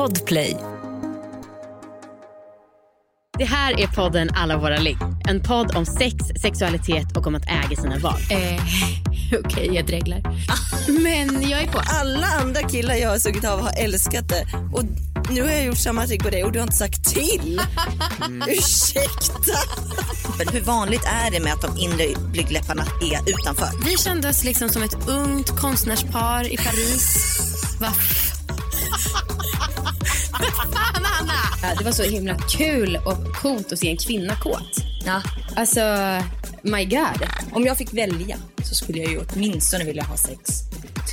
Podplay. 0.00 0.56
Det 3.38 3.44
här 3.44 3.80
är 3.80 3.86
podden 3.86 4.30
Alla 4.34 4.58
våra 4.58 4.78
ligg. 4.78 4.96
En 5.28 5.42
podd 5.42 5.76
om 5.76 5.86
sex, 5.86 6.16
sexualitet 6.42 7.16
och 7.16 7.26
om 7.26 7.34
att 7.34 7.42
äga 7.46 7.76
sina 7.76 7.98
val. 7.98 8.20
Eh, 8.30 8.62
Okej, 9.44 9.74
jag 9.74 9.86
dreglar. 9.86 10.22
Men 11.02 11.48
jag 11.48 11.62
är 11.62 11.66
på. 11.66 11.80
Alla 12.00 12.26
andra 12.26 12.62
killar 12.62 12.94
jag 12.94 13.08
har 13.08 13.18
sugit 13.18 13.44
av 13.44 13.60
har 13.60 13.72
älskat 13.78 14.28
det. 14.28 14.46
Och 14.72 14.82
nu 15.30 15.42
har 15.42 15.50
jag 15.50 15.64
gjort 15.64 15.78
samma 15.78 16.06
trick 16.06 16.22
på 16.22 16.30
dig 16.30 16.44
och 16.44 16.52
du 16.52 16.58
har 16.58 16.64
inte 16.64 16.76
sagt 16.76 17.04
till. 17.04 17.60
Ursäkta. 18.48 19.58
Men 20.38 20.48
hur 20.48 20.60
vanligt 20.60 21.04
är 21.04 21.30
det 21.30 21.40
med 21.40 21.52
att 21.52 21.62
de 21.62 21.78
inre 21.78 22.06
blygdläpparna 22.32 22.82
är 22.82 23.30
utanför? 23.30 23.84
Vi 23.84 23.96
kände 23.96 24.28
oss 24.28 24.44
liksom 24.44 24.68
som 24.68 24.82
ett 24.82 25.08
ungt 25.08 25.50
konstnärspar 25.50 26.52
i 26.52 26.56
Paris. 26.56 27.36
Va? 27.80 27.92
Fan, 30.42 31.04
Anna! 31.20 31.74
Det 31.78 31.84
var 31.84 31.92
så 31.92 32.02
himla 32.02 32.34
kul 32.38 32.98
och 33.06 33.36
coolt 33.36 33.72
att 33.72 33.78
se 33.78 33.90
en 33.90 33.96
kvinna 33.96 34.36
kåt. 34.36 34.76
Ja. 35.06 35.22
Alltså, 35.56 35.80
my 36.62 36.84
god. 36.84 37.26
Om 37.52 37.64
jag 37.64 37.78
fick 37.78 37.92
välja 37.94 38.36
så 38.64 38.74
skulle 38.74 38.98
jag 38.98 39.12
ju 39.12 39.20
åtminstone 39.32 39.84
vilja 39.84 40.02
ha 40.04 40.16
sex 40.16 40.40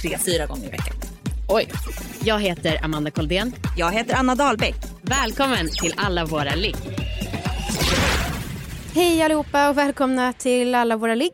tre, 0.01 0.17
fyra 0.25 0.45
gånger 0.45 0.67
i 0.67 0.69
veckan. 0.71 0.95
Oj. 1.49 1.69
Jag 2.23 2.39
heter 2.41 2.85
Amanda 2.85 3.11
Koldén. 3.11 3.55
Jag 3.77 3.91
heter 3.91 4.15
Anna 4.15 4.35
Dahlbäck. 4.35 4.75
Välkommen 5.01 5.69
till 5.81 5.93
Alla 5.97 6.25
våra 6.25 6.55
ligg. 6.55 6.75
Hej 8.95 9.21
allihopa 9.21 9.69
och 9.69 9.77
välkomna 9.77 10.33
till 10.33 10.75
alla 10.75 10.97
våra 10.97 11.15
ligg. 11.15 11.31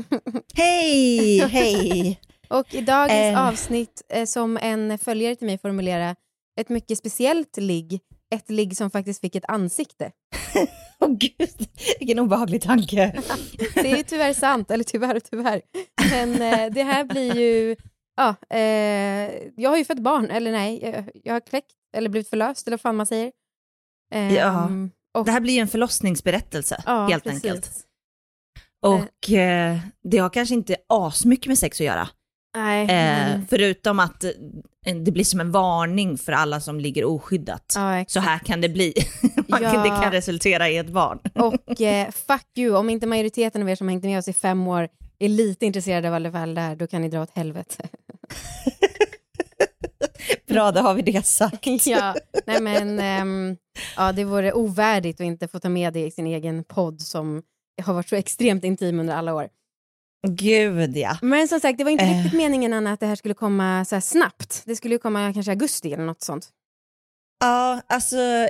Hej, 0.54 1.38
hej. 1.48 2.20
Och 2.48 2.74
i 2.74 2.80
dagens 2.80 3.12
Eh. 3.36 3.48
avsnitt, 3.48 4.02
eh, 4.12 4.24
som 4.24 4.56
en 4.56 4.98
följare 4.98 5.36
till 5.36 5.46
mig 5.46 5.58
formulera, 5.58 6.16
ett 6.60 6.68
mycket 6.68 6.98
speciellt 6.98 7.56
ligg. 7.56 8.00
Ett 8.34 8.50
ligg 8.50 8.76
som 8.76 8.90
faktiskt 8.90 9.20
fick 9.20 9.34
ett 9.34 9.44
ansikte. 9.48 10.12
Åh 11.00 11.08
gud, 11.10 11.68
vilken 11.98 12.18
obehaglig 12.18 12.62
tanke. 12.62 13.22
Det 13.74 13.90
är 13.92 14.02
tyvärr 14.02 14.32
sant, 14.32 14.70
eller 14.70 14.84
tyvärr 14.84 15.14
och 15.16 15.24
tyvärr. 15.24 15.62
Men 16.10 16.42
eh, 16.42 16.72
det 16.72 16.82
här 16.82 17.04
blir 17.04 17.36
ju... 17.36 17.76
Ja, 18.16 18.34
eh, 18.56 19.30
jag 19.56 19.70
har 19.70 19.76
ju 19.76 19.84
fått 19.84 19.98
barn, 19.98 20.30
eller 20.30 20.52
nej, 20.52 20.80
jag, 20.82 21.10
jag 21.24 21.32
har 21.34 21.40
kläckt, 21.40 21.72
eller 21.96 22.08
blivit 22.08 22.28
förlöst, 22.30 22.66
eller 22.66 22.76
vad 22.76 22.80
fan 22.80 22.96
man 22.96 23.06
säger. 23.06 23.32
Ehm, 24.14 24.34
Ja. 24.34 24.70
och, 25.18 25.24
Det 25.24 25.32
här 25.32 25.40
blir 25.40 25.54
ju 25.54 25.60
en 25.60 25.68
förlossningsberättelse, 25.68 26.82
ja, 26.86 27.06
helt 27.06 27.24
precis. 27.24 27.44
enkelt. 27.44 27.70
Och 28.82 29.30
eh, 29.30 29.78
det 30.02 30.18
har 30.18 30.30
kanske 30.30 30.54
inte 30.54 30.76
asmycket 30.88 31.46
med 31.46 31.58
sex 31.58 31.80
att 31.80 31.86
göra. 31.86 32.08
Nej, 32.56 32.86
Eh, 32.90 33.40
förutom 33.50 34.00
att 34.00 34.24
eh, 34.24 34.30
det 35.04 35.12
blir 35.12 35.24
som 35.24 35.40
en 35.40 35.52
varning 35.52 36.18
för 36.18 36.32
alla 36.32 36.60
som 36.60 36.80
ligger 36.80 37.04
oskyddat. 37.04 37.72
ja. 37.76 38.04
Så 38.08 38.20
här 38.20 38.38
kan 38.38 38.60
det 38.60 38.68
bli. 38.68 38.94
Man 39.48 39.62
Ja. 39.62 39.82
Det 39.82 39.88
kan 39.88 40.12
resultera 40.12 40.68
i 40.68 40.76
ett 40.76 40.88
barn. 40.90 41.18
Och 41.34 41.80
eh, 41.80 42.10
fuck 42.10 42.46
you, 42.58 42.76
om 42.76 42.90
inte 42.90 43.06
majoriteten 43.06 43.62
av 43.62 43.70
er 43.70 43.74
som 43.76 43.88
hängt 43.88 44.04
med 44.04 44.18
oss 44.18 44.28
i 44.28 44.32
fem 44.32 44.68
år 44.68 44.88
är 45.18 45.28
lite 45.28 45.66
intresserade 45.66 46.08
av 46.08 46.14
alla 46.14 46.32
fall 46.32 46.54
där, 46.54 46.76
då 46.76 46.86
kan 46.86 47.02
ni 47.02 47.08
dra 47.08 47.22
åt 47.22 47.30
helvete. 47.30 47.88
Bra, 50.48 50.72
då 50.72 50.80
har 50.80 50.94
vi 50.94 51.02
det 51.02 51.26
sagt. 51.26 51.86
ja, 51.86 52.14
nej 52.46 52.62
men 52.62 52.98
ehm, 53.00 53.56
ja, 53.96 54.12
det 54.12 54.24
vore 54.24 54.52
ovärdigt 54.52 55.20
att 55.20 55.24
inte 55.24 55.48
få 55.48 55.58
ta 55.58 55.68
med 55.68 55.92
det 55.92 56.06
i 56.06 56.10
sin 56.10 56.26
egen 56.26 56.64
podd 56.64 57.00
som 57.00 57.42
har 57.82 57.94
varit 57.94 58.08
så 58.08 58.16
extremt 58.16 58.64
intim 58.64 59.00
under 59.00 59.14
alla 59.14 59.34
år. 59.34 59.48
Gud 60.28 60.96
ja. 60.96 61.18
Men 61.22 61.48
som 61.48 61.60
sagt, 61.60 61.78
det 61.78 61.84
var 61.84 61.90
inte 61.90 62.04
Eh. 62.04 62.16
riktigt 62.22 62.38
meningen 62.38 62.72
Anna 62.72 62.92
att 62.92 63.00
det 63.00 63.06
här 63.06 63.16
skulle 63.16 63.34
komma 63.34 63.84
så 63.84 63.94
här 63.96 64.00
snabbt. 64.00 64.62
Det 64.66 64.76
skulle 64.76 64.94
ju 64.94 64.98
komma 64.98 65.32
kanske 65.32 65.52
i 65.52 65.54
augusti 65.54 65.92
eller 65.92 66.04
något 66.04 66.22
sånt. 66.22 66.48
Ja, 67.40 67.80
alltså 67.86 68.48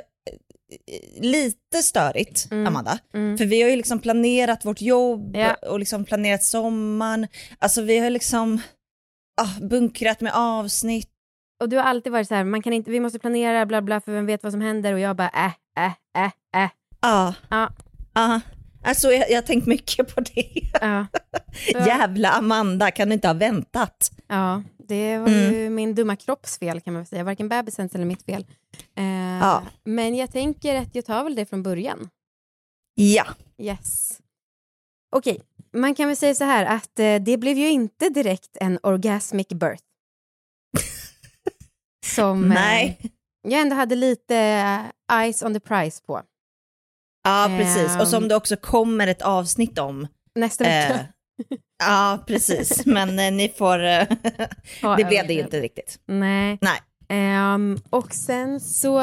lite 1.20 1.82
störigt, 1.82 2.48
Mm. 2.50 2.66
Amanda. 2.66 2.98
Mm. 3.14 3.38
För 3.38 3.44
vi 3.44 3.62
har 3.62 3.70
ju 3.70 3.76
liksom 3.76 3.98
planerat 3.98 4.64
vårt 4.64 4.80
jobb 4.80 5.36
Ja. 5.36 5.54
och 5.54 5.78
liksom 5.78 6.04
planerat 6.04 6.44
sommaren. 6.44 7.26
Alltså 7.58 7.82
vi 7.82 7.98
har 7.98 8.10
liksom 8.10 8.60
ah, 9.42 9.60
bunkrat 9.66 10.20
med 10.20 10.32
avsnitt. 10.34 11.08
Och 11.62 11.68
du 11.68 11.76
har 11.76 11.84
alltid 11.84 12.12
varit 12.12 12.28
så 12.28 12.34
här, 12.34 12.44
man 12.44 12.62
kan 12.62 12.72
inte, 12.72 12.90
vi 12.90 13.00
måste 13.00 13.18
planera 13.18 13.66
bla 13.66 13.82
bla 13.82 14.00
för 14.00 14.12
vem 14.12 14.26
vet 14.26 14.42
vad 14.42 14.52
som 14.52 14.60
händer 14.60 14.92
och 14.92 15.00
jag 15.00 15.16
bara 15.16 15.28
äh, 15.28 15.84
äh, 15.86 15.92
äh, 16.24 16.64
äh. 16.64 16.70
Ja. 17.00 17.34
Ja. 17.50 17.68
Ja. 18.14 18.40
Alltså 18.82 19.12
jag, 19.12 19.34
har 19.36 19.42
tänkt 19.42 19.66
mycket 19.66 20.14
på 20.14 20.20
det. 20.20 20.70
Ja. 20.80 21.06
Jävla 21.86 22.30
Amanda, 22.30 22.90
kan 22.90 23.08
du 23.08 23.14
inte 23.14 23.28
ha 23.28 23.34
väntat? 23.34 24.10
Ja, 24.28 24.62
det 24.88 25.18
var 25.18 25.28
Mm. 25.28 25.54
ju 25.54 25.70
min 25.70 25.94
dumma 25.94 26.16
kropps 26.16 26.58
fel 26.58 26.80
kan 26.80 26.92
man 26.92 27.02
väl 27.02 27.06
säga. 27.06 27.24
Varken 27.24 27.48
bebisens 27.48 27.94
eller 27.94 28.04
mitt 28.04 28.22
fel. 28.22 28.46
Eh, 28.96 29.04
Ja. 29.40 29.62
Men 29.84 30.14
jag 30.16 30.32
tänker 30.32 30.74
att 30.74 30.94
jag 30.94 31.04
tar 31.04 31.24
väl 31.24 31.34
det 31.34 31.46
från 31.46 31.62
början. 31.62 32.08
Ja. 32.94 33.24
Yes. 33.58 34.18
Okej, 35.16 35.40
man 35.72 35.94
kan 35.94 36.06
väl 36.08 36.16
säga 36.16 36.34
så 36.34 36.44
här 36.44 36.64
att 36.66 36.98
eh, 36.98 37.14
det 37.16 37.36
blev 37.38 37.58
ju 37.58 37.68
inte 37.70 38.08
direkt 38.08 38.56
en 38.60 38.78
orgasmic 38.82 39.48
birth. 39.48 39.82
Som 42.06 42.52
eh, 42.52 42.94
jag 43.42 43.60
ändå 43.60 43.76
hade 43.76 43.94
lite 43.96 44.36
eh, 44.36 45.16
eyes 45.20 45.42
on 45.42 45.54
the 45.54 45.60
prize 45.60 46.02
på. 46.06 46.22
Ja, 47.22 47.50
precis. 47.58 48.00
Och 48.00 48.08
som 48.08 48.22
Ehm. 48.22 48.28
det 48.28 48.36
också 48.36 48.56
kommer 48.56 49.06
ett 49.06 49.22
avsnitt 49.22 49.78
om. 49.78 50.06
Nästa 50.34 50.64
vecka. 50.64 50.94
Eh, 50.94 51.00
ja, 51.78 52.24
precis. 52.26 52.86
Men 52.86 53.18
eh, 53.18 53.32
ni 53.32 53.48
får... 53.48 53.84
eh, 53.84 54.06
Ja, 54.82 54.96
det 54.98 55.04
blev 55.04 55.26
det 55.26 55.32
ju 55.34 55.40
inte 55.40 55.60
riktigt. 55.60 56.00
Nej. 56.06 56.58
Nej. 56.60 56.80
Ehm, 57.08 57.78
och 57.90 58.12
sen 58.14 58.60
så, 58.60 58.98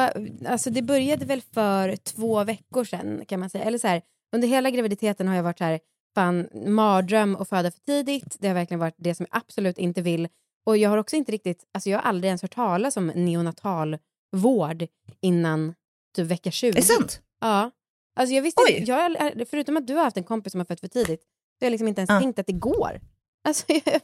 alltså 0.48 0.70
det 0.70 0.82
började 0.82 1.26
väl 1.26 1.42
för 1.54 1.96
två 1.96 2.44
veckor 2.44 2.84
sedan 2.84 3.26
kan 3.28 3.40
man 3.40 3.50
säga. 3.50 3.64
Eller 3.64 3.78
så 3.78 3.88
här, 3.88 4.02
under 4.36 4.48
hela 4.48 4.70
graviditeten 4.70 5.28
har 5.28 5.36
jag 5.36 5.44
varit 5.44 5.58
så 5.58 5.64
här, 5.64 5.80
fan, 6.16 6.48
mardröm 6.66 7.36
att 7.36 7.50
föda 7.50 7.72
för 7.72 7.80
tidigt. 7.80 8.36
Det 8.40 8.48
har 8.48 8.56
verkligen 8.56 8.80
varit 8.80 8.96
det 8.98 9.16
som 9.16 9.26
jag 9.32 9.42
absolut 9.42 9.78
inte 9.78 10.02
vill. 10.02 10.28
Och 10.66 10.78
jag 10.78 10.90
har 10.90 10.98
också 10.98 11.16
inte 11.16 11.32
riktigt, 11.32 11.64
alltså 11.74 11.90
jag 11.90 11.98
har 11.98 12.04
aldrig 12.10 12.28
ens 12.30 12.42
hört 12.42 12.56
talas 12.56 12.98
om 12.98 13.08
neonatalvård 13.08 14.88
innan 15.22 15.74
typ 16.16 16.28
vecka 16.28 16.52
20. 16.52 16.70
Är 16.70 16.74
det 16.74 16.82
sant? 16.82 17.22
Ja. 17.42 17.72
Alltså 18.18 18.36
jag 18.36 18.42
visste, 18.42 18.62
Oj. 18.68 18.84
jag, 18.88 18.96
har- 18.96 19.46
förutom 19.46 19.78
att 19.78 19.88
du 19.88 19.94
har 19.96 20.04
haft 20.04 20.18
en 20.18 20.24
kompis 20.24 20.52
som 20.52 20.60
har 20.60 20.66
fött 20.66 20.80
för 20.80 20.88
tidigt, 20.88 21.22
så 21.22 21.26
har 21.62 21.66
jag 21.66 21.72
liksom 21.72 21.88
inte 21.88 22.02
ens 22.02 22.10
Ja. 22.10 22.20
tänkt 22.20 22.40
att 22.40 22.48
det 22.48 22.54
går. 22.54 23.00
Alltså 23.48 23.66
jag, 23.68 23.82
jag, 23.86 24.02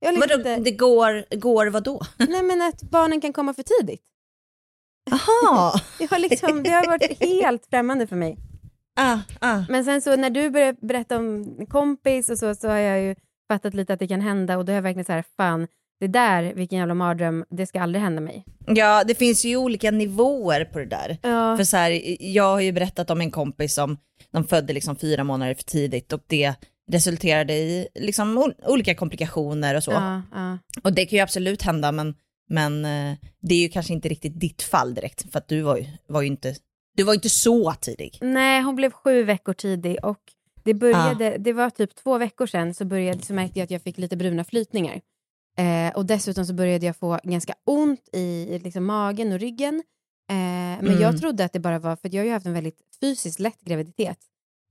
jag 0.00 0.08
har 0.08 0.12
liksom 0.12 0.20
Vadå, 0.20 0.34
inte, 0.34 0.56
det 0.56 0.70
går, 0.76 1.36
går 1.36 1.66
vadå? 1.66 2.00
nej 2.28 2.42
men 2.42 2.62
att 2.62 2.82
barnen 2.82 3.20
kan 3.20 3.32
komma 3.32 3.54
för 3.54 3.62
tidigt. 3.62 4.02
Jaha. 5.10 5.80
Har, 6.10 6.18
liksom, 6.18 6.62
det 6.62 6.70
har 6.70 6.86
varit 6.86 7.20
helt 7.20 7.66
främmande 7.66 8.06
för 8.06 8.16
mig. 8.16 8.36
ah, 8.96 9.18
ah. 9.40 9.62
Men 9.68 9.84
sen 9.84 10.02
så 10.02 10.16
när 10.16 10.30
du 10.30 10.50
började 10.50 10.78
berätta 10.86 11.16
om 11.16 11.56
kompis 11.70 12.30
och 12.30 12.38
så, 12.38 12.54
så 12.54 12.68
har 12.68 12.76
jag 12.76 13.02
ju 13.02 13.14
fattat 13.48 13.74
lite 13.74 13.92
att 13.92 13.98
det 13.98 14.08
kan 14.08 14.20
hända 14.20 14.58
och 14.58 14.64
då 14.64 14.72
är 14.72 14.76
jag 14.76 14.82
verkligen 14.82 15.04
så 15.04 15.12
här, 15.12 15.24
fan, 15.36 15.68
det 16.00 16.06
där, 16.06 16.54
vilken 16.54 16.78
jävla 16.78 16.94
mardröm, 16.94 17.44
det 17.50 17.66
ska 17.66 17.80
aldrig 17.80 18.02
hända 18.02 18.20
mig. 18.20 18.44
Ja, 18.66 19.04
det 19.04 19.14
finns 19.14 19.44
ju 19.44 19.56
olika 19.56 19.90
nivåer 19.90 20.64
på 20.64 20.78
det 20.78 20.86
där. 20.86 21.18
Ja, 21.22 21.56
För 21.56 21.64
så 21.64 21.76
här, 21.76 22.16
jag 22.20 22.44
har 22.44 22.60
ju 22.60 22.72
berättat 22.72 23.10
om 23.10 23.20
en 23.20 23.30
kompis 23.30 23.74
som 23.74 23.98
de 24.30 24.44
födde 24.44 24.72
liksom 24.72 24.96
fyra 24.96 25.24
månader 25.24 25.54
för 25.54 25.62
tidigt 25.62 26.12
och 26.12 26.20
det 26.26 26.54
resulterade 26.92 27.52
i 27.54 27.88
liksom 27.94 28.38
ol- 28.38 28.54
olika 28.66 28.94
komplikationer 28.94 29.74
och 29.74 29.84
så. 29.84 29.90
ja, 29.90 30.22
ja. 30.34 30.58
Och 30.84 30.92
det 30.92 31.06
kan 31.06 31.16
ju 31.16 31.22
absolut 31.22 31.62
hända, 31.62 31.92
men, 31.92 32.14
men 32.48 32.84
eh, 32.84 33.16
det 33.42 33.54
är 33.54 33.58
ju 33.58 33.68
kanske 33.68 33.92
inte 33.92 34.08
riktigt 34.08 34.40
ditt 34.40 34.62
fall 34.62 34.94
direkt, 34.94 35.32
för 35.32 35.38
att 35.38 35.48
du 35.48 35.60
var 35.62 35.76
ju, 35.76 35.84
var 36.08 36.20
ju 36.22 36.26
inte, 36.28 36.54
du 36.96 37.02
var 37.02 37.14
inte 37.14 37.28
så 37.28 37.72
tidig. 37.80 38.18
Nej, 38.20 38.62
hon 38.62 38.76
blev 38.76 38.90
sju 38.92 39.22
veckor 39.24 39.52
tidig 39.52 39.98
och 40.04 40.18
det 40.64 40.74
började, 40.74 41.36
det 41.38 41.52
var 41.52 41.70
typ 41.70 41.94
två 41.94 42.18
veckor 42.18 42.46
sedan 42.46 42.74
så, 42.74 42.84
började, 42.84 43.22
så 43.22 43.34
märkte 43.34 43.58
jag 43.58 43.64
att 43.64 43.70
jag 43.70 43.82
fick 43.82 43.98
lite 43.98 44.16
bruna 44.16 44.44
flytningar. 44.44 45.00
Eh, 45.58 45.94
och 45.96 46.06
dessutom 46.06 46.46
så 46.46 46.54
började 46.54 46.86
jag 46.86 46.96
få 46.96 47.18
ganska 47.22 47.54
ont 47.64 48.08
i 48.12 48.58
liksom, 48.64 48.84
magen 48.84 49.32
och 49.32 49.38
ryggen. 49.40 49.74
Eh, 50.30 50.34
men 50.36 50.86
Mm. 50.86 51.00
jag 51.00 51.20
trodde 51.20 51.44
att 51.44 51.52
det 51.52 51.60
bara 51.60 51.78
var, 51.78 51.96
för 51.96 52.14
jag 52.14 52.22
har 52.22 52.26
ju 52.26 52.32
haft 52.32 52.46
en 52.46 52.52
väldigt 52.52 52.78
fysiskt 53.00 53.38
lätt 53.40 53.60
graviditet. 53.60 54.18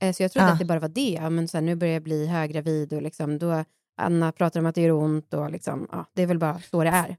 Eh, 0.02 0.14
så 0.14 0.24
jag 0.24 0.32
trodde 0.32 0.48
Ja. 0.48 0.54
att 0.54 0.60
det 0.60 0.66
bara 0.66 0.80
var 0.80 0.90
det. 0.90 1.18
Ja, 1.22 1.30
men 1.30 1.48
så 1.48 1.58
här, 1.58 1.62
nu 1.62 1.76
börjar 1.76 1.94
jag 1.94 2.04
bli 2.04 2.28
höggravid 2.28 2.94
och 2.94 3.02
liksom, 3.02 3.40
då 3.40 3.64
Anna 3.98 4.32
pratar 4.32 4.60
om 4.60 4.66
att 4.66 4.76
det 4.76 4.82
gör 4.82 4.92
ont 4.92 5.34
och 5.34 5.52
liksom, 5.52 5.88
ja, 5.92 6.06
det 6.14 6.22
är 6.24 6.28
väl 6.28 6.40
bara 6.40 6.60
så 6.72 6.84
det 6.84 6.90
är. 6.90 7.18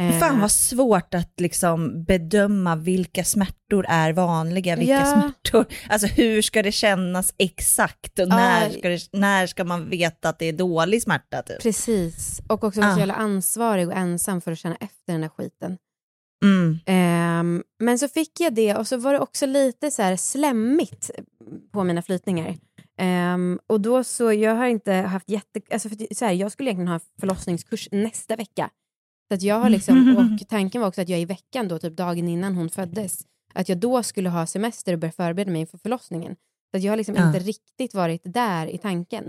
Eh, 0.00 0.18
Fan 0.18 0.40
vad 0.40 0.50
svårt 0.52 1.14
att 1.14 1.32
liksom 1.40 2.04
bedöma 2.04 2.76
vilka 2.76 3.24
smärtor 3.24 3.86
är 3.88 4.12
vanliga, 4.12 4.76
vilka 4.76 4.92
Ja. 4.92 5.04
smärtor, 5.06 5.66
alltså 5.88 6.06
hur 6.06 6.42
ska 6.42 6.62
det 6.62 6.72
kännas 6.72 7.34
exakt 7.38 8.18
och 8.18 8.28
när, 8.28 8.70
ska 8.70 8.88
det, 8.88 9.08
när 9.12 9.46
ska 9.46 9.64
man 9.64 9.90
veta 9.90 10.28
att 10.28 10.38
det 10.38 10.46
är 10.46 10.52
dålig 10.52 11.02
smärta 11.02 11.42
typ? 11.42 11.62
Precis, 11.62 12.40
och 12.48 12.64
också 12.64 12.80
vara 12.80 12.90
så 12.90 12.96
Ah. 12.96 12.98
jävla 12.98 13.14
ansvarig 13.14 13.86
och 13.88 13.94
ensam 13.94 14.40
för 14.40 14.52
att 14.52 14.58
känna 14.58 14.76
efter 14.76 15.12
den 15.12 15.22
här 15.22 15.28
skiten. 15.30 15.78
Mm. 16.44 16.78
Ehm, 16.86 17.62
men 17.80 17.98
så 17.98 18.08
fick 18.08 18.40
jag 18.40 18.54
det 18.54 18.74
och 18.76 18.86
så 18.88 18.96
var 18.96 19.12
det 19.12 19.18
också 19.18 19.46
lite 19.46 19.90
så 19.90 20.02
här 20.02 20.16
slemmigt 20.16 21.10
på 21.72 21.84
mina 21.84 22.02
flytningar. 22.02 22.56
Ehm, 22.98 23.58
och 23.66 23.80
då 23.80 24.04
så, 24.04 24.32
jag 24.32 24.54
har 24.54 24.66
inte 24.66 24.92
haft 24.92 25.30
jätte... 25.30 25.60
Alltså 25.72 25.88
för, 25.88 26.14
så 26.14 26.24
här, 26.24 26.32
jag 26.32 26.52
skulle 26.52 26.70
egentligen 26.70 26.88
ha 26.88 26.94
en 26.94 27.00
förlossningskurs 27.20 27.88
nästa 27.92 28.36
vecka. 28.36 28.70
Så 29.32 29.36
att 29.36 29.42
jag 29.42 29.60
har 29.60 29.70
liksom, 29.70 30.16
och 30.42 30.48
tanken 30.48 30.80
var 30.80 30.88
också 30.88 31.00
att 31.00 31.08
jag 31.08 31.20
i 31.20 31.24
veckan 31.24 31.68
då, 31.68 31.78
typ 31.78 31.96
dagen 31.96 32.28
innan 32.28 32.54
hon 32.54 32.70
föddes, 32.70 33.20
att 33.54 33.68
jag 33.68 33.78
då 33.78 34.02
skulle 34.02 34.28
ha 34.28 34.46
semester 34.46 34.92
och 34.92 34.98
börja 34.98 35.12
förbereda 35.12 35.50
mig 35.52 35.60
inför 35.60 35.78
förlossningen. 35.78 36.36
Så 36.70 36.76
att 36.76 36.82
jag 36.82 36.92
har 36.92 36.96
liksom 36.96 37.14
Ja. 37.14 37.26
inte 37.26 37.38
riktigt 37.38 37.94
varit 37.94 38.20
där 38.24 38.66
i 38.66 38.78
tanken. 38.78 39.24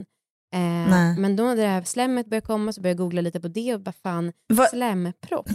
Eh, 0.53 1.19
men 1.19 1.35
då 1.35 1.43
när 1.43 1.55
det 1.55 1.67
här 1.67 1.83
slemmet 1.83 2.27
började 2.29 2.45
komma 2.45 2.73
så 2.73 2.81
började 2.81 3.01
jag 3.01 3.05
googla 3.07 3.21
lite 3.21 3.41
på 3.41 3.47
det 3.47 3.73
och 3.73 3.81
bara 3.81 3.91
fan, 4.03 4.33
Va- 4.53 4.65
slempropp. 4.67 5.49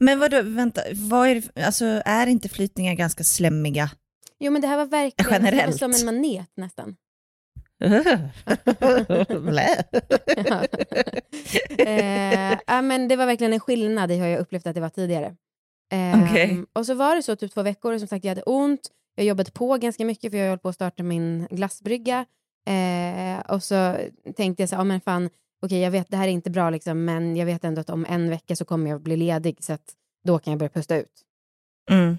Men 0.00 0.18
vadå, 0.18 0.42
vänta, 0.42 0.80
vad 0.94 1.28
är, 1.28 1.34
det, 1.54 1.64
alltså, 1.66 1.84
är 2.04 2.26
inte 2.26 2.48
flytningar 2.48 2.94
ganska 2.94 3.24
slemmiga? 3.24 3.90
Jo 4.38 4.52
men 4.52 4.62
det 4.62 4.68
här 4.68 4.76
var 4.76 4.86
verkligen 4.86 5.32
Generellt. 5.44 5.78
som 5.78 5.92
en 5.92 6.04
manet 6.04 6.50
nästan. 6.56 6.96
Eh, 11.78 12.58
ja, 12.66 12.82
men 12.82 13.08
det 13.08 13.16
var 13.16 13.26
verkligen 13.26 13.52
en 13.52 13.60
skillnad 13.60 14.12
i 14.12 14.16
hur 14.16 14.26
jag 14.26 14.40
upplevt 14.40 14.66
att 14.66 14.74
det 14.74 14.80
var 14.80 14.88
tidigare. 14.88 15.36
Eh, 15.92 16.24
Okej. 16.24 16.64
Och 16.72 16.86
så 16.86 16.94
var 16.94 17.16
det 17.16 17.22
så 17.22 17.36
typ 17.36 17.54
två 17.54 17.62
veckor, 17.62 17.98
som 17.98 18.08
sagt 18.08 18.24
jag 18.24 18.30
hade 18.30 18.42
ont, 18.42 18.80
jag 19.14 19.26
jobbade 19.26 19.50
på 19.50 19.76
ganska 19.76 20.04
mycket 20.04 20.32
för 20.32 20.38
jag 20.38 20.48
höll 20.48 20.58
på 20.58 20.68
att 20.68 20.74
starta 20.74 21.02
min 21.02 21.46
glassbrygga. 21.50 22.26
Eh, 22.68 23.40
och 23.40 23.62
så 23.62 23.96
tänkte 24.36 24.62
jag 24.62 24.68
så 24.68 24.74
här, 24.74 24.80
ja 24.80 24.84
men 24.84 25.00
fan, 25.00 25.30
okej 25.62 25.78
jag 25.78 25.90
vet 25.90 26.10
det 26.10 26.16
här 26.16 26.28
är 26.28 26.32
inte 26.32 26.50
bra 26.50 26.70
liksom, 26.70 27.04
men 27.04 27.36
jag 27.36 27.46
vet 27.46 27.64
ändå 27.64 27.80
att 27.80 27.90
om 27.90 28.06
en 28.08 28.30
vecka 28.30 28.56
så 28.56 28.64
kommer 28.64 28.90
jag 28.90 29.02
bli 29.02 29.16
ledig 29.16 29.64
så 29.64 29.72
att 29.72 29.94
då 30.24 30.38
kan 30.38 30.52
jag 30.52 30.58
börja 30.58 30.70
pusta 30.70 30.96
ut. 30.96 31.22
Mm. 31.90 32.18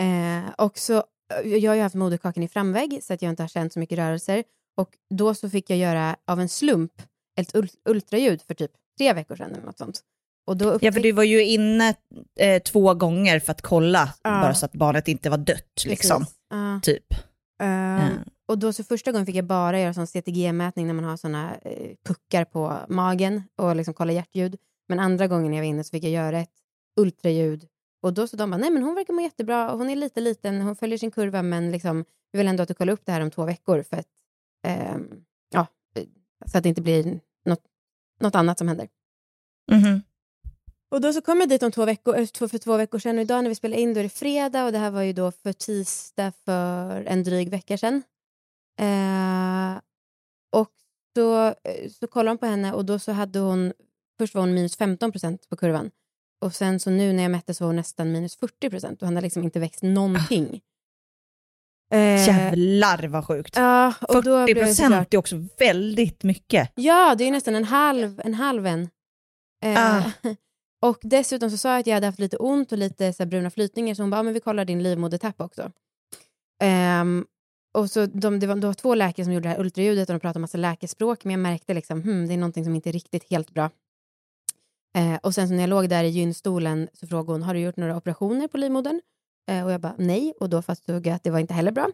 Eh, 0.00 0.50
och 0.58 0.78
så, 0.78 1.04
jag 1.44 1.70
har 1.70 1.76
ju 1.76 1.82
haft 1.82 1.94
moderkakan 1.94 2.42
i 2.42 2.48
framvägg 2.48 3.00
så 3.02 3.14
att 3.14 3.22
jag 3.22 3.30
inte 3.30 3.42
har 3.42 3.48
känt 3.48 3.72
så 3.72 3.78
mycket 3.78 3.98
rörelser. 3.98 4.44
Och 4.78 4.88
då 5.14 5.34
så 5.34 5.50
fick 5.50 5.70
jag 5.70 5.78
göra 5.78 6.16
av 6.26 6.40
en 6.40 6.48
slump 6.48 6.92
ett 7.40 7.54
ul- 7.54 7.76
ultraljud 7.88 8.42
för 8.42 8.54
typ 8.54 8.70
tre 8.98 9.12
veckor 9.12 9.36
sedan 9.36 9.52
eller 9.52 9.64
något 9.64 9.78
sånt. 9.78 10.00
Och 10.46 10.56
då 10.56 10.64
Ja, 10.64 10.72
upptäck- 10.72 10.92
för 10.92 11.00
du 11.00 11.12
var 11.12 11.22
ju 11.24 11.44
inne 11.44 11.94
eh, 12.40 12.62
två 12.62 12.94
gånger 12.94 13.40
för 13.40 13.52
att 13.52 13.62
kolla, 13.62 14.14
Ja. 14.22 14.30
bara 14.30 14.54
så 14.54 14.66
att 14.66 14.72
barnet 14.72 15.08
inte 15.08 15.30
var 15.30 15.38
dött, 15.38 15.84
liksom. 15.86 16.20
Precis. 16.20 16.36
Ja. 16.50 16.80
Typ. 16.82 17.04
Ehm, 17.62 17.98
Ja. 18.00 18.08
Och 18.48 18.58
då 18.58 18.72
så 18.72 18.84
första 18.84 19.12
gången 19.12 19.26
fick 19.26 19.36
jag 19.36 19.44
bara 19.44 19.80
göra 19.80 19.94
sån 19.94 20.06
CTG-mätning 20.06 20.86
när 20.86 20.94
man 20.94 21.04
har 21.04 21.16
såna 21.16 21.54
eh, 21.62 21.90
puckar 22.06 22.44
på 22.44 22.78
magen 22.88 23.42
och 23.56 23.76
liksom 23.76 23.94
kolla 23.94 24.12
hjärtljud. 24.12 24.56
Men 24.88 24.98
andra 25.00 25.26
gången 25.26 25.52
jag 25.52 25.60
var 25.62 25.66
inne 25.68 25.84
så 25.84 25.90
fick 25.90 26.04
jag 26.04 26.12
göra 26.12 26.38
ett 26.40 26.52
ultraljud. 27.00 27.66
Och 28.02 28.12
då 28.14 28.26
så 28.28 28.36
de 28.36 28.50
bara, 28.50 28.56
nej 28.56 28.70
men 28.70 28.82
hon 28.82 28.94
verkar 28.94 29.12
må 29.14 29.20
jättebra 29.20 29.70
och 29.72 29.78
hon 29.78 29.90
är 29.90 29.96
lite 29.96 30.20
liten, 30.20 30.60
hon 30.60 30.76
följer 30.76 30.98
sin 30.98 31.10
kurva 31.10 31.42
men 31.42 31.70
liksom, 31.70 32.04
vi 32.32 32.38
vill 32.38 32.48
ändå 32.48 32.62
att 32.62 32.68
du 32.68 32.74
kollar 32.74 32.92
upp 32.92 33.02
det 33.04 33.12
här 33.12 33.20
om 33.20 33.30
två 33.30 33.44
veckor 33.44 33.82
för 33.82 33.96
att, 33.96 34.06
ehm, 34.66 35.24
ja, 35.50 35.66
eh, 35.94 36.04
så 36.46 36.58
att 36.58 36.62
det 36.62 36.68
inte 36.68 36.82
blir 36.82 37.20
något, 37.44 37.62
något 38.20 38.34
annat 38.34 38.58
som 38.58 38.68
händer. 38.68 38.88
Mhm. 39.72 40.02
Och 40.90 41.00
då 41.00 41.12
så 41.12 41.20
kom 41.20 41.40
jag 41.40 41.48
dit 41.48 41.62
om 41.62 41.72
två 41.72 41.84
veckor, 41.84 42.16
eh, 42.18 42.48
för 42.48 42.58
två 42.58 42.76
veckor 42.76 42.98
sedan 42.98 43.18
och 43.18 43.22
idag 43.22 43.42
när 43.42 43.48
vi 43.48 43.54
spelar 43.54 43.76
in 43.76 43.94
då 43.94 44.00
är 44.00 44.04
det 44.04 44.08
fredag 44.08 44.64
och 44.64 44.72
det 44.72 44.78
här 44.78 44.90
var 44.90 45.02
ju 45.02 45.12
då 45.12 45.32
för 45.32 45.52
tisdag 45.52 46.32
för 46.44 47.04
en 47.04 47.24
dryg 47.24 47.50
vecka 47.50 47.78
sedan. 47.78 48.02
Eh, 48.80 49.80
och 50.52 50.72
så, 51.16 51.46
eh, 51.46 51.90
så 52.00 52.06
kollade 52.06 52.30
hon 52.30 52.38
på 52.38 52.46
henne 52.46 52.72
och 52.72 52.84
då 52.84 52.98
så 52.98 53.12
hade 53.12 53.38
hon, 53.38 53.72
först 54.18 54.34
var 54.34 54.42
hon 54.42 54.54
minus 54.54 54.76
15 54.76 55.12
procent 55.12 55.48
på 55.48 55.56
kurvan 55.56 55.90
och 56.40 56.54
sen 56.54 56.80
så 56.80 56.90
nu 56.90 57.12
när 57.12 57.22
jag 57.22 57.32
mätte 57.32 57.54
så 57.54 57.64
var 57.64 57.68
hon 57.68 57.76
nästan 57.76 58.12
minus 58.12 58.36
40 58.36 58.70
procent 58.70 59.02
och 59.02 59.06
han 59.06 59.16
hade 59.16 59.26
liksom 59.26 59.44
inte 59.44 59.60
växt 59.60 59.82
någonting. 59.82 60.60
Eh, 61.90 62.26
Jävlar 62.26 63.08
vad 63.08 63.26
sjukt. 63.26 63.56
Ja, 63.56 63.94
och 64.08 64.22
då 64.24 64.38
40 64.38 64.54
blev 64.54 64.66
jag 64.66 64.76
såklart- 64.76 64.88
procent 64.90 65.14
är 65.14 65.18
också 65.18 65.36
väldigt 65.58 66.22
mycket. 66.22 66.72
Ja, 66.74 67.14
det 67.18 67.24
är 67.24 67.30
nästan 67.30 67.54
en 67.54 67.64
halv 67.64 68.20
en. 68.24 68.34
Halv 68.34 68.66
en. 68.66 68.88
Eh, 69.64 69.96
Ah. 69.96 70.02
Och 70.86 70.98
dessutom 71.02 71.50
så 71.50 71.56
sa 71.58 71.68
jag 71.70 71.80
att 71.80 71.86
jag 71.86 71.94
hade 71.94 72.06
haft 72.06 72.18
lite 72.18 72.36
ont 72.36 72.72
och 72.72 72.78
lite 72.78 73.12
så 73.12 73.26
bruna 73.26 73.50
flytningar 73.50 73.94
så 73.94 74.02
hon 74.02 74.10
bara, 74.10 74.16
"Ja, 74.16 74.22
men 74.22 74.34
vi 74.34 74.40
kollar 74.40 74.64
din 74.64 74.82
livmodertapp 74.82 75.40
också. 75.40 75.72
Ehm, 76.62 77.26
och 77.74 77.90
så 77.90 78.06
de, 78.06 78.40
det, 78.40 78.46
var, 78.46 78.56
det 78.56 78.66
var 78.66 78.74
två 78.74 78.94
läkare 78.94 79.24
som 79.24 79.32
gjorde 79.32 79.48
det 79.48 79.52
här 79.54 79.60
ultraljudet 79.60 80.08
och 80.08 80.14
de 80.14 80.20
pratade 80.20 80.40
massa 80.40 80.58
läkespråk 80.58 81.24
men 81.24 81.30
jag 81.30 81.40
märkte 81.40 81.74
liksom, 81.74 82.02
hmm, 82.02 82.28
det 82.28 82.34
är 82.34 82.38
någonting 82.38 82.64
som 82.64 82.74
inte 82.74 82.90
är 82.90 82.92
riktigt 82.92 83.30
helt 83.30 83.50
bra. 83.50 83.70
Eh, 84.96 85.16
och 85.22 85.34
sen 85.34 85.48
så 85.48 85.54
när 85.54 85.60
jag 85.60 85.70
låg 85.70 85.88
där 85.88 86.04
i 86.04 86.08
gynstolen 86.08 86.88
så 86.92 87.06
frågade 87.06 87.32
hon, 87.32 87.42
har 87.42 87.54
du 87.54 87.60
gjort 87.60 87.76
några 87.76 87.96
operationer 87.96 88.48
på 88.48 88.56
livmodern? 88.58 89.00
Eh, 89.48 89.64
och 89.64 89.72
jag 89.72 89.80
bara, 89.80 89.94
nej. 89.98 90.34
Och 90.40 90.48
då 90.50 90.62
fastslog 90.62 91.06
jag 91.06 91.14
att 91.14 91.24
det 91.24 91.30
var 91.30 91.38
inte 91.38 91.54
heller 91.54 91.72
bra. 91.72 91.88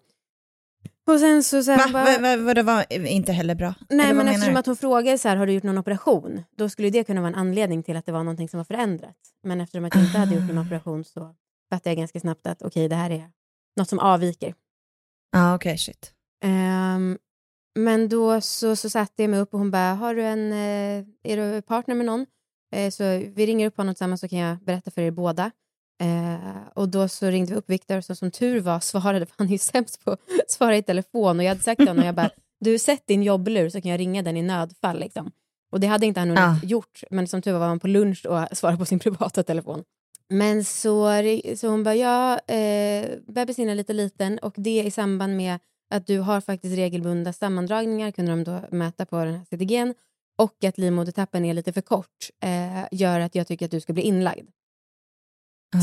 Och 1.06 1.20
sen 1.20 1.42
så... 1.42 1.62
så 1.62 1.70
här, 1.72 1.92
Va? 1.92 2.04
bara, 2.20 2.36
Va, 2.36 2.62
va, 2.62 2.74
var 2.90 3.06
inte 3.06 3.32
heller 3.32 3.54
bra? 3.54 3.74
Nej, 3.88 4.14
men 4.14 4.28
eftersom 4.28 4.56
att 4.56 4.66
hon 4.66 4.76
frågade 4.76 5.18
så 5.18 5.28
här, 5.28 5.36
har 5.36 5.46
du 5.46 5.52
gjort 5.52 5.62
någon 5.62 5.78
operation? 5.78 6.42
Då 6.56 6.68
skulle 6.68 6.90
det 6.90 7.04
kunna 7.04 7.20
vara 7.20 7.28
en 7.28 7.34
anledning 7.38 7.82
till 7.82 7.96
att 7.96 8.06
det 8.06 8.12
var 8.12 8.18
någonting 8.24 8.48
som 8.48 8.58
var 8.58 8.64
förändrat. 8.64 9.16
Men 9.42 9.60
eftersom 9.60 9.84
att 9.84 9.94
jag 9.94 10.04
inte 10.04 10.18
hade 10.18 10.34
gjort 10.34 10.44
någon 10.48 10.58
Ah. 10.58 10.62
operation 10.62 11.04
så 11.04 11.34
fattade 11.70 11.90
jag 11.90 11.96
ganska 11.96 12.20
snabbt 12.20 12.46
att 12.46 12.62
okej, 12.62 12.88
det 12.88 12.94
här 12.96 13.10
är 13.10 13.30
något 13.76 13.88
som 13.88 13.98
avviker. 13.98 14.54
Ja, 15.32 15.54
okej, 15.54 15.78
shit. 15.78 16.12
Ehm, 16.44 17.18
men 17.78 18.08
då 18.08 18.40
så, 18.40 18.76
så 18.76 18.90
satte 18.90 19.22
jag 19.22 19.30
mig 19.30 19.40
upp 19.40 19.54
och 19.54 19.58
hon 19.58 19.70
bara, 19.70 19.94
har 19.94 20.14
du 20.14 20.22
en, 20.22 20.52
eh, 20.52 21.04
är 21.22 21.36
du 21.36 21.62
partner 21.62 21.94
med 21.94 22.06
någon? 22.06 22.26
Eh, 22.74 22.90
så 22.90 23.04
vi 23.34 23.46
ringer 23.46 23.66
upp 23.66 23.76
honom 23.76 23.94
tillsammans 23.94 24.20
så 24.20 24.28
kan 24.28 24.38
jag 24.38 24.58
berätta 24.58 24.90
för 24.90 25.02
er 25.02 25.10
båda. 25.10 25.50
Eh, 26.00 26.68
och 26.74 26.88
då 26.88 27.08
så 27.08 27.26
ringde 27.26 27.52
vi 27.52 27.58
upp 27.58 27.70
Viktor 27.70 28.00
så 28.00 28.14
som 28.14 28.30
tur 28.30 28.60
var 28.60 28.80
svarade, 28.80 29.26
för 29.26 29.34
han 29.38 29.46
är 29.46 29.52
ju 29.52 29.58
sämst 29.58 30.04
på 30.04 30.10
att 30.10 30.20
svara 30.48 30.76
i 30.76 30.82
telefon 30.82 31.38
och 31.38 31.44
jag 31.44 31.48
hade 31.48 31.60
sagt 31.60 31.78
till 31.78 31.88
honom, 31.88 32.04
jag 32.04 32.14
bara, 32.14 32.30
du 32.60 32.78
sätt 32.78 33.02
din 33.06 33.22
jobblur 33.22 33.68
så 33.68 33.80
kan 33.80 33.90
jag 33.90 34.00
ringa 34.00 34.22
den 34.22 34.36
i 34.36 34.42
nödfall 34.42 34.98
liksom. 35.00 35.30
Och 35.72 35.80
det 35.80 35.86
hade 35.86 36.06
inte 36.06 36.20
han 36.20 36.38
Ah. 36.38 36.56
gjort, 36.62 37.02
men 37.10 37.26
som 37.26 37.42
tur 37.42 37.52
var 37.52 37.58
var 37.58 37.66
han 37.66 37.80
på 37.80 37.88
lunch 37.88 38.26
och 38.26 38.48
svarade 38.56 38.78
på 38.78 38.84
sin 38.84 38.98
privata 38.98 39.42
telefon. 39.42 39.84
Men 40.28 40.64
så, 40.64 41.10
så 41.56 41.68
hon 41.68 41.82
bara, 41.84 41.94
ja, 41.94 42.38
eh, 42.38 43.06
bebisen 43.26 43.68
är 43.68 43.74
lite 43.74 43.92
liten 43.92 44.38
och 44.38 44.54
det 44.56 44.82
i 44.82 44.90
samband 44.90 45.36
med 45.36 45.58
att 45.90 46.06
du 46.06 46.18
har 46.18 46.40
faktiskt 46.40 46.76
regelbundna 46.76 47.32
sammandragningar, 47.32 48.10
kunde 48.10 48.32
de 48.32 48.44
då 48.44 48.60
mäta 48.70 49.06
på 49.06 49.24
den 49.24 49.34
här 49.34 49.44
CTGn, 49.44 49.94
och 50.38 50.64
att 50.64 50.78
livmodertappen 50.78 51.44
är 51.44 51.54
lite 51.54 51.72
för 51.72 51.80
kort, 51.80 52.30
eh, 52.42 52.84
gör 52.90 53.20
att 53.20 53.34
jag 53.34 53.46
tycker 53.46 53.64
att 53.64 53.70
du 53.70 53.80
ska 53.80 53.92
bli 53.92 54.02
inlagd. 54.02 54.48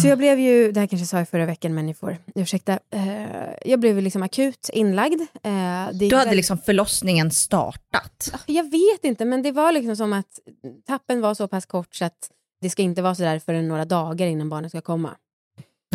Så 0.01 0.07
jag 0.07 0.17
blev 0.17 0.39
ju, 0.39 0.71
det 0.71 0.79
här 0.79 0.87
kanske 0.87 1.01
jag 1.01 1.07
sa 1.09 1.21
i 1.21 1.25
förra 1.25 1.45
veckan, 1.45 1.73
men 1.73 1.85
ni 1.85 1.93
får 1.93 2.17
ursäkta. 2.35 2.79
Eh, 2.93 3.51
jag 3.65 3.79
blev 3.79 4.01
liksom 4.01 4.23
akut 4.23 4.69
inlagd. 4.73 5.21
Eh, 5.21 5.89
Du 5.93 6.15
hade 6.15 6.25
väl- 6.29 6.35
liksom 6.35 6.57
förlossningen 6.57 7.31
startat. 7.31 8.33
Jag 8.45 8.63
vet 8.71 9.03
inte, 9.03 9.25
men 9.25 9.43
det 9.43 9.51
var 9.51 9.71
liksom 9.71 9.95
som 9.95 10.13
att 10.13 10.39
tappen 10.87 11.21
var 11.21 11.33
så 11.33 11.47
pass 11.47 11.65
kort 11.65 11.95
så 11.95 12.05
att 12.05 12.31
det 12.61 12.69
ska 12.69 12.81
inte 12.81 13.01
vara 13.01 13.15
så 13.15 13.21
där 13.23 13.39
förrän 13.39 13.67
några 13.67 13.85
dagar 13.85 14.27
innan 14.27 14.49
barnet 14.49 14.71
ska 14.71 14.81
komma. 14.81 15.09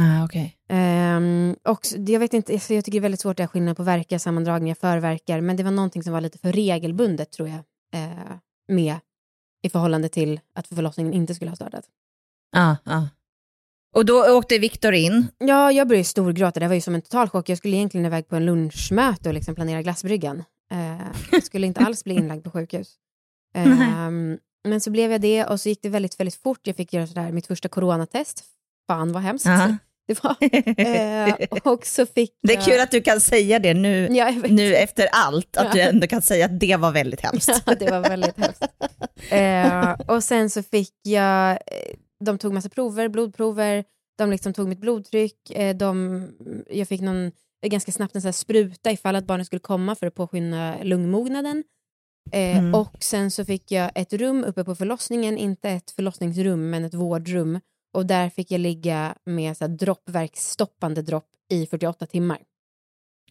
Ah, 0.01 0.25
okej. 0.25 0.57
Ehm, 0.69 1.57
och 1.69 1.81
jag 2.07 2.21
vet 2.21 2.35
inte, 2.35 2.53
alltså 2.53 2.75
jag 2.75 2.85
tycker 2.85 2.99
det 2.99 3.01
är 3.01 3.03
väldigt 3.03 3.21
svårt 3.21 3.41
att 3.41 3.51
skillnad 3.51 3.77
på 3.77 3.83
verkar, 3.83 4.19
sammandragningar, 4.19 4.75
förverkar, 4.75 5.41
men 5.41 5.57
det 5.57 5.63
var 5.63 5.71
någonting 5.71 6.03
som 6.03 6.13
var 6.13 6.21
lite 6.21 6.39
för 6.39 6.53
regelbundet 6.53 7.33
tror 7.33 7.49
jag, 7.49 7.59
eh, 8.03 8.11
med 8.69 8.97
i 9.63 9.69
förhållande 9.71 10.09
till 10.09 10.41
att 10.55 10.67
förlossningen 10.67 11.13
inte 11.13 11.35
skulle 11.35 11.51
ha 11.51 11.57
startat. 11.57 11.85
Ja, 12.53 12.77
ja. 12.85 13.09
Och 13.97 14.07
då 14.07 14.37
åkte 14.37 14.59
Viktor 14.59 14.95
in. 14.95 15.27
Ja, 15.39 15.73
jag 15.73 15.89
började 15.89 16.05
storgråta, 16.05 16.61
det 16.61 16.69
var 16.69 16.75
ju 16.75 16.81
som 16.81 16.95
en 16.95 17.03
total 17.03 17.29
chock. 17.29 17.49
Jag 17.49 17.59
skulle 17.59 17.77
egentligen 17.77 18.07
iväg 18.07 18.29
på 18.29 18.37
en 18.37 18.47
lunchmöte 18.47 19.29
och 19.29 19.35
liksom 19.35 19.55
planera 19.55 19.83
glassbryggan. 19.83 20.45
Eh, 20.73 21.07
jag 21.33 21.43
skulle 21.45 21.67
inte 21.67 21.81
alls 21.81 22.05
bli 22.05 22.15
inlagd 22.21 22.45
på 22.45 22.51
sjukhus. 22.51 22.89
Ehm, 23.55 24.39
men 24.69 24.81
så 24.81 24.91
blev 24.91 25.13
jag 25.13 25.21
det 25.21 25.45
och 25.45 25.61
så 25.61 25.69
gick 25.69 25.83
det 25.83 25.89
väldigt, 25.89 26.21
väldigt 26.21 26.43
fort. 26.43 26.61
Jag 26.63 26.77
fick 26.77 26.93
göra 26.93 27.07
sådär, 27.07 27.33
mitt 27.33 27.47
första 27.47 27.69
coronatest. 27.69 28.45
Fan 28.87 29.13
vad 29.13 29.23
hemskt 29.23 29.47
Ja. 29.47 29.77
det 30.09 30.25
var. 30.25 30.37
Eh, 30.81 31.35
och 31.63 31.87
så 31.87 32.07
fick 32.07 32.31
Det 32.43 32.53
är 32.53 32.57
jag... 32.57 32.65
kul 32.65 32.81
att 32.81 32.91
du 32.91 33.01
kan 33.01 33.21
säga 33.21 33.59
det 33.59 33.75
nu, 33.75 34.09
Ja, 34.11 34.31
jag 34.31 34.51
nu 34.51 34.75
efter 34.77 35.09
allt, 35.13 35.57
att 35.57 35.65
Ja. 35.67 35.73
du 35.73 35.81
ändå 35.81 36.07
kan 36.07 36.23
säga 36.23 36.45
att 36.47 36.61
det 36.61 36.77
var 36.77 36.93
väldigt 36.93 37.21
hemskt. 37.21 37.63
Ja, 37.67 37.75
det 37.75 37.91
var 37.91 38.01
väldigt 38.01 38.37
hemskt. 38.39 38.63
Eh, 39.31 40.15
och 40.17 40.25
sen 40.25 40.51
så 40.51 40.63
fick 40.63 40.93
jag, 41.03 41.51
eh, 41.51 41.57
de 42.25 42.39
tog 42.39 42.53
massa 42.53 42.69
prover, 42.69 43.09
blodprover, 43.09 43.85
de 44.19 44.31
liksom 44.31 44.53
tog 44.53 44.69
mitt 44.69 44.81
blodtryck, 44.81 45.51
eh, 45.51 45.77
de, 45.77 46.23
jag 46.71 46.89
fick 46.89 47.01
någon, 47.01 47.27
eh, 47.63 47.69
ganska 47.71 47.93
snabbt 47.93 48.15
en 48.15 48.23
sån 48.23 48.27
här 48.29 48.33
spruta 48.33 48.91
ifall 48.93 49.17
att 49.17 49.27
barnet 49.27 49.47
skulle 49.47 49.61
komma 49.61 49.95
för 49.95 50.07
att 50.07 50.15
påskynda 50.15 50.77
lungmognaden. 50.83 51.65
Eh, 52.33 52.59
Mm. 52.59 52.75
Och 52.75 52.97
sen 53.01 53.31
så 53.31 53.45
fick 53.45 53.71
jag 53.73 53.91
ett 53.95 54.13
rum 54.13 54.45
uppe 54.45 54.65
på 54.65 54.75
förlossningen, 54.75 55.39
inte 55.39 55.71
ett 55.71 55.91
förlossningsrum 55.91 56.71
men 56.71 56.85
ett 56.85 56.95
vårdrum. 56.95 57.61
Och 57.95 58.07
där 58.07 58.31
fick 58.31 58.51
jag 58.51 58.61
ligga 58.61 59.15
med 59.27 59.57
så 59.57 59.65
här 59.65 59.69
droppverksstoppande 59.69 61.03
dropp 61.03 61.29
i 61.53 61.67
48 61.67 62.07
timmar. 62.07 62.39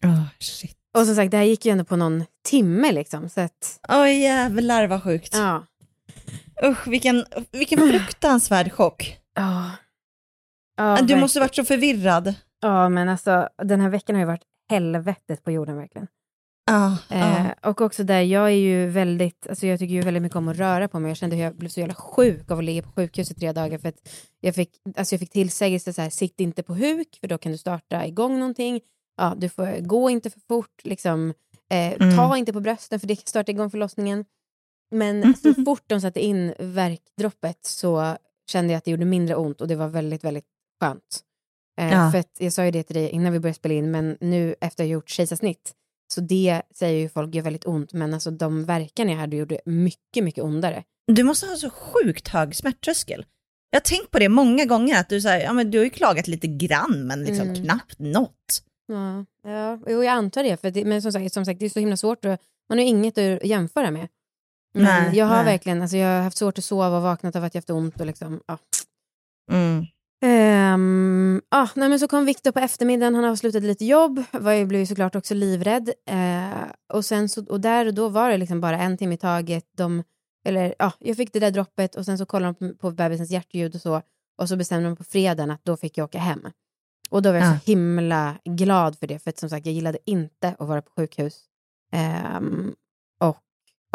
Oh, 0.04 0.22
shit. 0.40 0.76
Och 0.98 1.06
som 1.06 1.14
sagt, 1.14 1.30
det 1.30 1.36
här 1.36 1.44
gick 1.44 1.64
ju 1.66 1.72
ändå 1.72 1.84
på 1.84 1.96
någon 1.96 2.24
timme 2.48 2.92
liksom. 2.92 3.28
Så 3.28 3.40
att, 3.40 3.80
Oj 3.88 4.20
jävlar 4.22 4.86
vad 4.86 5.02
sjukt. 5.02 5.34
ja. 5.34 5.66
Usch, 6.64 6.88
vilken, 6.88 7.24
vilken 7.52 7.78
fruktansvärd 7.78 8.72
chock. 8.72 9.16
Ja. 9.34 9.70
Ja, 10.76 11.02
du 11.02 11.16
måste 11.16 11.40
varit 11.40 11.54
så 11.54 11.64
förvirrad. 11.64 12.34
Ja, 12.60 12.88
men 12.88 13.08
alltså 13.08 13.48
den 13.62 13.80
här 13.80 13.88
veckan 13.88 14.16
har 14.16 14.20
ju 14.20 14.26
varit 14.26 14.42
helvetet 14.70 15.44
på 15.44 15.50
jorden 15.50 15.76
verkligen. 15.76 16.06
Ja, 16.70 16.98
Eh, 17.10 17.46
och 17.62 17.80
också 17.80 18.04
där, 18.04 18.20
jag 18.20 18.44
är 18.46 18.56
ju 18.56 18.86
väldigt, 18.86 19.46
alltså 19.48 19.66
jag 19.66 19.78
tycker 19.78 19.94
ju 19.94 20.00
väldigt 20.00 20.22
mycket 20.22 20.36
om 20.36 20.48
att 20.48 20.56
röra 20.56 20.88
på 20.88 21.00
mig. 21.00 21.10
Jag 21.10 21.16
kände 21.16 21.36
hur 21.36 21.42
jag 21.42 21.56
blev 21.56 21.68
så 21.68 21.80
jävla 21.80 21.94
sjuk 21.94 22.50
av 22.50 22.58
att 22.58 22.64
ligga 22.64 22.82
på 22.82 22.92
sjukhus 22.92 23.30
i 23.30 23.34
tre 23.34 23.52
dagar 23.52 23.78
för 23.78 23.88
att 23.88 24.08
jag 24.40 24.54
fick, 24.54 24.70
alltså 24.96 25.14
jag 25.14 25.20
fick 25.20 25.30
tillsägelse 25.30 25.92
så 25.92 26.02
här, 26.02 26.10
sitt 26.10 26.40
inte 26.40 26.62
på 26.62 26.74
huk 26.74 27.18
för 27.20 27.28
då 27.28 27.38
kan 27.38 27.52
du 27.52 27.58
starta 27.58 28.06
igång 28.06 28.38
någonting. 28.38 28.80
Ja, 29.16 29.34
du 29.36 29.48
får 29.48 29.80
gå 29.80 30.10
inte 30.10 30.30
för 30.30 30.40
fort, 30.48 30.80
liksom, 30.84 31.34
eh, 31.70 31.92
Mm. 31.92 32.16
ta 32.16 32.36
inte 32.36 32.52
på 32.52 32.60
brösten 32.60 33.00
för 33.00 33.06
det 33.06 33.16
kan 33.16 33.26
starta 33.26 33.52
igång 33.52 33.70
förlossningen. 33.70 34.24
Men 34.90 35.36
så 35.36 35.54
fort 35.64 35.84
de 35.86 36.00
satte 36.00 36.20
in 36.20 36.54
verkdroppet 36.58 37.58
så 37.66 38.16
kände 38.50 38.72
jag 38.72 38.78
att 38.78 38.84
det 38.84 38.90
gjorde 38.90 39.04
mindre 39.04 39.34
ont 39.36 39.60
och 39.60 39.68
det 39.68 39.76
var 39.76 39.88
väldigt, 39.88 40.24
väldigt 40.24 40.46
skönt. 40.80 41.20
Eh, 41.80 41.92
Ja. 41.92 42.10
För 42.12 42.24
jag 42.38 42.52
sa 42.52 42.64
ju 42.64 42.70
det 42.70 42.82
till 42.82 42.96
dig 42.96 43.08
innan 43.10 43.32
vi 43.32 43.40
började 43.40 43.54
spela 43.56 43.74
in, 43.74 43.90
men 43.90 44.16
nu 44.20 44.54
efter 44.60 44.84
jag 44.84 44.90
gjort 44.90 45.08
kejsarsnitt, 45.08 45.72
så 46.14 46.20
det 46.20 46.62
säger 46.74 47.00
ju 47.00 47.08
folk 47.08 47.34
gör 47.34 47.42
väldigt 47.42 47.66
ont, 47.66 47.92
men 47.92 48.14
alltså 48.14 48.30
de 48.30 48.64
verkarna 48.64 49.10
jag 49.10 49.18
hade 49.18 49.36
gjorde 49.36 49.60
mycket, 49.64 50.24
mycket 50.24 50.44
ondare. 50.44 50.84
Du 51.12 51.22
måste 51.22 51.46
ha 51.46 51.56
så 51.56 51.70
sjukt 51.70 52.28
hög 52.28 52.56
smärttröskel. 52.56 53.26
Jag 53.70 53.76
har 53.80 53.82
tänkt 53.84 54.10
på 54.10 54.18
det 54.18 54.28
många 54.28 54.64
gånger, 54.64 55.00
att 55.00 55.08
du, 55.08 55.20
så 55.20 55.28
här, 55.28 55.40
ja, 55.40 55.52
men 55.52 55.70
du 55.70 55.78
har 55.78 55.84
ju 55.84 55.90
klagat 55.90 56.28
lite 56.28 56.46
grann, 56.46 57.06
men 57.06 57.24
liksom 57.24 57.48
Mm. 57.48 57.62
knappt 57.64 57.98
något. 57.98 58.62
Ja, 58.88 59.24
ja 59.50 59.78
jo, 59.86 60.04
jag 60.04 60.12
antar 60.12 60.42
det, 60.42 60.56
för 60.60 60.70
det, 60.70 60.84
men 60.84 61.02
som 61.02 61.12
sagt, 61.12 61.32
som 61.32 61.44
sagt, 61.44 61.60
det 61.60 61.66
är 61.66 61.70
så 61.70 61.80
himla 61.80 61.96
svårt 61.96 62.24
och 62.24 62.38
man 62.68 62.78
har 62.78 62.82
ju 62.84 62.88
inget 62.88 63.18
att 63.18 63.44
jämföra 63.44 63.90
med. 63.90 64.08
Men 64.76 64.84
Nej, 64.84 65.16
jag 65.18 65.26
har 65.26 65.36
nej. 65.36 65.44
verkligen, 65.44 65.82
alltså 65.82 65.96
jag 65.96 66.16
har 66.16 66.22
haft 66.22 66.36
svårt 66.36 66.58
att 66.58 66.64
sova 66.64 66.96
och 66.96 67.02
vaknat 67.02 67.36
av 67.36 67.44
att 67.44 67.54
jag 67.54 67.60
haft 67.60 67.70
ont 67.70 68.00
och 68.00 68.06
liksom, 68.06 68.40
ja. 68.46 68.58
Mm. 69.52 69.84
Ehm, 70.24 71.42
ah, 71.48 71.68
nej, 71.74 71.88
men 71.88 71.98
så 72.00 72.08
kom 72.08 72.24
Viktor 72.24 72.52
på 72.52 72.58
eftermiddagen, 72.60 73.14
han 73.14 73.24
avslutade 73.24 73.66
lite 73.66 73.84
jobb, 73.84 74.22
var 74.32 74.52
ju, 74.52 74.66
blev 74.66 74.86
såklart 74.86 75.14
också 75.16 75.34
livrädd. 75.34 75.90
Eh, 76.10 76.50
och, 76.92 77.04
sen 77.04 77.28
så, 77.28 77.44
och 77.46 77.60
där 77.60 77.86
och 77.86 77.94
då 77.94 78.08
var 78.08 78.30
det 78.30 78.36
liksom 78.36 78.60
bara 78.60 78.78
en 78.78 78.96
timme 78.98 79.14
i 79.14 79.18
taget. 79.18 79.64
De, 79.76 80.02
eller, 80.48 80.74
ja, 80.78 80.92
jag 80.98 81.16
fick 81.16 81.32
det 81.32 81.40
där 81.40 81.50
droppet 81.50 81.94
och 81.94 82.04
sen 82.04 82.18
så 82.18 82.26
kollade 82.26 82.54
de 82.60 82.68
på, 82.68 82.74
på 82.78 82.90
bebisens 82.90 83.30
hjärtljud 83.30 83.74
och 83.74 83.80
så. 83.80 84.02
Och 84.38 84.48
så 84.48 84.56
bestämde 84.56 84.88
de 84.88 84.96
på 84.96 85.04
fredagen 85.04 85.50
att 85.50 85.64
då 85.64 85.76
fick 85.76 85.98
jag 85.98 86.04
åka 86.04 86.18
hem. 86.18 86.40
Och 87.10 87.22
då 87.22 87.32
var 87.32 87.38
jag 87.38 87.46
Ja. 87.46 87.58
så 87.58 87.70
himla 87.70 88.34
glad 88.44 88.98
för 88.98 89.06
det, 89.06 89.18
för 89.18 89.30
att 89.30 89.38
som 89.38 89.50
sagt 89.50 89.66
jag 89.66 89.74
gillade 89.74 89.98
inte 90.04 90.56
att 90.58 90.68
vara 90.68 90.82
på 90.82 90.90
sjukhus. 90.96 91.40
Och 91.92 92.74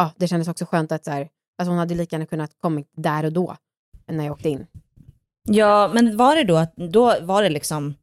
ja, 0.02 0.12
det 0.18 0.28
kändes 0.28 0.48
också 0.48 0.66
skönt 0.66 0.92
att 0.92 1.06
så 1.06 1.12
här, 1.12 1.30
alltså 1.58 1.72
hon 1.72 1.80
hade 1.80 1.96
lika 1.96 2.16
gärna 2.16 2.26
kunnat 2.26 2.52
kommit 2.62 2.88
där 2.96 3.24
och 3.26 3.34
då, 3.34 3.56
när 4.08 4.24
jag 4.24 4.32
åkte 4.34 4.50
in. 4.50 4.68
Ja, 5.44 5.92
men 5.94 6.18
var 6.18 6.36
det 6.36 6.44
då 6.44 6.68
då 6.90 7.16
var 7.22 7.44
det 7.44 7.50
liksom, 7.50 7.94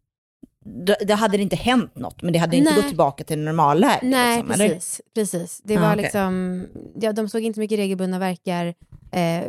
då, 0.65 0.95
det 1.07 1.15
hade 1.15 1.37
det 1.37 1.43
inte 1.43 1.57
hänt 1.57 1.95
något, 1.97 2.23
men 2.23 2.33
det 2.33 2.39
hade 2.39 2.57
inte 2.57 2.71
Nej. 2.71 2.77
gått 2.81 2.89
tillbaka 2.89 3.25
till 3.25 3.39
normalläge? 3.39 3.99
Nej, 4.03 4.37
liksom, 4.37 4.53
eller? 4.53 4.69
precis. 4.75 5.01
precis. 5.15 5.61
Det 5.65 5.77
Ah, 5.77 5.81
var 5.81 5.93
okej. 5.93 6.03
liksom, 6.03 6.67
ja, 7.01 7.13
de 7.13 7.29
såg 7.29 7.43
inte 7.43 7.55
så 7.57 7.61
mycket 7.61 7.79
regelbundna 7.79 8.19
verkar 8.19 8.75
eh, 9.13 9.45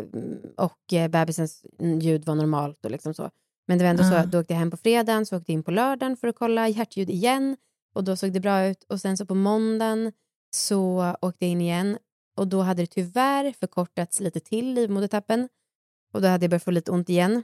och 0.58 0.94
eh, 0.94 1.08
bebisens 1.08 1.66
ljud 2.02 2.26
var 2.26 2.36
normalt 2.36 2.86
och 2.86 2.92
liksom 2.92 3.14
så. 3.14 3.30
Men 3.68 3.78
det 3.78 3.84
var 3.84 3.90
ändå 3.90 4.04
så 4.04 4.14
Ah. 4.16 4.20
att 4.20 4.32
då 4.32 4.40
åkte 4.40 4.54
jag 4.54 4.60
hem 4.60 4.72
på 4.72 4.78
fredagen, 4.78 5.26
så 5.26 5.38
åkte 5.38 5.52
jag 5.52 5.54
in 5.54 5.64
på 5.64 5.72
lördagen 5.72 6.18
för 6.18 6.28
att 6.28 6.36
kolla 6.36 6.68
hjärtljud 6.70 7.10
igen 7.10 7.58
och 7.96 8.04
då 8.04 8.16
såg 8.16 8.34
det 8.34 8.40
bra 8.40 8.66
ut. 8.66 8.84
Och 8.84 9.02
sen 9.02 9.18
så 9.18 9.26
på 9.26 9.36
måndagen 9.36 10.12
så 10.56 11.14
åkte 11.22 11.46
jag 11.46 11.52
in 11.52 11.62
igen 11.62 11.98
och 12.40 12.48
då 12.48 12.62
hade 12.62 12.84
det 12.84 12.88
tyvärr 12.88 13.54
förkortats 13.60 14.20
lite 14.20 14.40
till 14.40 14.74
livmodertappen 14.74 15.50
och 16.14 16.22
då 16.22 16.28
hade 16.28 16.44
jag 16.44 16.50
börjat 16.50 16.64
få 16.64 16.72
lite 16.72 16.92
ont 16.92 17.10
igen. 17.10 17.44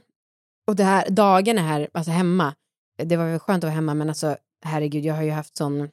Och 0.66 0.76
det 0.76 0.84
här, 0.84 1.10
dagarna 1.10 1.60
här, 1.62 1.88
alltså 1.92 2.10
hemma, 2.10 2.54
det 3.02 3.16
var 3.16 3.26
väl 3.30 3.38
skönt 3.38 3.64
att 3.64 3.68
vara 3.68 3.74
hemma 3.74 3.94
men 3.94 4.08
alltså 4.08 4.36
herregud, 4.64 5.04
jag 5.04 5.14
har 5.14 5.22
ju 5.22 5.30
haft 5.30 5.56
sån 5.56 5.88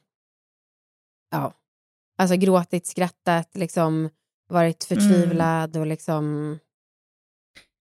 ja, 1.30 1.52
alltså 2.18 2.36
gråtit, 2.36 2.86
skrattat, 2.86 3.56
liksom 3.56 4.10
varit 4.48 4.84
förtvivlad 4.84 5.76
och 5.76 5.86
liksom, 5.86 6.58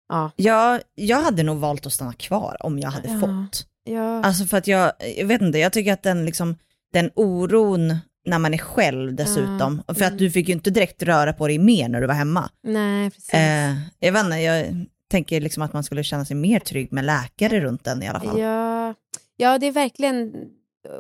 ja. 0.09 0.31
Ja, 0.37 0.81
jag 0.95 1.23
hade 1.23 1.43
nog 1.43 1.59
valt 1.59 1.87
att 1.87 1.93
stanna 1.93 2.13
kvar 2.13 2.57
om 2.61 2.79
jag 2.79 2.91
hade 2.91 3.09
Ja. 3.09 3.21
fått. 3.21 3.67
ja. 3.85 4.25
Alltså 4.25 4.45
för 4.45 4.57
att 4.57 4.67
jag, 4.67 4.93
jag 5.17 5.27
vet 5.27 5.43
inte, 5.43 5.59
jag 5.59 5.73
tycker 5.73 5.93
att 5.93 6.03
den, 6.03 6.25
liksom, 6.25 6.57
den 6.93 7.11
oron 7.15 7.97
när 8.28 8.38
man 8.38 8.54
är 8.54 8.58
själv 8.58 9.14
dessutom, 9.14 9.82
för 9.87 9.97
mm. 10.02 10.12
att 10.12 10.18
du 10.18 10.30
fick 10.30 10.49
ju 10.49 10.54
inte 10.54 10.70
direkt 10.70 11.02
röra 11.02 11.32
på 11.32 11.47
dig 11.47 11.58
mer 11.58 11.88
när 11.88 12.00
du 12.00 12.06
var 12.06 12.14
hemma. 12.14 12.50
Nej, 12.62 13.11
precis. 13.11 13.35
Eh, 13.35 13.75
jag 13.99 14.12
vet 14.12 14.25
inte, 14.25 14.37
jag 14.37 14.87
tänker 15.11 15.40
liksom 15.40 15.62
att 15.62 15.73
man 15.73 15.85
skulle 15.85 16.04
känna 16.04 16.25
sig 16.25 16.37
mer 16.37 16.61
trygg 16.61 16.92
med 16.92 17.04
läkare 17.04 17.61
runt 17.61 17.85
den 17.85 18.02
i 18.02 18.08
alla 18.08 18.20
fall. 18.20 18.40
ja. 18.40 18.94
ja, 19.37 19.58
det 19.58 19.66
är 19.66 19.73
verkligen 19.73 20.35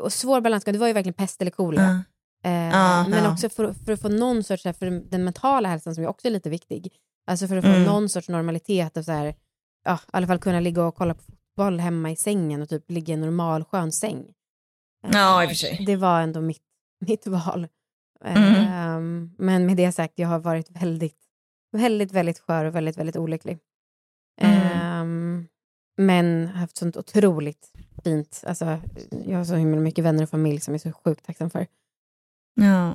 och 0.02 0.12
svår 0.12 0.40
balansgång. 0.40 0.72
Det 0.72 0.78
var 0.78 0.86
ju 0.86 0.92
verkligen 0.92 1.14
pest 1.14 1.40
eller 1.40 1.50
kolera. 1.50 1.82
Ja. 2.42 2.50
Eh, 2.50 2.68
Ja, 2.68 3.08
men 3.08 3.24
ja. 3.24 3.32
också 3.32 3.48
för, 3.48 3.72
för 3.72 3.92
att 3.92 4.00
få 4.00 4.08
någon 4.08 4.42
sorts, 4.44 4.62
för 4.62 5.10
den 5.10 5.24
mentala 5.24 5.68
hälsan 5.68 5.94
som 5.94 6.04
är 6.04 6.08
också 6.08 6.30
lite 6.30 6.50
viktig. 6.50 6.92
Alltså 7.26 7.48
för 7.48 7.56
att 7.56 7.64
få 7.64 7.70
Mm. 7.70 7.82
någon 7.84 8.08
sorts 8.08 8.28
normalitet 8.28 8.96
och 8.96 9.04
så 9.04 9.12
här, 9.12 9.34
ja, 9.84 9.94
i 9.94 10.10
alla 10.10 10.26
fall 10.26 10.38
kunna 10.38 10.60
ligga 10.60 10.82
och 10.84 10.94
kolla 10.94 11.14
på 11.14 11.22
fotboll 11.22 11.80
hemma 11.80 12.10
i 12.10 12.16
sängen 12.16 12.62
och 12.62 12.68
typ 12.68 12.90
ligga 12.90 13.10
i 13.10 13.14
en 13.14 13.20
normal 13.20 13.64
skön 13.64 13.92
säng. 13.92 14.24
Eh, 15.04 15.10
Ja, 15.12 15.42
i 15.42 15.46
och 15.46 15.50
för 15.50 15.56
sig. 15.56 15.84
Det 15.86 15.96
var 15.96 16.20
ändå 16.20 16.40
mitt, 16.40 16.62
mitt 17.06 17.26
val. 17.26 17.68
Mm. 18.24 19.30
men 19.38 19.66
med 19.66 19.76
det 19.76 19.92
sagt, 19.92 20.14
jag 20.16 20.28
har 20.28 20.38
varit 20.38 20.70
väldigt, 20.70 21.18
väldigt, 21.72 22.12
väldigt 22.12 22.38
skör 22.38 22.64
och 22.64 22.74
väldigt, 22.74 22.98
väldigt 22.98 23.16
olycklig. 23.16 23.58
Mm. 24.40 24.62
Ehm, 24.62 25.46
men 25.96 26.46
haft 26.46 26.76
sånt 26.76 26.96
otroligt 26.96 27.72
fint. 28.04 28.44
Alltså, 28.46 28.80
jag 29.26 29.38
har 29.38 29.44
så 29.44 29.54
himla 29.54 29.80
mycket 29.80 30.04
vänner 30.04 30.22
och 30.22 30.30
familj 30.30 30.60
som 30.60 30.74
jag 30.74 30.86
är 30.86 30.90
så 30.90 30.98
sjukt 31.04 31.26
tacksam 31.26 31.50
för. 31.50 31.66
Ja. 32.54 32.94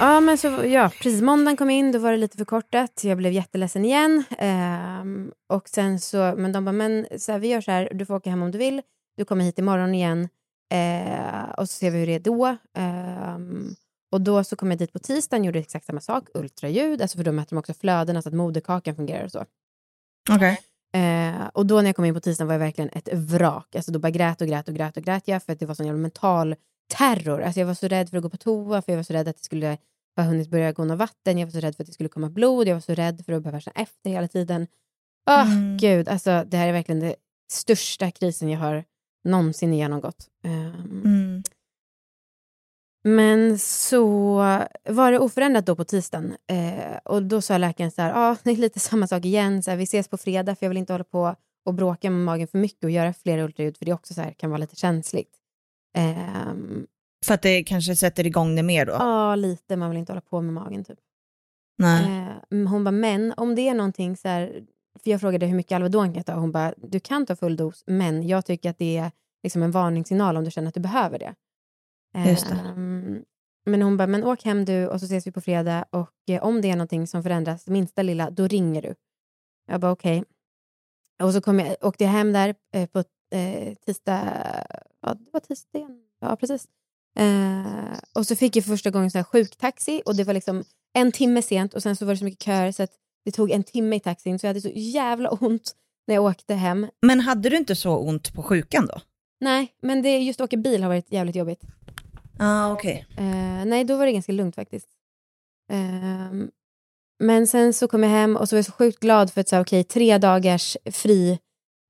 Ja, 0.00 0.20
men 0.20 0.38
så, 0.38 0.48
ja, 0.48 0.90
precis. 1.02 1.22
Måndagen 1.22 1.56
kom 1.56 1.70
in, 1.70 1.92
då 1.92 1.98
var 1.98 2.10
det 2.10 2.16
lite 2.16 2.36
förkortat. 2.36 3.04
Jag 3.04 3.18
blev 3.18 3.32
jätteledsen 3.32 3.84
igen. 3.84 4.24
Ehm, 4.38 5.32
och 5.46 5.68
sen 5.68 6.00
så, 6.00 6.34
men 6.36 6.52
de 6.52 6.64
bara, 6.64 6.72
men 6.72 7.06
så 7.18 7.32
här, 7.32 7.38
vi 7.38 7.48
gör 7.48 7.60
så 7.60 7.70
här, 7.70 7.90
du 7.94 8.06
får 8.06 8.14
åka 8.14 8.30
hem 8.30 8.42
om 8.42 8.50
du 8.50 8.58
vill. 8.58 8.82
Du 9.16 9.24
kommer 9.24 9.44
hit 9.44 9.58
imorgon 9.58 9.94
igen. 9.94 10.28
Eh, 10.74 11.50
och 11.50 11.68
så 11.68 11.74
ser 11.74 11.90
vi 11.90 11.98
hur 11.98 12.06
det 12.06 12.14
är 12.14 12.20
då. 12.20 12.56
Ehm, 12.78 13.74
och 14.12 14.20
då 14.20 14.44
så 14.44 14.56
kom 14.56 14.70
jag 14.70 14.78
dit 14.78 14.92
på 14.92 14.98
tisdagen, 14.98 15.44
gjorde 15.44 15.58
exakt 15.58 15.86
samma 15.86 16.00
sak, 16.00 16.28
ultraljud, 16.34 17.02
alltså 17.02 17.16
för 17.16 17.24
då 17.24 17.32
mäter 17.32 17.50
de 17.50 17.58
också 17.58 17.74
flödena 17.74 18.22
så 18.22 18.28
att 18.28 18.34
moderkakan 18.34 18.96
fungerar 18.96 19.24
och 19.24 19.32
så. 19.32 19.44
Okej. 20.30 20.60
Eh, 20.92 21.46
och 21.52 21.66
då 21.66 21.76
när 21.76 21.86
jag 21.86 21.96
kom 21.96 22.04
in 22.04 22.14
på 22.14 22.20
tisdagen 22.20 22.46
var 22.46 22.54
jag 22.54 22.60
verkligen 22.60 22.90
ett 22.92 23.08
vrak. 23.12 23.76
Alltså 23.76 23.92
då 23.92 23.98
bara 23.98 24.10
grät 24.10 24.40
och 24.40 24.46
grät 24.46 24.68
och 24.68 24.74
grät 24.74 24.96
och 24.96 25.02
grät 25.02 25.28
jag 25.28 25.42
för 25.42 25.52
att 25.52 25.60
det 25.60 25.66
var 25.66 25.74
sån 25.74 25.86
jävla 25.86 26.00
mental 26.00 26.54
terror. 26.88 27.42
Alltså 27.42 27.60
jag 27.60 27.66
var 27.66 27.74
så 27.74 27.88
rädd 27.88 28.10
för 28.10 28.16
att 28.16 28.22
gå 28.22 28.30
på 28.30 28.36
toa, 28.36 28.82
för 28.82 28.92
jag 28.92 28.96
var 28.96 29.02
så 29.04 29.12
rädd 29.12 29.28
att 29.28 29.36
det 29.36 29.44
skulle 29.44 29.78
ha 30.16 30.24
hunnit 30.24 30.50
börja 30.50 30.72
gå 30.72 30.84
något 30.84 30.98
vatten, 30.98 31.38
jag 31.38 31.46
var 31.46 31.52
så 31.52 31.60
rädd 31.60 31.76
för 31.76 31.82
att 31.82 31.86
det 31.86 31.92
skulle 31.92 32.08
komma 32.08 32.30
blod, 32.30 32.68
jag 32.68 32.74
var 32.74 32.80
så 32.80 32.94
rädd 32.94 33.22
för 33.26 33.32
att 33.32 33.42
behöva 33.42 33.60
känna 33.60 33.80
efter 33.80 34.10
hela 34.10 34.28
tiden. 34.28 34.66
Åh 35.30 35.52
Mm. 35.52 35.76
gud, 35.76 36.08
alltså 36.08 36.44
det 36.46 36.56
här 36.56 36.68
är 36.68 36.72
verkligen 36.72 37.00
den 37.00 37.14
största 37.52 38.10
krisen 38.10 38.48
jag 38.48 38.58
har 38.60 38.84
någonsin 39.24 39.74
genomgått. 39.74 40.26
Ehm, 40.44 41.02
Mm. 41.04 41.42
men 43.04 43.58
så 43.58 44.06
var 44.88 45.12
det 45.12 45.18
oförändrat 45.18 45.66
då 45.66 45.76
på 45.76 45.84
tisdagen. 45.84 46.36
Eh, 46.50 46.96
och 47.04 47.22
då 47.22 47.40
sa 47.42 47.58
läkaren 47.58 47.90
så 47.90 48.02
här, 48.02 48.10
ja 48.10 48.36
det 48.42 48.50
är 48.50 48.56
lite 48.56 48.80
samma 48.80 49.06
sak 49.06 49.24
igen, 49.24 49.62
så 49.62 49.70
här, 49.70 49.78
vi 49.78 49.84
ses 49.84 50.08
på 50.08 50.16
fredag 50.16 50.54
för 50.56 50.66
jag 50.66 50.70
vill 50.70 50.78
inte 50.78 50.92
hålla 50.92 51.04
på 51.04 51.34
och 51.64 51.74
bråka 51.74 52.10
med 52.10 52.20
magen 52.24 52.48
för 52.48 52.58
mycket 52.58 52.84
och 52.84 52.90
göra 52.90 53.12
flera 53.12 53.42
ultraljud 53.44 53.76
för 53.76 53.84
det 53.84 53.92
också 53.92 54.14
så 54.14 54.20
här, 54.20 54.32
kan 54.32 54.50
vara 54.50 54.58
lite 54.58 54.76
känsligt. 54.76 55.34
Ehm, 55.94 56.86
För 57.26 57.34
att 57.34 57.42
det 57.42 57.62
kanske 57.64 57.96
sätter 57.96 58.26
igång 58.26 58.56
det 58.56 58.62
mer 58.62 58.86
då? 58.86 58.92
Ja, 58.92 59.34
lite. 59.34 59.76
Man 59.76 59.90
vill 59.90 59.98
inte 59.98 60.12
hålla 60.12 60.20
på 60.20 60.40
med 60.40 60.54
magen 60.54 60.84
typ. 60.84 60.98
Nej. 61.78 62.26
Eh, 62.50 62.68
hon 62.68 62.84
bara, 62.84 62.90
men 62.90 63.34
om 63.36 63.54
det 63.54 63.68
är 63.68 63.74
någonting 63.74 64.16
så 64.16 64.28
här, 64.28 64.62
för 65.02 65.10
jag 65.10 65.20
frågade 65.20 65.46
hur 65.46 65.54
mycket 65.56 65.76
Alvedon 65.76 66.06
kan 66.06 66.14
jag 66.14 66.26
ta? 66.26 66.32
Hon 66.34 66.52
bara, 66.52 66.74
du 66.76 67.00
kan 67.00 67.26
ta 67.26 67.36
full 67.36 67.56
dos, 67.56 67.84
men 67.86 68.26
jag 68.28 68.46
tycker 68.46 68.70
att 68.70 68.78
det 68.78 68.96
är 68.96 69.10
liksom 69.42 69.62
en 69.62 69.70
varningssignal 69.70 70.36
om 70.36 70.44
du 70.44 70.50
känner 70.50 70.68
att 70.68 70.74
du 70.74 70.80
behöver 70.80 71.18
det. 71.18 71.34
Just 72.28 72.48
det. 72.48 72.54
Ehm, 72.54 73.22
men 73.66 73.82
hon 73.82 73.96
bara, 73.96 74.06
men 74.06 74.24
åk 74.24 74.44
hem 74.44 74.64
du 74.64 74.88
och 74.88 75.00
så 75.00 75.04
ses 75.06 75.26
vi 75.26 75.32
på 75.32 75.40
fredag 75.40 75.84
och 75.90 76.12
eh, 76.30 76.42
om 76.42 76.60
det 76.60 76.70
är 76.70 76.76
någonting 76.76 77.06
som 77.06 77.22
förändras, 77.22 77.66
minsta 77.66 78.02
lilla, 78.02 78.30
då 78.30 78.46
ringer 78.46 78.82
du. 78.82 78.94
Jag 79.66 79.80
bara 79.80 79.92
okej. 79.92 80.24
Och 81.22 81.32
så 81.32 81.40
kom 81.40 81.58
jag, 81.58 81.76
åkte 81.80 82.04
jag 82.04 82.10
hem 82.10 82.32
där 82.32 82.54
eh, 82.74 82.86
på 82.88 83.04
eh, 83.30 83.74
tisdag, 83.74 84.64
ja 85.02 85.14
det 85.14 85.30
var 85.32 85.40
tisdagen, 85.40 86.00
ja 86.20 86.36
precis. 86.36 86.66
Eh, 87.18 87.98
och 88.14 88.26
så 88.26 88.36
fick 88.36 88.56
jag 88.56 88.64
för 88.64 88.70
första 88.70 88.90
gången 88.90 89.10
så 89.10 89.18
här 89.18 89.24
sjuktaxi 89.24 90.02
och 90.06 90.16
det 90.16 90.24
var 90.24 90.34
liksom 90.34 90.64
en 90.92 91.12
timme 91.12 91.42
sent 91.42 91.74
och 91.74 91.82
sen 91.82 91.96
så 91.96 92.04
var 92.04 92.12
det 92.12 92.18
så 92.18 92.24
mycket 92.24 92.44
köer 92.44 92.72
så 92.72 92.82
att 92.82 92.92
det 93.24 93.30
tog 93.30 93.50
en 93.50 93.64
timme 93.64 93.96
i 93.96 94.00
taxin 94.00 94.38
så 94.38 94.46
jag 94.46 94.48
hade 94.48 94.60
så 94.60 94.72
jävla 94.74 95.30
ont 95.30 95.74
när 96.06 96.14
jag 96.14 96.24
åkte 96.24 96.54
hem. 96.54 96.86
Men 97.02 97.20
hade 97.20 97.48
du 97.48 97.56
inte 97.56 97.76
så 97.76 97.96
ont 97.96 98.34
på 98.34 98.42
sjukan 98.42 98.86
då? 98.86 99.00
Nej, 99.40 99.74
men 99.82 100.02
det, 100.02 100.18
just 100.18 100.40
att 100.40 100.44
åka 100.44 100.56
bil 100.56 100.82
har 100.82 100.88
varit 100.88 101.12
jävligt 101.12 101.36
jobbigt. 101.36 101.62
ah, 102.38 102.72
okej. 102.72 103.06
Eh, 103.16 103.64
nej, 103.66 103.84
då 103.84 103.96
var 103.96 104.06
det 104.06 104.12
ganska 104.12 104.32
lugnt 104.32 104.54
faktiskt. 104.54 104.88
Ehm, 105.72 106.50
men 107.18 107.46
sen 107.46 107.72
så 107.72 107.88
kom 107.88 108.02
jag 108.02 108.10
hem 108.10 108.36
och 108.36 108.48
så 108.48 108.56
var 108.56 108.58
jag 108.58 108.66
så 108.66 108.72
sjukt 108.72 109.00
glad 109.00 109.32
för 109.32 109.40
att 109.40 109.48
så, 109.48 109.60
okay, 109.60 109.84
tre 109.84 110.18
dagars 110.18 110.76
fri, 110.90 111.38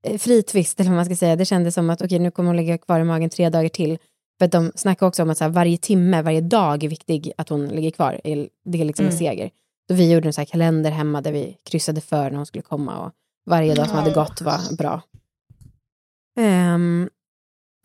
eh, 0.06 0.18
fri 0.18 0.42
twist, 0.42 0.80
eller 0.80 0.90
vad 0.90 0.96
man 0.96 1.04
ska 1.04 1.16
säga. 1.16 1.36
Det 1.36 1.44
kändes 1.44 1.74
som 1.74 1.90
att 1.90 2.02
okay, 2.02 2.18
nu 2.18 2.30
kommer 2.30 2.46
hon 2.46 2.56
ligga 2.56 2.78
kvar 2.78 3.00
i 3.00 3.04
magen 3.04 3.30
tre 3.30 3.50
dagar 3.50 3.68
till. 3.68 3.98
För 4.38 4.44
att 4.44 4.52
de 4.52 4.72
snackar 4.74 5.06
också 5.06 5.22
om 5.22 5.30
att 5.30 5.38
så 5.38 5.44
här, 5.44 5.50
varje 5.50 5.78
timme, 5.78 6.22
varje 6.22 6.40
dag 6.40 6.84
är 6.84 6.88
viktig 6.88 7.32
att 7.36 7.48
hon 7.48 7.68
ligger 7.68 7.90
kvar. 7.90 8.20
Det 8.64 8.80
är 8.80 8.84
liksom 8.84 9.06
en 9.06 9.12
Mm. 9.12 9.18
seger. 9.18 9.50
Så 9.88 9.94
vi 9.94 10.12
gjorde 10.12 10.28
en 10.28 10.32
så 10.32 10.40
här 10.40 10.46
kalender 10.46 10.90
hemma 10.90 11.20
där 11.20 11.32
vi 11.32 11.56
kryssade 11.70 12.00
för 12.00 12.30
när 12.30 12.36
hon 12.36 12.46
skulle 12.46 12.62
komma 12.62 12.98
och 13.06 13.12
varje 13.46 13.74
dag 13.74 13.88
som 13.88 13.98
hade 13.98 14.10
gått 14.10 14.40
var 14.40 14.76
bra. 14.76 15.02
Ehm, 16.38 17.08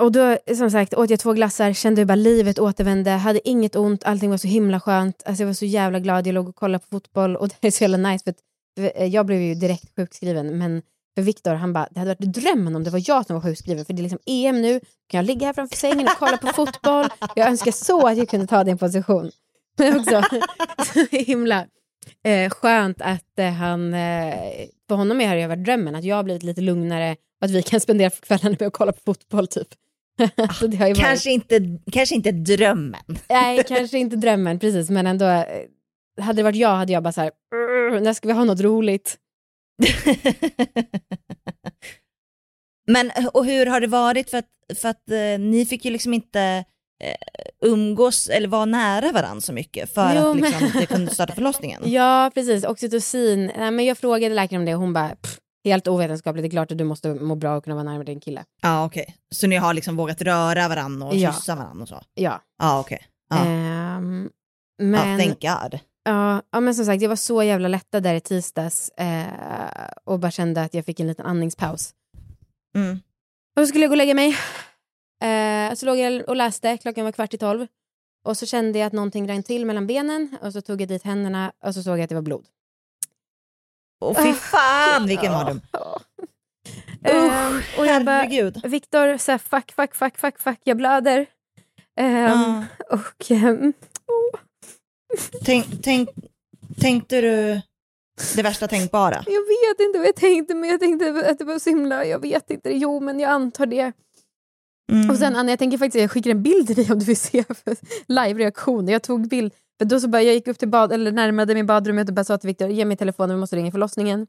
och 0.01 0.12
då, 0.12 0.38
som 0.58 0.72
sagt, 0.72 0.93
åt 0.93 1.10
jag 1.10 1.20
två 1.20 1.34
glassar, 1.34 1.74
kände 1.74 2.01
hur 2.01 2.05
bara 2.05 2.15
livet 2.15 2.60
återvände, 2.60 3.12
hade 3.12 3.50
inget 3.50 3.75
ont, 3.75 4.03
allting 4.03 4.29
var 4.29 4.38
så 4.38 4.48
himla 4.48 4.79
skönt. 4.79 5.24
Alltså 5.25 5.43
jag 5.43 5.48
var 5.48 5.53
så 5.53 5.65
jävla 5.65 6.00
glad, 6.00 6.27
jag 6.27 6.34
låg 6.34 6.50
och 6.50 6.55
kollade 6.55 6.79
på 6.79 6.88
fotboll 6.91 7.36
och 7.36 7.50
det 7.60 7.67
är 7.67 7.72
så 7.72 7.84
jävla 7.84 8.10
nice 8.10 8.24
för 8.24 8.32
att 8.32 9.12
jag 9.13 9.25
blev 9.25 9.41
ju 9.41 9.55
direkt 9.55 9.96
sjukskriven 9.96 10.58
men 10.58 10.82
för 11.15 11.22
Viktor, 11.22 11.53
han 11.53 11.74
bara, 11.74 11.88
det 11.91 12.00
hade 12.00 12.10
varit 12.10 12.34
drömmen 12.34 12.75
om 12.75 12.84
det 12.84 12.89
var 12.89 13.01
jag 13.08 13.25
som 13.25 13.34
var 13.34 13.41
sjukskriven 13.41 13.86
för 13.86 13.93
det 13.93 14.00
är 14.00 14.03
liksom 14.03 14.20
EM 14.25 14.62
nu, 14.62 14.79
kan 15.08 15.17
jag 15.17 15.25
ligga 15.25 15.46
här 15.46 15.53
framför 15.53 15.75
sängen 15.77 16.08
och 16.08 16.13
kolla 16.20 16.38
på 16.38 16.48
fotboll? 16.55 17.05
Jag 17.36 17.48
önskar 17.48 17.72
så 17.72 18.08
att 18.08 18.17
jag 18.17 18.29
kunde 18.29 18.48
ta 18.48 18.63
din 18.63 18.77
position. 18.77 19.32
Men 19.77 20.00
också 20.00 20.24
så 20.93 21.05
himla 21.15 21.65
eh, 22.24 22.50
skönt 22.50 23.01
att 23.01 23.39
eh, 23.39 23.50
han, 23.51 23.93
eh, 23.93 24.34
för 24.88 24.96
honom 24.96 25.22
är 25.22 25.36
det 25.36 25.48
varit 25.48 25.65
drömmen, 25.65 25.96
att 25.96 26.03
jag 26.03 26.15
har 26.15 26.24
blivit 26.24 26.43
lite 26.43 26.62
lugnare 26.62 27.12
och 27.12 27.46
att 27.46 27.51
vi 27.51 27.63
kan 27.63 27.79
spendera 27.79 28.10
kvällarna 28.10 28.55
med 28.60 28.67
att 28.67 28.74
kolla 28.74 28.91
på 28.91 29.00
fotboll 29.05 29.48
typ. 29.48 29.67
så 30.60 30.67
det 30.67 30.77
har 30.77 30.88
ju 30.88 30.93
varit, 30.93 31.03
Kanske, 31.05 31.32
inte, 31.32 31.60
kanske 31.91 32.15
inte 32.15 32.32
drömmen. 32.32 33.01
nej, 33.29 33.63
kanske 33.67 33.98
inte 33.98 34.15
drömmen 34.15 34.60
precis, 34.60 34.89
men 34.89 35.08
ändå, 35.08 35.25
eh, 35.25 35.46
hade 36.22 36.39
det 36.39 36.43
varit 36.43 36.55
jag 36.55 36.75
hade 36.75 36.93
jag 36.93 37.03
bara 37.03 37.12
så 37.12 37.22
här, 37.22 37.32
"Urr, 37.55 38.00
när 38.00 38.13
ska 38.13 38.27
vi 38.27 38.34
ha 38.34 38.43
något 38.43 38.60
roligt? 38.62 39.17
Men 42.87 43.11
och 43.33 43.45
hur 43.45 43.65
har 43.65 43.81
det 43.81 43.87
varit 43.87 44.29
för 44.29 44.37
att, 44.37 44.45
för 44.81 44.89
att 44.89 45.09
eh, 45.11 45.39
ni 45.39 45.65
fick 45.69 45.85
ju 45.85 45.91
liksom 45.91 46.13
inte 46.13 46.41
eh, 47.03 47.15
umgås 47.65 48.29
eller 48.29 48.47
vara 48.47 48.65
nära 48.65 49.11
varandra 49.11 49.41
så 49.41 49.53
mycket 49.53 49.93
för 49.93 50.15
Jo, 50.15 50.29
att 50.31 50.35
liksom, 50.37 50.61
men- 50.63 50.71
det 50.79 50.85
kunde 50.85 51.11
starta 51.13 51.33
förlossningen? 51.35 51.81
Ja, 51.85 52.31
precis. 52.33 52.63
Oxytocin. 52.63 53.51
Nej, 53.57 53.71
men 53.71 53.85
jag 53.85 53.97
frågade 53.97 54.35
läkaren 54.35 54.61
om 54.61 54.65
det 54.65 54.75
och 54.75 54.81
hon 54.81 54.93
bara, 54.93 55.15
"Pff, 55.15 55.37
helt 55.65 55.87
ovetenskapligt, 55.87 56.43
det 56.43 56.47
är 56.47 56.49
klart 56.51 56.71
att 56.71 56.77
du 56.77 56.83
måste 56.83 57.13
må 57.13 57.35
bra 57.35 57.55
och 57.57 57.63
kunna 57.63 57.75
vara 57.75 57.83
närmare 57.83 58.03
din 58.03 58.19
kille. 58.19 58.43
Ja 58.61 58.85
okej, 58.85 59.15
så 59.35 59.47
ni 59.47 59.55
har 59.55 59.73
liksom 59.73 59.95
vågat 59.95 60.21
röra 60.21 60.67
varandra 60.67 61.07
och 61.07 61.15
Ja. 61.15 61.33
kyssa 61.33 61.55
varandra 61.55 61.81
och 61.83 61.89
så? 61.89 62.01
Ja. 62.13 62.41
Ja 62.61 62.79
okej. 62.79 63.07
Ja. 63.29 63.45
Ehm, 63.45 64.29
ja, 64.77 64.83
men, 64.85 65.19
thank 65.19 65.41
God. 65.41 65.79
Ja, 66.03 66.41
ja, 66.51 66.60
men 66.60 66.75
som 66.75 66.86
sagt, 66.86 67.01
jag 67.01 67.10
var 67.10 67.15
så 67.15 67.43
jävla 67.43 67.67
lättad 67.67 68.03
där 68.03 68.15
i 68.15 68.22
tisdags 68.22 68.89
eh, 68.89 69.88
och 70.03 70.19
bara 70.19 70.31
kände 70.31 70.62
att 70.62 70.74
jag 70.74 70.86
fick 70.86 71.00
en 71.00 71.07
liten 71.07 71.25
andningspaus. 71.25 71.93
Mm. 72.75 73.00
Och 73.55 73.62
så 73.62 73.67
skulle 73.67 73.83
jag 73.83 73.89
gå 73.89 73.93
och 73.93 73.98
lägga 73.98 74.13
mig. 74.13 74.38
Eh, 75.24 75.74
så 75.75 75.86
låg 75.86 75.98
jag 75.98 76.29
och 76.29 76.36
läste, 76.36 76.77
klockan 76.77 77.05
var 77.05 77.12
kvart 77.12 77.33
i 77.33 77.38
tolv. 77.38 77.67
Och 78.25 78.38
så 78.38 78.45
kände 78.45 78.79
jag 78.79 78.88
att 78.88 78.93
någonting 78.93 79.29
rann 79.29 79.43
till 79.43 79.65
mellan 79.65 79.88
benen 79.88 80.38
och 80.41 80.53
så 80.53 80.62
tog 80.62 80.81
jag 80.81 80.89
dit 80.89 81.03
händerna 81.03 81.51
och 81.63 81.74
så 81.74 81.83
såg 81.83 81.98
jag 81.98 82.03
att 82.03 82.10
det 82.10 82.15
var 82.15 82.22
blod. 82.22 82.45
Och 84.01 84.17
fy 84.17 84.33
fan 84.33 85.07
vilken 85.07 85.31
mardröm. 85.31 85.62
Ehm, 87.04 87.62
och 87.77 87.86
jag 87.86 88.06
bara. 88.06 88.21
Viktor, 88.63 89.17
så 89.17 89.32
här, 89.32 89.38
fuck, 89.38 89.71
fuck, 89.71 89.95
fuck, 89.95 90.17
fuck, 90.17 90.39
fuck, 90.39 90.60
jag 90.63 90.77
blöder. 90.77 91.25
Ehm, 91.99 92.30
Ja. 92.30 92.63
Och 92.89 93.32
ehm, 93.32 93.73
Tänk, 95.45 95.65
tänk, 95.84 96.10
tänkte 96.80 97.21
du 97.21 97.62
det 98.36 98.43
värsta 98.43 98.67
tänkbara? 98.67 99.23
jag 99.26 99.41
vet 99.41 99.80
inte 99.88 99.97
vad 99.99 100.08
jag 100.08 100.15
tänkte, 100.15 100.56
men 100.56 100.69
jag 100.69 100.80
tänkte 100.80 101.30
att 101.30 101.39
det 101.39 101.45
var 101.45 101.60
så 101.60 101.69
himla, 101.69 102.06
jag 102.06 102.19
vet 102.19 102.49
inte, 102.52 102.78
jo 102.78 102.99
men 102.99 103.19
jag 103.19 103.32
antar 103.32 103.65
det. 103.65 103.91
Mm. 104.91 105.10
Och 105.10 105.17
sen 105.17 105.36
Anna, 105.36 105.52
jag 105.52 105.60
tänker 105.60 105.78
faktiskt, 105.78 106.02
jag 106.02 106.12
skickar 106.12 106.32
en 106.32 106.43
bild 106.43 106.67
till 106.67 106.76
dig 106.76 106.91
om 106.91 106.99
du 106.99 107.06
vill 107.06 107.17
se 107.17 107.43
live-reaktion. 108.08 108.88
Jag 108.88 109.04
tog 109.04 109.28
bild, 109.28 109.54
för 109.78 109.86
då 109.86 109.99
så 109.99 110.08
bara, 110.08 110.21
jag 110.21 110.34
gick 110.34 110.47
upp 110.47 110.60
till 110.60 110.69
bad, 110.69 110.91
eller 110.91 111.12
närmade 111.12 111.54
mig 111.54 111.63
badrummet 111.63 112.10
och 112.10 112.15
bara 112.15 112.23
sa 112.23 112.38
till 112.38 112.47
Viktor, 112.47 112.69
ge 112.69 112.86
mig 112.86 112.97
telefonen, 112.97 113.36
vi 113.36 113.39
måste 113.39 113.56
ringa 113.56 113.71
förlossningen. 113.71 114.28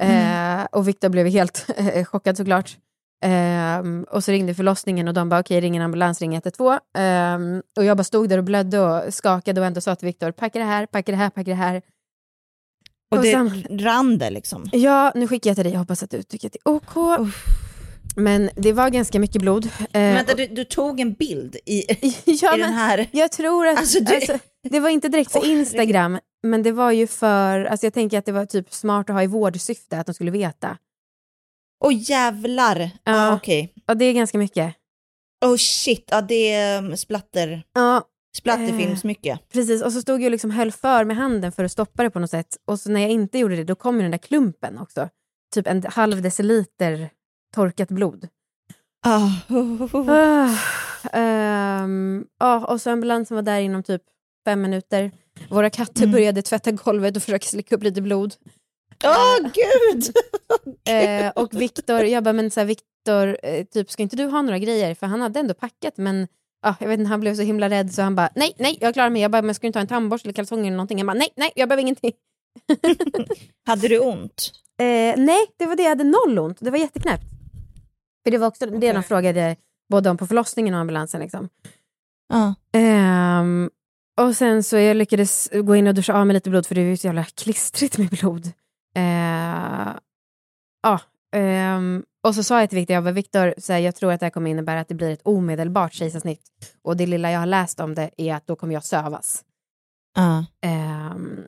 Eh, 0.00 0.64
och 0.72 0.88
Viktor 0.88 1.08
blev 1.08 1.26
helt 1.26 1.66
eh, 1.76 2.04
chockad 2.04 2.36
såklart. 2.36 2.76
Ehm, 3.24 4.06
och 4.10 4.24
så 4.24 4.32
ringde 4.32 4.54
förlossningen 4.54 5.08
och 5.08 5.14
de 5.14 5.28
bara, 5.28 5.40
okej, 5.40 5.60
ring 5.60 5.76
en 5.76 5.82
ambulans, 5.82 6.20
ring 6.20 6.34
112. 6.34 6.78
Ehm, 6.98 7.62
och 7.78 7.84
jag 7.84 7.96
bara 7.96 8.04
stod 8.04 8.28
där 8.28 8.38
och 8.38 8.44
blödde 8.44 8.80
och 8.80 9.14
skakade 9.14 9.60
och 9.60 9.66
ändå 9.66 9.80
sa 9.80 9.94
till 9.96 10.06
Viktor, 10.06 10.30
packa 10.32 10.58
det 10.58 10.64
här, 10.64 10.86
packa 10.86 11.12
det 11.12 11.18
här, 11.18 11.30
packa 11.30 11.50
det 11.50 11.54
här. 11.56 11.82
och 13.10 13.16
och 13.18 13.22
det 13.24 13.30
sen- 13.32 13.78
rann 13.80 14.18
det 14.18 14.30
liksom? 14.30 14.64
Ja, 14.72 15.12
nu 15.14 15.28
skickar 15.28 15.50
jag 15.50 15.56
till 15.56 15.64
dig, 15.64 15.72
jag 15.72 15.80
hoppas 15.80 16.02
att 16.02 16.10
du 16.10 16.22
tycker 16.22 16.48
att 16.48 16.52
det 16.52 16.58
är 16.64 16.70
OK. 16.72 17.28
Men 18.16 18.50
det 18.56 18.72
var 18.72 18.90
ganska 18.90 19.18
mycket 19.20 19.42
blod. 19.42 19.66
Eh, 19.66 20.00
Vänta, 20.00 20.34
du, 20.34 20.46
du 20.46 20.64
tog 20.64 21.00
en 21.00 21.12
bild 21.12 21.56
i, 21.66 21.82
ja, 22.24 22.54
i 22.56 22.58
men, 22.58 22.60
den 22.60 22.72
här... 22.72 23.06
Jag 23.12 23.32
tror 23.32 23.66
att, 23.66 23.78
Alltså, 23.78 23.98
alltså, 24.14 24.32
du- 24.62 24.68
det 24.70 24.80
var 24.80 24.88
inte 24.88 25.08
direkt 25.08 25.32
för. 25.32 25.46
Instagram, 25.46 26.18
men 26.42 26.62
det 26.62 26.72
var 26.72 26.90
ju 26.90 27.06
för, 27.06 27.64
alltså 27.64 27.86
jag 27.86 27.94
tänker 27.94 28.18
att 28.18 28.24
det 28.26 28.32
var 28.32 28.46
typ 28.46 28.72
smart 28.74 29.10
att 29.10 29.14
ha 29.16 29.22
i 29.22 29.26
vårdsyfte, 29.26 29.98
att 29.98 30.06
de 30.06 30.14
skulle 30.14 30.30
veta. 30.30 30.76
Åh 31.84 31.92
jävlar! 31.94 32.78
Ja, 32.80 32.90
Ja. 33.04 33.34
okej. 33.34 33.72
Ja, 33.86 33.94
det 33.94 34.04
är 34.04 34.12
ganska 34.12 34.38
mycket. 34.38 34.74
Oh 35.44 35.56
shit, 35.56 36.08
ja 36.10 36.20
det 36.22 36.52
är 36.52 36.78
um, 36.82 36.96
splatter, 36.96 37.62
Ja, 37.74 38.02
splatterfilmsmycket. 38.36 39.48
precis. 39.52 39.82
Och 39.82 39.92
så 39.92 40.00
stod 40.00 40.20
jag 40.20 40.24
och 40.24 40.30
liksom 40.30 40.50
höll 40.50 40.72
för 40.72 41.04
med 41.04 41.16
handen 41.16 41.52
för 41.52 41.64
att 41.64 41.72
stoppa 41.72 42.02
det 42.02 42.10
på 42.10 42.18
något 42.18 42.30
sätt. 42.30 42.56
Och 42.64 42.80
så 42.80 42.90
när 42.90 43.00
jag 43.00 43.10
inte 43.10 43.38
gjorde 43.38 43.56
det, 43.56 43.64
då 43.64 43.74
kom 43.74 43.96
ju 43.96 44.02
den 44.02 44.10
där 44.10 44.18
klumpen 44.18 44.78
också. 44.78 45.08
Typ 45.54 45.66
en 45.66 45.82
halv 45.88 46.22
deciliter 46.22 47.10
torkat 47.54 47.88
blod. 47.88 48.28
Ah. 49.06 49.30
Ah, 50.08 50.56
ehm, 51.12 52.24
ja, 52.40 52.66
och 52.66 52.80
så 52.80 52.90
ambulansen 52.90 53.34
var 53.34 53.42
där 53.42 53.60
inom 53.60 53.82
typ 53.82 54.02
fem 54.44 54.62
minuter. 54.62 55.10
Våra 55.50 55.70
katter 55.70 56.02
Mm. 56.02 56.12
började 56.12 56.42
tvätta 56.42 56.70
golvet 56.72 57.16
och 57.16 57.22
försöka 57.22 57.46
slicka 57.46 57.74
upp 57.76 57.82
lite 57.82 58.02
blod. 58.02 58.34
Åh 59.06 59.50
gud! 59.52 60.04
Eh, 60.88 61.32
och 61.36 61.60
Viktor, 61.60 62.04
jag 62.04 62.24
bara, 62.24 62.32
men 62.32 62.50
så 62.50 62.60
här, 62.60 62.66
Viktor, 62.66 63.38
eh, 63.42 63.64
typ, 63.64 63.90
ska 63.90 64.02
inte 64.02 64.16
du 64.16 64.24
ha 64.24 64.42
några 64.42 64.58
grejer? 64.58 64.94
För 64.94 65.06
han 65.06 65.20
hade 65.20 65.40
ändå 65.40 65.54
packat, 65.54 65.96
men 65.96 66.28
ah, 66.62 66.74
jag 66.80 66.88
vet 66.88 66.98
inte, 66.98 67.08
han 67.08 67.20
blev 67.20 67.34
så 67.34 67.42
himla 67.42 67.70
rädd 67.70 67.94
så 67.94 68.02
han 68.02 68.14
bara, 68.14 68.28
nej, 68.34 68.54
nej, 68.58 68.78
jag 68.80 68.94
klarar 68.94 69.10
mig. 69.10 69.22
Jag 69.22 69.30
bara, 69.30 69.42
men 69.42 69.54
ska 69.54 69.64
du 69.64 69.66
inte 69.66 69.78
ha 69.78 69.80
en 69.80 69.86
tandborste 69.86 70.26
eller 70.26 70.34
kalsonger 70.34 70.64
eller 70.64 70.76
någonting? 70.76 70.98
Han 70.98 71.06
bara, 71.06 71.18
nej, 71.18 71.28
nej, 71.36 71.52
jag 71.54 71.68
behöver 71.68 71.82
ingenting. 71.82 72.12
Hade 73.66 73.88
du 73.88 73.98
ont? 73.98 74.52
Eh, 74.80 75.14
nej, 75.16 75.46
det 75.56 75.66
var 75.66 75.76
det, 75.76 75.82
jag 75.82 75.90
hade 75.90 76.04
noll 76.04 76.38
ont. 76.38 76.58
Det 76.60 76.70
var 76.70 76.78
jätteknäppt. 76.78 77.24
För 78.24 78.30
det 78.30 78.38
var 78.38 78.46
också 78.46 78.66
det 78.66 78.92
de 78.92 79.02
frågade 79.02 79.56
både 79.90 80.10
om 80.10 80.16
på 80.16 80.26
förlossningen 80.26 80.74
och 80.74 80.80
ambulansen. 80.80 81.20
Liksom. 81.20 81.48
Ehm, 82.72 83.70
och 84.20 84.36
sen 84.36 84.62
så 84.62 84.76
jag 84.76 84.96
lyckades 84.96 85.50
gå 85.52 85.76
in 85.76 85.86
och 85.86 85.94
duscha 85.94 86.14
av 86.14 86.26
mig 86.26 86.34
lite 86.34 86.50
blod 86.50 86.66
för 86.66 86.74
det 86.74 86.80
är 86.80 86.84
ju 86.84 86.96
så 86.96 87.06
jävla 87.06 87.24
klistrigt 87.24 87.98
med 87.98 88.08
blod. 88.08 88.52
Eh, 88.96 89.92
ja, 90.82 91.00
ehm, 91.32 92.04
och 92.22 92.34
så 92.34 92.42
sa 92.42 92.60
jag 92.60 92.70
till 92.70 92.78
Viktor, 92.78 92.94
jag 92.94 93.04
bara, 93.04 93.12
Viktor, 93.12 93.54
jag 93.70 93.94
tror 93.94 94.12
att 94.12 94.20
det 94.20 94.26
här 94.26 94.30
kommer 94.30 94.50
innebära 94.50 94.80
att 94.80 94.88
det 94.88 94.94
blir 94.94 95.10
ett 95.10 95.22
omedelbart 95.24 95.92
kejsarsnitt. 95.92 96.42
Och 96.82 96.96
det 96.96 97.06
lilla 97.06 97.30
jag 97.30 97.38
har 97.38 97.46
läst 97.46 97.80
om 97.80 97.94
det 97.94 98.10
är 98.16 98.34
att 98.34 98.46
då 98.46 98.56
kommer 98.56 98.74
jag 98.74 98.84
sövas. 98.84 99.44
Ja. 100.14 100.46
Ehm, 100.60 101.44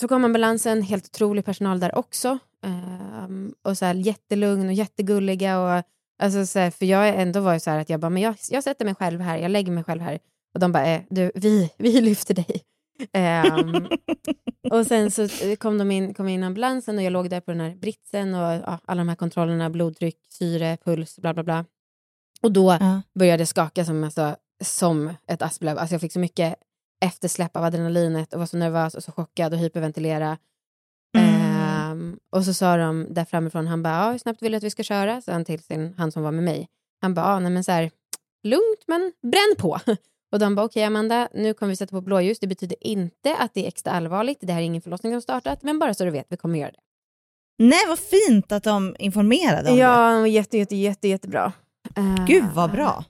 så 0.00 0.08
kom 0.08 0.24
ambulansen, 0.24 0.82
helt 0.82 1.04
otrolig 1.06 1.44
personal 1.44 1.80
där 1.80 1.98
också. 1.98 2.38
Ehm, 2.66 3.54
och 3.62 3.78
så 3.78 3.84
här, 3.84 3.94
jättelugn 3.94 4.66
och 4.66 4.72
jättegulliga. 4.72 5.60
Och, 5.60 5.82
alltså, 6.22 6.46
så 6.46 6.58
här, 6.58 6.70
för 6.70 6.86
jag 6.86 7.08
ändå 7.08 7.40
var 7.40 7.54
ju 7.54 7.60
så 7.60 7.70
här 7.70 7.78
att 7.78 7.88
jag 7.88 8.00
bara, 8.00 8.10
men 8.10 8.22
jag, 8.22 8.36
jag 8.50 8.64
sätter 8.64 8.84
mig 8.84 8.94
själv 8.94 9.20
här, 9.20 9.38
jag 9.38 9.50
lägger 9.50 9.72
mig 9.72 9.84
själv 9.84 10.02
här. 10.02 10.18
Och 10.54 10.60
de 10.60 10.72
bara, 10.72 10.86
eh, 10.86 11.02
du, 11.10 11.32
vi, 11.34 11.70
vi 11.78 12.00
lyfter 12.00 12.34
dig. 12.34 12.62
Ehm, 13.12 13.88
och 14.70 14.86
sen 14.86 15.10
så 15.10 15.28
kom 15.58 15.78
de 15.78 15.90
in, 15.90 16.14
kom 16.14 16.28
in 16.28 16.44
ambulansen 16.44 16.96
och 16.98 17.02
jag 17.04 17.12
låg 17.12 17.30
där 17.30 17.40
på 17.40 17.50
den 17.50 17.60
här 17.60 17.74
britsen 17.74 18.34
och 18.34 18.40
ja, 18.54 18.78
alla 18.84 19.00
de 19.00 19.08
här 19.08 19.16
kontrollerna, 19.16 19.70
blodtryck, 19.70 20.18
syre, 20.28 20.76
puls, 20.84 21.18
bla 21.18 21.34
bla 21.34 21.42
bla. 21.42 21.64
Och 22.42 22.52
då 22.52 22.76
Ja. 22.80 23.02
började 23.14 23.40
jag 23.40 23.48
skaka 23.48 23.84
som, 23.84 24.04
alltså, 24.04 24.36
som 24.62 25.14
ett 25.26 25.42
asplöv. 25.42 25.78
Alltså 25.78 25.94
jag 25.94 26.00
fick 26.00 26.12
så 26.12 26.18
mycket 26.18 26.54
eftersläpp 27.04 27.56
av 27.56 27.64
adrenalinet 27.64 28.32
och 28.34 28.38
var 28.40 28.46
så 28.46 28.56
nervös 28.56 28.94
och 28.94 29.04
så 29.04 29.12
chockad 29.12 29.52
och 29.52 29.58
hyperventilera. 29.58 30.38
Ehm, 31.18 32.18
och 32.30 32.44
så 32.44 32.54
sa 32.54 32.76
de 32.76 33.06
där 33.10 33.24
framifrån, 33.24 33.66
han 33.66 33.82
bara, 33.82 33.94
ja, 33.94 34.10
hur 34.10 34.18
snabbt 34.18 34.42
vill 34.42 34.52
du 34.52 34.56
att 34.58 34.62
vi 34.64 34.70
ska 34.70 34.82
köra? 34.82 35.20
Så 35.20 35.32
han 35.32 35.44
till 35.44 35.62
sin, 35.62 35.94
han 35.98 36.12
som 36.12 36.22
var 36.22 36.32
med 36.32 36.44
mig. 36.44 36.68
Han 37.00 37.14
bara, 37.14 37.26
ja, 37.26 37.38
nej 37.38 37.50
men 37.52 37.64
så 37.64 37.72
här, 37.72 37.90
lugnt 38.42 38.84
men 38.86 39.12
bränn 39.22 39.54
på. 39.58 39.78
Och 40.34 40.40
de 40.40 40.54
bara, 40.54 40.66
okej 40.66 40.84
Amanda, 40.84 41.28
nu 41.34 41.54
kommer 41.54 41.70
vi 41.70 41.76
sätta 41.76 41.90
på 41.90 42.00
blåljus. 42.00 42.38
Det 42.38 42.46
betyder 42.46 42.76
inte 42.86 43.36
att 43.36 43.54
det 43.54 43.64
är 43.64 43.68
extra 43.68 43.92
allvarligt. 43.92 44.38
Det 44.40 44.52
här 44.52 44.60
är 44.60 44.64
ingen 44.64 44.82
förlossning 44.82 45.12
som 45.12 45.20
startat, 45.20 45.62
men 45.62 45.78
bara 45.78 45.94
så 45.94 46.04
du 46.04 46.10
vet, 46.10 46.26
vi 46.28 46.36
kommer 46.36 46.58
göra 46.58 46.70
det. 46.70 46.78
Nej, 47.58 47.78
vad 47.88 47.98
fint 47.98 48.52
att 48.52 48.62
de 48.62 48.96
informerade 48.98 49.70
om 49.70 49.76
Ja, 49.76 50.10
de 50.10 50.20
var 50.20 50.26
jätte, 50.26 50.58
jätte, 50.58 50.76
jätte, 50.76 51.08
jättebra. 51.08 51.52
det. 51.94 52.00
Eh, 52.00 52.26
Gud 52.26 52.44
vad 52.54 52.70
bra. 52.70 53.04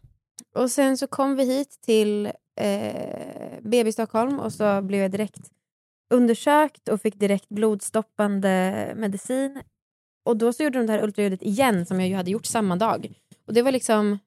Och 0.54 0.70
sen 0.70 0.98
så 0.98 1.06
kom 1.06 1.36
vi 1.36 1.44
hit 1.44 1.78
till 1.80 2.26
eh, 2.60 3.60
BB 3.62 3.92
Stockholm 3.92 4.40
och 4.40 4.52
så 4.52 4.82
blev 4.82 5.00
jag 5.00 5.10
direkt 5.10 5.50
undersökt 6.14 6.88
och 6.88 7.00
fick 7.00 7.14
direkt 7.14 7.48
blodstoppande 7.48 8.92
medicin. 8.96 9.62
Och 10.24 10.36
då 10.36 10.52
så 10.52 10.62
gjorde 10.62 10.78
de 10.78 10.86
det 10.86 10.92
här 10.92 11.04
ultraljudet 11.04 11.42
igen 11.42 11.86
som 11.86 12.00
jag 12.00 12.08
ju 12.08 12.14
hade 12.14 12.30
gjort 12.30 12.46
samma 12.46 12.76
dag. 12.76 13.12
Och 13.46 13.54
det 13.54 13.62
var 13.62 13.72
liksom 13.72 14.18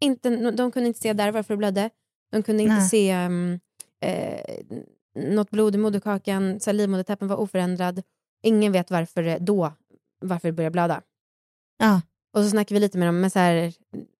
inte, 0.00 0.50
de 0.50 0.72
kunde 0.72 0.86
inte 0.86 1.00
se 1.00 1.12
där 1.12 1.32
varför 1.32 1.54
det 1.54 1.58
blödde. 1.58 1.90
De 2.32 2.42
kunde 2.42 2.62
inte 2.62 2.74
Nej. 2.74 2.88
se 2.88 3.26
um, 3.26 3.60
eh, 4.00 4.40
något 5.14 5.50
blod 5.50 5.74
i 5.74 5.78
moderkakan, 5.78 6.60
livmodertappen 6.72 7.28
var 7.28 7.36
oförändrad. 7.36 8.02
Ingen 8.42 8.72
vet 8.72 8.90
varför 8.90 9.22
det 9.22 9.38
då 9.38 9.72
varför 10.20 10.48
det 10.48 10.52
började 10.52 10.72
blöda. 10.72 11.02
Ja. 11.78 12.00
Och 12.32 12.42
så 12.44 12.50
snackade 12.50 12.74
vi 12.74 12.80
lite 12.80 12.98
med 12.98 13.08
dem, 13.08 13.20
men 13.20 13.30
så 13.30 13.38
här, 13.38 13.72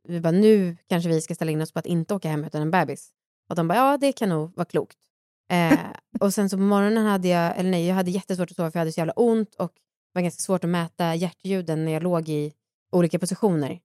vi 0.09 0.20
bara, 0.20 0.31
nu 0.31 0.77
kanske 0.87 1.09
vi 1.09 1.20
ska 1.20 1.35
ställa 1.35 1.51
in 1.51 1.61
oss 1.61 1.73
på 1.73 1.79
att 1.79 1.87
inte 1.87 2.14
åka 2.14 2.29
hem 2.29 2.44
utan 2.44 2.62
en 2.62 2.70
bebis. 2.70 3.11
Och 3.49 3.57
de 3.57 3.68
bara, 3.68 3.79
ja 3.79 3.96
det 3.96 4.12
kan 4.12 4.29
nog 4.29 4.57
vara 4.57 4.64
klokt. 4.64 4.99
Eh, 5.51 5.79
och 6.20 6.35
sen 6.35 6.51
så 6.51 6.57
på 6.57 6.62
morgonen 6.62 7.07
hade 7.07 7.29
jag, 7.29 7.59
eller 7.59 7.70
nej, 7.70 7.87
jag 7.87 7.94
hade 7.94 8.11
jättesvårt 8.11 8.51
att 8.51 8.57
sova 8.57 8.70
för 8.70 8.79
jag 8.79 8.81
hade 8.81 8.92
så 8.92 9.01
jävla 9.01 9.12
ont 9.12 9.55
och 9.55 9.73
det 9.75 10.18
var 10.18 10.23
ganska 10.23 10.40
svårt 10.40 10.64
att 10.64 10.70
mäta 10.70 11.14
hjärtljuden 11.14 11.85
när 11.85 11.92
jag 11.92 12.03
låg 12.03 12.29
i 12.29 12.53
olika 12.92 13.18
positioner. 13.18 13.81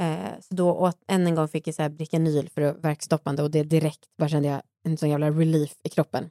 Eh, 0.00 0.40
så 0.40 0.54
då 0.54 0.72
åt, 0.74 0.96
än 1.08 1.26
en 1.26 1.34
gång 1.34 1.48
fick 1.48 1.66
jag 1.68 1.74
så 1.74 1.82
här 1.82 1.88
Bricanyl 1.88 2.48
för 2.54 2.62
att 2.62 2.84
verkstoppande 2.84 3.42
och 3.42 3.50
det 3.50 3.62
direkt 3.62 4.00
bara 4.18 4.28
kände 4.28 4.48
jag 4.48 4.62
en 4.84 4.96
sån 4.96 5.10
jävla 5.10 5.30
relief 5.30 5.72
i 5.84 5.88
kroppen. 5.88 6.30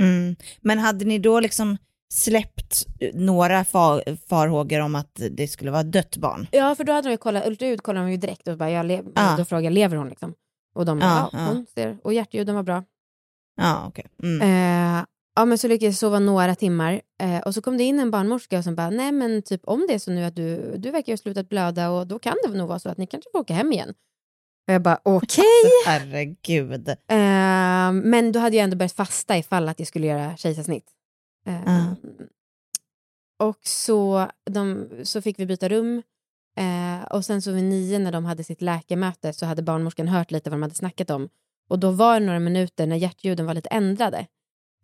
Mm. 0.00 0.36
Men 0.60 0.78
hade 0.78 1.04
ni 1.04 1.18
då 1.18 1.40
liksom 1.40 1.76
släppt 2.12 2.86
några 3.14 3.62
fa- 3.62 4.16
farhågor 4.28 4.80
om 4.80 4.94
att 4.94 5.20
det 5.30 5.48
skulle 5.48 5.70
vara 5.70 5.82
dött 5.82 6.16
barn? 6.16 6.46
Ja, 6.52 6.74
för 6.74 6.84
då 6.84 6.92
hade 6.92 7.08
de 7.08 7.12
ju 7.12 7.16
kollat, 7.16 7.46
ultraljud 7.46 7.82
kollade 7.82 8.06
de 8.06 8.10
ju 8.10 8.16
direkt 8.16 8.48
och 8.48 8.56
bara, 8.58 8.70
jag 8.70 8.86
le- 8.86 9.02
Ah. 9.14 9.36
då 9.36 9.44
frågade 9.44 9.74
lever 9.74 9.96
hon 9.96 10.08
liksom? 10.08 10.34
Och 10.74 10.84
de 10.86 10.98
bara, 10.98 11.10
Ah, 11.10 11.30
ja, 11.32 11.38
ah. 11.38 11.46
hon 11.46 11.66
ser, 11.74 11.98
och 12.02 12.14
hjärtljuden 12.14 12.54
var 12.54 12.62
bra. 12.62 12.84
Ja, 13.60 13.84
okej. 13.88 14.06
Mm. 14.22 14.42
Eh, 14.98 15.04
ja, 15.38 15.44
men 15.44 15.58
så 15.58 15.68
lyckades 15.68 16.02
jag 16.02 16.08
sova 16.08 16.18
några 16.18 16.54
timmar 16.54 17.00
eh, 17.22 17.38
och 17.38 17.54
så 17.54 17.62
kom 17.62 17.76
det 17.76 17.84
in 17.84 18.00
en 18.00 18.10
barnmorska 18.10 18.62
som 18.62 18.74
bara, 18.74 18.90
nej 18.90 19.12
men 19.12 19.42
typ 19.42 19.60
om 19.64 19.84
det 19.88 19.94
är 19.94 19.98
så 19.98 20.10
nu 20.10 20.24
att 20.24 20.36
du, 20.36 20.76
du 20.76 20.90
verkar 20.90 21.12
ha 21.12 21.16
slutat 21.16 21.48
blöda 21.48 21.90
och 21.90 22.06
då 22.06 22.18
kan 22.18 22.36
det 22.44 22.58
nog 22.58 22.68
vara 22.68 22.78
så 22.78 22.88
att 22.88 22.98
ni 22.98 23.06
kanske 23.06 23.30
får 23.32 23.38
åka 23.38 23.54
hem 23.54 23.72
igen. 23.72 23.94
Och 24.68 24.74
jag 24.74 24.82
bara, 24.82 25.00
okej. 25.02 25.44
Herregud. 25.86 26.88
Eh, 26.88 27.92
men 27.92 28.32
då 28.32 28.38
hade 28.40 28.56
jag 28.56 28.64
ändå 28.64 28.76
börjat 28.76 28.92
fasta 28.92 29.38
ifall 29.38 29.68
att 29.68 29.78
jag 29.78 29.88
skulle 29.88 30.06
göra 30.06 30.36
kejsarsnitt. 30.36 30.90
Eh, 31.46 31.62
Ja. 31.66 31.96
Och 33.40 33.58
så, 33.62 34.28
de, 34.50 34.88
så 35.02 35.22
fick 35.22 35.38
vi 35.38 35.46
byta 35.46 35.68
rum. 35.68 36.02
Eh, 36.58 37.08
och 37.10 37.24
sen 37.24 37.42
så 37.42 37.52
vid 37.52 37.64
nio 37.64 37.98
när 37.98 38.12
de 38.12 38.24
hade 38.24 38.44
sitt 38.44 38.62
läkarmöte 38.62 39.32
så 39.32 39.46
hade 39.46 39.62
barnmorskan 39.62 40.08
hört 40.08 40.30
lite 40.30 40.50
vad 40.50 40.58
de 40.58 40.62
hade 40.62 40.74
snackat 40.74 41.10
om. 41.10 41.28
Och 41.68 41.78
då 41.78 41.90
var 41.90 42.20
det 42.20 42.26
några 42.26 42.38
minuter 42.38 42.86
när 42.86 42.96
hjärtljuden 42.96 43.46
var 43.46 43.54
lite 43.54 43.68
ändrade. 43.68 44.26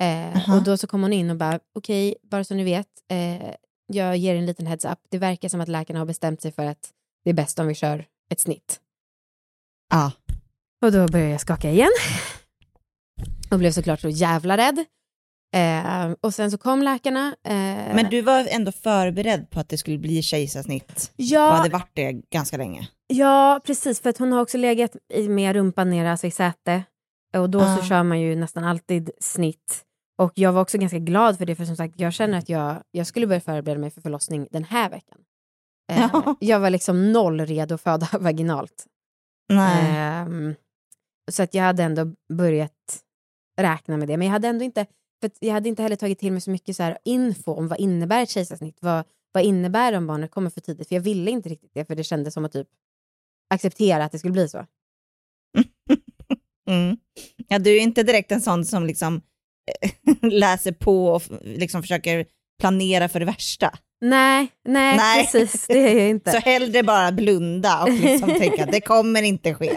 Eh, 0.00 0.54
och 0.56 0.62
då 0.62 0.76
så 0.76 0.86
kom 0.86 1.02
hon 1.02 1.12
in 1.12 1.30
och 1.30 1.36
bara, 1.36 1.60
okej, 1.74 2.14
bara 2.22 2.44
så 2.44 2.54
ni 2.54 2.64
vet, 2.64 2.86
eh, 3.10 3.54
jag 3.86 4.16
ger 4.16 4.34
er 4.34 4.38
en 4.38 4.46
liten 4.46 4.66
heads 4.66 4.84
up. 4.84 4.98
Det 5.10 5.18
verkar 5.18 5.48
som 5.48 5.60
att 5.60 5.68
läkarna 5.68 5.98
har 5.98 6.06
bestämt 6.06 6.42
sig 6.42 6.52
för 6.52 6.64
att 6.66 6.90
det 7.24 7.30
är 7.30 7.34
bäst 7.34 7.58
om 7.58 7.66
vi 7.66 7.74
kör 7.74 8.06
ett 8.30 8.40
snitt. 8.40 8.80
Ja. 9.90 10.12
Och 10.84 10.92
då 10.92 11.08
började 11.08 11.30
jag 11.30 11.40
skaka 11.40 11.70
igen. 11.70 11.90
Och 13.50 13.58
blev 13.58 13.70
såklart 13.70 14.00
så 14.00 14.08
jävla 14.08 14.56
rädd. 14.56 14.84
Eh, 15.56 16.12
och 16.20 16.34
sen 16.34 16.50
så 16.50 16.58
kom 16.58 16.82
läkarna. 16.82 17.36
Eh, 17.44 17.94
Men 17.94 18.06
du 18.10 18.20
var 18.22 18.46
ändå 18.50 18.72
förberedd 18.72 19.50
på 19.50 19.60
att 19.60 19.68
det 19.68 19.78
skulle 19.78 19.98
bli 19.98 20.22
kejsarsnitt 20.22 20.92
och 20.92 21.14
ja, 21.16 21.50
hade 21.50 21.68
varit 21.70 21.90
det 21.94 22.12
ganska 22.12 22.56
länge? 22.56 22.88
ja, 23.06 23.60
precis. 23.64 24.00
För 24.00 24.10
att 24.10 24.18
hon 24.18 24.32
har 24.32 24.40
också 24.40 24.58
legat 24.58 24.96
med 25.28 25.52
rumpan 25.56 25.90
nere, 25.90 26.10
alltså 26.10 26.26
i 26.26 26.30
säte. 26.30 26.82
Och 27.36 27.50
då 27.50 27.60
Ah. 27.60 27.76
så 27.76 27.84
kör 27.84 28.02
man 28.02 28.20
ju 28.20 28.36
nästan 28.36 28.64
alltid 28.64 29.10
snitt. 29.20 29.83
Och 30.16 30.32
jag 30.34 30.52
var 30.52 30.60
också 30.62 30.78
ganska 30.78 30.98
glad 30.98 31.38
för 31.38 31.46
det, 31.46 31.54
för 31.56 31.64
som 31.64 31.76
sagt, 31.76 32.00
jag 32.00 32.12
känner 32.12 32.38
att 32.38 32.48
jag, 32.48 32.82
jag 32.90 33.06
skulle 33.06 33.26
börja 33.26 33.40
förbereda 33.40 33.80
mig 33.80 33.90
för 33.90 34.00
förlossning 34.00 34.48
den 34.50 34.64
här 34.64 34.90
veckan. 34.90 35.18
Eh, 35.92 36.08
Ja. 36.12 36.36
Jag 36.40 36.60
var 36.60 36.70
liksom 36.70 37.12
noll 37.12 37.40
redo 37.40 37.74
att 37.74 37.80
föda 37.80 38.08
vaginalt. 38.20 38.86
Ehm, 39.52 40.54
så 41.30 41.42
att 41.42 41.54
jag 41.54 41.62
hade 41.62 41.82
ändå 41.82 42.14
börjat 42.32 43.02
räkna 43.60 43.96
med 43.96 44.08
det. 44.08 44.16
Men 44.16 44.26
jag 44.26 44.32
hade 44.32 44.48
ändå 44.48 44.64
inte, 44.64 44.86
för 45.20 45.30
jag 45.40 45.52
hade 45.52 45.68
inte 45.68 45.82
heller 45.82 45.96
tagit 45.96 46.18
till 46.18 46.32
mig 46.32 46.40
så 46.40 46.50
mycket 46.50 46.76
så 46.76 46.82
här 46.82 46.98
info 47.04 47.52
om 47.52 47.68
vad 47.68 47.80
innebär 47.80 48.22
ett 48.22 48.30
kejsarsnitt. 48.30 48.78
Vad, 48.80 49.04
vad 49.32 49.42
innebär 49.44 49.92
det 49.92 49.98
om 49.98 50.06
barnet 50.06 50.30
kommer 50.30 50.50
för 50.50 50.60
tidigt? 50.60 50.88
För 50.88 50.94
jag 50.94 51.02
ville 51.02 51.30
inte 51.30 51.48
riktigt 51.48 51.70
det, 51.74 51.84
för 51.84 51.94
det 51.94 52.04
kändes 52.04 52.34
som 52.34 52.44
att 52.44 52.52
typ 52.52 52.68
acceptera 53.50 54.04
att 54.04 54.12
det 54.12 54.18
skulle 54.18 54.32
bli 54.32 54.48
så. 54.48 54.66
Mm. 56.66 56.96
Ja, 57.48 57.58
du 57.58 57.76
är 57.76 57.80
inte 57.80 58.02
direkt 58.02 58.32
en 58.32 58.40
sån 58.40 58.64
som 58.64 58.86
liksom 58.86 59.22
läser 60.22 60.72
på 60.72 61.06
och 61.06 61.22
liksom 61.42 61.82
försöker 61.82 62.26
planera 62.60 63.08
för 63.08 63.20
det 63.20 63.26
värsta. 63.26 63.70
Nej, 64.00 64.48
nej, 64.68 64.96
Nej. 64.96 65.22
precis. 65.24 65.66
Det 65.66 65.78
är 65.92 65.98
jag 65.98 66.08
inte. 66.08 66.30
Så 66.32 66.38
hellre 66.38 66.82
bara 66.82 67.12
blunda 67.12 67.82
och 67.82 67.90
liksom 67.90 68.28
tänka 68.34 68.64
att 68.64 68.72
det 68.72 68.80
kommer 68.80 69.22
inte 69.22 69.54
ske. 69.54 69.76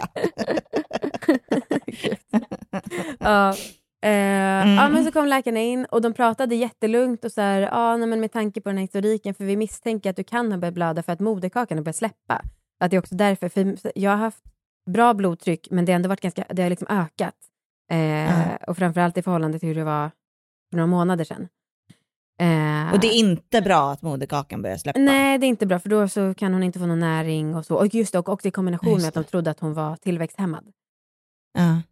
ja. 3.18 3.50
Eh, 4.04 4.38
Mm. 4.62 4.74
ja, 4.74 4.88
men 4.88 5.04
så 5.04 5.12
kom 5.12 5.26
läkarna 5.26 5.60
in 5.60 5.84
och 5.84 6.02
de 6.02 6.14
pratade 6.14 6.54
jättelugnt 6.54 7.24
och 7.24 7.32
så 7.32 7.40
här, 7.40 7.60
ja, 7.60 7.96
nej, 7.96 8.08
men 8.08 8.20
med 8.20 8.32
tanke 8.32 8.60
på 8.60 8.68
den 8.68 8.76
här 8.78 8.82
historiken, 8.82 9.34
för 9.34 9.44
vi 9.44 9.56
misstänker 9.56 10.10
att 10.10 10.16
du 10.16 10.24
kan 10.24 10.52
ha 10.52 10.58
börjat 10.58 10.74
blöda 10.74 11.02
för 11.02 11.12
att 11.12 11.20
moderkakan 11.20 11.78
har 11.78 11.84
börjat 11.84 11.96
släppa. 11.96 12.42
Att 12.80 12.90
det 12.90 12.96
är 12.96 12.98
också 12.98 13.14
därför, 13.14 13.48
för 13.48 13.92
jag 13.94 14.10
har 14.10 14.16
haft 14.16 14.42
bra 14.90 15.14
blodtryck 15.14 15.68
men 15.70 15.84
det 15.84 15.92
har 15.92 15.96
ändå 15.96 16.08
varit 16.08 16.20
ganska, 16.20 16.44
det 16.50 16.62
har 16.62 16.70
liksom 16.70 16.86
ökat. 16.90 17.34
Eh, 17.90 17.98
Ja. 17.98 18.56
Och 18.66 18.76
framförallt 18.76 19.16
i 19.18 19.22
förhållande 19.22 19.58
till 19.58 19.68
hur 19.68 19.74
det 19.74 19.84
var 19.84 20.10
för 20.70 20.76
några 20.76 20.86
månader 20.86 21.24
sedan. 21.24 21.48
Eh, 22.40 22.92
Och 22.94 23.00
det 23.00 23.06
är 23.06 23.18
inte 23.18 23.62
bra 23.62 23.90
att 23.92 24.02
moderkakan 24.02 24.62
börjar 24.62 24.76
släppa. 24.76 24.98
Nej, 25.00 25.38
det 25.38 25.46
är 25.46 25.48
inte 25.48 25.66
bra 25.66 25.78
för 25.78 25.88
då 25.88 26.08
så 26.08 26.34
kan 26.34 26.52
hon 26.52 26.62
inte 26.62 26.78
få 26.78 26.86
någon 26.86 26.98
näring 27.00 27.54
och 27.54 27.66
så. 27.66 27.76
Och 27.76 27.94
just 27.94 28.12
det, 28.12 28.18
och 28.18 28.28
också 28.28 28.48
i 28.48 28.50
kombination 28.50 28.96
med 29.00 29.08
att 29.08 29.14
de 29.14 29.24
trodde 29.24 29.50
att 29.50 29.60
hon 29.60 29.74
var 29.74 29.96
tillväxthämmad. 29.96 30.64
Ja. 31.58 31.82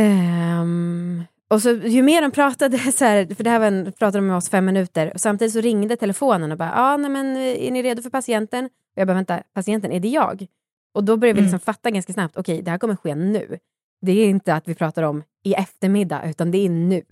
Ehm, 0.00 1.24
och 1.50 1.62
så 1.62 1.70
ju 1.70 2.02
mer 2.02 2.22
de 2.22 2.30
pratade, 2.30 2.78
så 2.78 3.04
här, 3.04 3.34
för 3.34 3.44
det 3.44 3.50
här 3.50 3.58
var 3.58 3.66
en, 3.66 3.92
pratade 3.92 4.18
de 4.18 4.26
med 4.26 4.36
oss 4.36 4.48
fem 4.50 4.64
minuter, 4.64 5.12
och 5.14 5.20
samtidigt 5.20 5.52
så 5.54 5.60
ringde 5.60 5.96
telefonen 5.96 6.52
och 6.52 6.58
bara, 6.58 6.72
ah, 6.74 6.96
nej, 6.96 7.10
men, 7.10 7.36
är 7.36 7.70
ni 7.70 7.82
redo 7.82 8.02
för 8.02 8.10
patienten? 8.10 8.64
Och 8.64 8.70
jag 9.00 9.06
bara, 9.06 9.14
vänta, 9.14 9.42
patienten, 9.54 9.92
är 9.92 10.00
det 10.00 10.08
jag? 10.08 10.46
Och 10.94 11.04
då 11.04 11.16
började 11.16 11.34
vi 11.34 11.40
Mm. 11.40 11.52
liksom 11.52 11.60
fatta 11.74 11.90
ganska 11.90 12.12
snabbt, 12.12 12.36
okej, 12.36 12.62
det 12.62 12.70
här 12.70 12.78
kommer 12.78 12.96
ske 12.96 13.14
nu. 13.14 13.58
Det 14.06 14.12
är 14.12 14.28
inte 14.28 14.54
att 14.54 14.68
vi 14.68 14.74
pratar 14.74 15.02
om 15.02 15.22
i 15.44 15.54
eftermiddag, 15.54 16.22
utan 16.30 16.50
det 16.50 16.58
är 16.58 16.68
nu. 16.68 17.02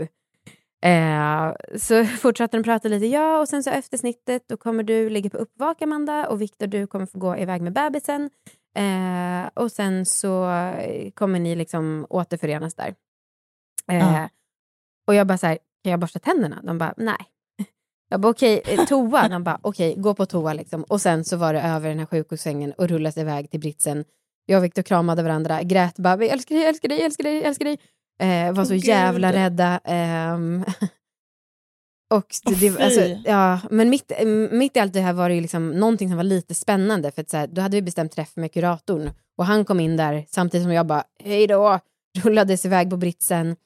Eh, 0.84 1.52
så 1.78 2.04
fortsatte 2.20 2.56
de 2.56 2.62
prata 2.62 2.88
lite, 2.88 3.06
ja, 3.06 3.38
och 3.40 3.48
sen 3.48 3.62
så 3.62 3.70
efter 3.70 3.98
snittet, 3.98 4.42
då 4.48 4.56
kommer 4.56 4.82
du 4.82 5.10
ligga 5.10 5.30
på 5.30 5.36
uppvak, 5.36 5.82
Amanda, 5.82 6.28
och 6.28 6.40
Viktor, 6.40 6.66
du 6.66 6.86
kommer 6.86 7.06
få 7.06 7.18
gå 7.18 7.36
iväg 7.36 7.62
med 7.62 7.72
bebisen. 7.72 8.30
Eh, 8.76 9.48
och 9.54 9.72
sen 9.72 10.06
så 10.06 10.50
kommer 11.14 11.38
ni 11.38 11.56
liksom 11.56 12.06
återförenas 12.10 12.74
där. 12.74 12.94
Eh, 13.90 13.98
Ja. 13.98 14.28
Och 15.06 15.14
jag 15.14 15.26
bara 15.26 15.38
så 15.38 15.46
här, 15.46 15.58
kan 15.82 15.90
jag 15.90 16.00
borsta 16.00 16.18
tänderna? 16.18 16.60
De 16.62 16.78
bara, 16.78 16.94
nej. 16.96 17.16
Jag 18.08 18.20
bara, 18.20 18.30
okej, 18.30 18.62
eh, 18.66 18.84
toa? 18.84 19.28
De 19.28 19.44
bara, 19.44 19.58
okej, 19.62 19.94
gå 19.98 20.14
på 20.14 20.26
toa 20.26 20.52
liksom. 20.52 20.82
Och 20.84 21.00
sen 21.00 21.24
så 21.24 21.36
var 21.36 21.52
det 21.54 21.60
över 21.62 21.88
den 21.88 21.98
här 21.98 22.06
sjukhussängen 22.06 22.72
och 22.72 22.88
rullas 22.88 23.16
iväg 23.16 23.50
till 23.50 23.60
britsen. 23.60 24.04
Jag 24.46 24.58
och 24.58 24.64
Viktor 24.64 24.82
kramade 24.82 25.22
varandra, 25.22 25.62
grät 25.62 25.96
bara, 25.98 26.16
vi 26.16 26.28
älskar 26.28 26.54
dig, 26.54 26.64
älskar 26.64 26.88
dig, 26.88 27.02
älskar 27.02 27.24
dig, 27.24 27.42
älskar 27.44 27.64
dig. 27.64 27.78
Eh, 28.20 28.52
var 28.52 28.64
så 28.64 28.74
Gud. 28.74 28.84
jävla 28.84 29.32
rädda. 29.32 29.80
ehm. 29.84 30.64
och 32.14 32.26
det, 32.44 32.54
fy. 32.56 32.82
alltså, 32.82 33.00
ja, 33.24 33.60
men 33.70 33.90
mitt, 33.90 34.12
mitt 34.50 34.76
i 34.76 34.80
allt 34.80 34.92
det 34.92 35.00
här 35.00 35.12
var 35.12 35.28
det 35.28 35.34
ju 35.34 35.40
liksom 35.40 35.70
någonting 35.70 36.08
som 36.08 36.16
var 36.16 36.24
lite 36.24 36.54
spännande. 36.54 37.10
För 37.10 37.22
att 37.22 37.30
så 37.30 37.36
här, 37.36 37.46
då 37.46 37.62
hade 37.62 37.76
vi 37.76 37.82
bestämt 37.82 38.12
träff 38.12 38.36
med 38.36 38.52
kuratorn 38.52 39.10
och 39.36 39.46
han 39.46 39.64
kom 39.64 39.80
in 39.80 39.96
där 39.96 40.24
samtidigt 40.28 40.64
som 40.64 40.72
jag 40.72 40.86
bara, 40.86 41.04
hej 41.24 41.46
då, 41.46 41.80
rullades 42.22 42.64
iväg 42.64 42.90
på 42.90 42.96
britsen 42.96 43.56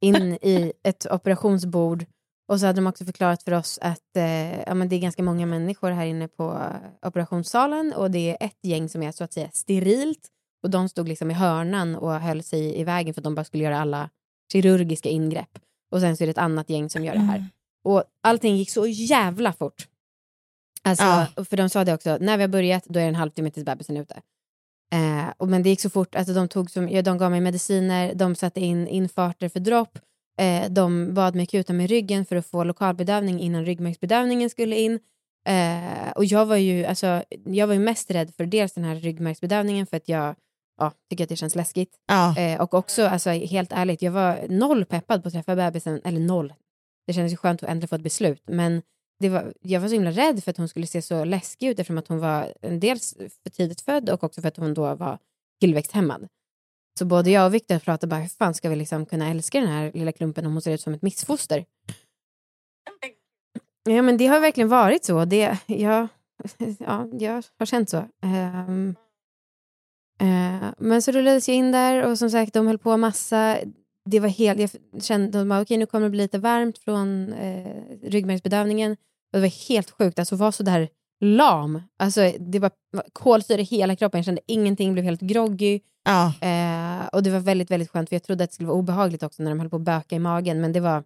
in 0.00 0.32
i 0.42 0.72
ett 0.84 1.06
operationsbord. 1.10 2.04
Och 2.48 2.60
så 2.60 2.66
hade 2.66 2.80
de 2.80 2.86
också 2.86 3.04
förklarat 3.04 3.42
för 3.42 3.52
oss 3.52 3.78
att 3.82 4.16
eh, 4.16 4.60
ja, 4.60 4.74
men 4.74 4.88
det 4.88 4.96
är 4.96 5.00
ganska 5.00 5.22
många 5.22 5.46
människor 5.46 5.90
här 5.90 6.06
inne 6.06 6.28
på 6.28 6.52
eh, 6.52 7.08
operationssalen 7.08 7.92
och 7.92 8.10
det 8.10 8.30
är 8.30 8.46
ett 8.46 8.58
gäng 8.62 8.88
som 8.88 9.02
är 9.02 9.12
så 9.12 9.24
att 9.24 9.32
säga 9.32 9.48
sterilt 9.52 10.28
och 10.62 10.70
de 10.70 10.88
stod 10.88 11.08
liksom 11.08 11.30
i 11.30 11.34
hörnan 11.34 11.96
och 11.96 12.12
höll 12.12 12.42
sig 12.42 12.80
i 12.80 12.84
vägen 12.84 13.14
för 13.14 13.20
att 13.20 13.24
de 13.24 13.34
bara 13.34 13.44
skulle 13.44 13.64
göra 13.64 13.80
alla 13.80 14.10
kirurgiska 14.52 15.08
ingrepp. 15.08 15.58
Och 15.90 16.00
sen 16.00 16.16
så 16.16 16.24
är 16.24 16.26
det 16.26 16.30
ett 16.30 16.38
annat 16.38 16.70
gäng 16.70 16.90
som 16.90 17.04
gör 17.04 17.12
det 17.12 17.20
här. 17.20 17.46
Och 17.84 18.04
allting 18.22 18.56
gick 18.56 18.70
så 18.70 18.86
jävla 18.86 19.52
fort. 19.52 19.88
Alltså, 20.82 21.04
Ja. 21.04 21.44
För 21.44 21.56
de 21.56 21.68
sa 21.68 21.84
det 21.84 21.94
också, 21.94 22.18
när 22.20 22.36
vi 22.36 22.42
har 22.42 22.48
börjat 22.48 22.84
då 22.84 23.00
är 23.00 23.02
det 23.02 23.08
en 23.08 23.14
halvtimme 23.14 23.50
tills 23.50 23.66
bebisen 23.66 23.96
är 23.96 24.00
ute. 24.02 24.20
Eh, 24.92 25.32
och, 25.36 25.48
men 25.48 25.62
det 25.62 25.68
gick 25.68 25.80
så 25.80 25.90
fort, 25.90 26.14
alltså, 26.14 26.34
de, 26.34 26.48
tog 26.48 26.70
som, 26.70 26.88
ja, 26.88 27.02
de 27.02 27.18
gav 27.18 27.30
mig 27.30 27.40
mediciner, 27.40 28.14
de 28.14 28.34
satte 28.34 28.60
in 28.60 28.88
infarter 28.88 29.48
för 29.48 29.60
dropp, 29.60 29.98
eh, 30.38 30.70
de 30.70 31.14
bad 31.14 31.34
mig 31.34 31.46
kuta 31.46 31.72
med 31.72 31.90
ryggen 31.90 32.24
för 32.24 32.36
att 32.36 32.46
få 32.46 32.64
lokalbedövning 32.64 33.40
innan 33.40 33.66
ryggmärgsbedövningen 33.66 34.50
skulle 34.50 34.76
in. 34.76 35.00
Eh, 35.48 36.10
och 36.14 36.24
jag 36.24 36.46
var, 36.46 36.56
ju, 36.56 36.84
alltså, 36.84 37.22
jag 37.44 37.66
var 37.66 37.74
ju 37.74 37.80
mest 37.80 38.10
rädd 38.10 38.34
för 38.34 38.46
dels 38.46 38.72
den 38.72 38.84
här 38.84 38.94
ryggmärgsbedövningen 38.94 39.86
för 39.86 39.96
att 39.96 40.08
jag 40.08 40.34
ja, 40.78 40.92
tycker 41.10 41.24
att 41.24 41.28
det 41.28 41.36
känns 41.36 41.54
läskigt. 41.54 41.96
Ja. 42.06 42.38
Eh, 42.38 42.60
och 42.60 42.74
också, 42.74 43.06
alltså, 43.06 43.30
helt 43.30 43.72
ärligt, 43.72 44.02
jag 44.02 44.12
var 44.12 44.46
noll 44.48 44.84
peppad 44.84 45.22
på 45.22 45.28
att 45.28 45.34
träffa 45.34 45.56
bebisen, 45.56 46.00
eller 46.04 46.20
noll. 46.20 46.54
Det 47.06 47.12
kändes 47.12 47.32
ju 47.32 47.36
skönt 47.36 47.62
att 47.62 47.68
äntligen 47.68 47.88
få 47.88 47.94
ett 47.94 48.02
beslut, 48.02 48.42
men 48.46 48.82
det 49.20 49.28
var, 49.28 49.52
jag 49.60 49.80
var 49.80 49.88
så 49.88 49.94
himla 49.94 50.10
rädd 50.10 50.44
för 50.44 50.50
att 50.50 50.56
hon 50.56 50.68
skulle 50.68 50.86
se 50.86 51.02
så 51.02 51.24
läskig 51.24 51.68
ut 51.68 51.78
eftersom 51.78 51.98
att 51.98 52.08
hon 52.08 52.18
var 52.18 52.52
en 52.62 52.80
dels 52.80 53.16
för 53.42 53.50
tidigt 53.50 53.80
född 53.80 54.10
och 54.10 54.24
också 54.24 54.40
för 54.40 54.48
att 54.48 54.56
hon 54.56 54.74
då 54.74 54.94
var 54.94 55.18
tillväxthämmad. 55.60 56.28
Så 56.98 57.04
både 57.04 57.30
jag 57.30 57.46
och 57.46 57.54
Viktor 57.54 57.78
pratade 57.78 58.10
bara, 58.10 58.20
hur 58.20 58.28
fan 58.28 58.54
ska 58.54 58.68
vi 58.68 58.76
liksom 58.76 59.06
kunna 59.06 59.28
älska 59.28 59.60
den 59.60 59.68
här 59.68 59.92
lilla 59.94 60.12
klumpen 60.12 60.46
om 60.46 60.52
hon 60.52 60.62
ser 60.62 60.74
ut 60.74 60.80
som 60.80 60.94
ett 60.94 61.02
missfoster? 61.02 61.64
Ja 63.84 64.02
men 64.02 64.16
det 64.16 64.26
har 64.26 64.40
verkligen 64.40 64.68
varit 64.68 65.04
så. 65.04 65.24
Det, 65.24 65.58
jag, 65.66 66.08
ja, 66.78 67.08
jag 67.12 67.42
har 67.58 67.66
känt 67.66 67.90
så. 67.90 68.04
Ehm, 68.22 68.94
eh, 70.20 70.68
men 70.78 71.02
så 71.02 71.12
rullades 71.12 71.48
jag 71.48 71.56
in 71.56 71.72
där 71.72 72.04
och 72.04 72.18
som 72.18 72.30
sagt 72.30 72.54
de 72.54 72.66
höll 72.66 72.78
på 72.78 72.96
massa. 72.96 73.58
Det 74.04 74.20
var 74.20 74.28
helt, 74.28 74.60
jag 74.60 75.02
kände 75.02 75.40
att 75.40 75.62
okej 75.62 75.76
nu 75.76 75.86
kommer 75.86 76.06
det 76.06 76.10
bli 76.10 76.22
lite 76.22 76.38
varmt 76.38 76.78
från 76.78 77.32
eh, 77.32 77.82
ryggmärgsbedövningen. 78.02 78.92
Och 78.92 78.98
det 79.32 79.40
var 79.40 79.68
helt 79.68 79.90
sjukt, 79.90 80.18
alltså 80.18 80.36
var 80.36 80.52
så 80.52 80.62
där 80.62 80.88
lam. 81.20 81.82
Alltså 81.98 82.32
det 82.38 82.58
var 82.58 82.70
kolsyra 83.12 83.60
i 83.60 83.64
hela 83.64 83.96
kroppen, 83.96 84.18
jag 84.18 84.24
kände 84.24 84.40
ingenting, 84.46 84.92
blev 84.92 85.04
helt 85.04 85.20
groggy. 85.20 85.80
Ja. 86.04 86.32
Eh, 86.40 87.06
och 87.06 87.22
det 87.22 87.30
var 87.30 87.40
väldigt, 87.40 87.70
väldigt 87.70 87.90
skönt 87.90 88.08
för 88.08 88.16
jag 88.16 88.22
trodde 88.22 88.44
att 88.44 88.50
det 88.50 88.54
skulle 88.54 88.68
vara 88.68 88.78
obehagligt 88.78 89.22
också 89.22 89.42
när 89.42 89.50
de 89.50 89.60
höll 89.60 89.70
på 89.70 89.76
att 89.76 89.82
böka 89.82 90.16
i 90.16 90.18
magen 90.18 90.60
men 90.60 90.72
det 90.72 90.80
var 90.80 91.04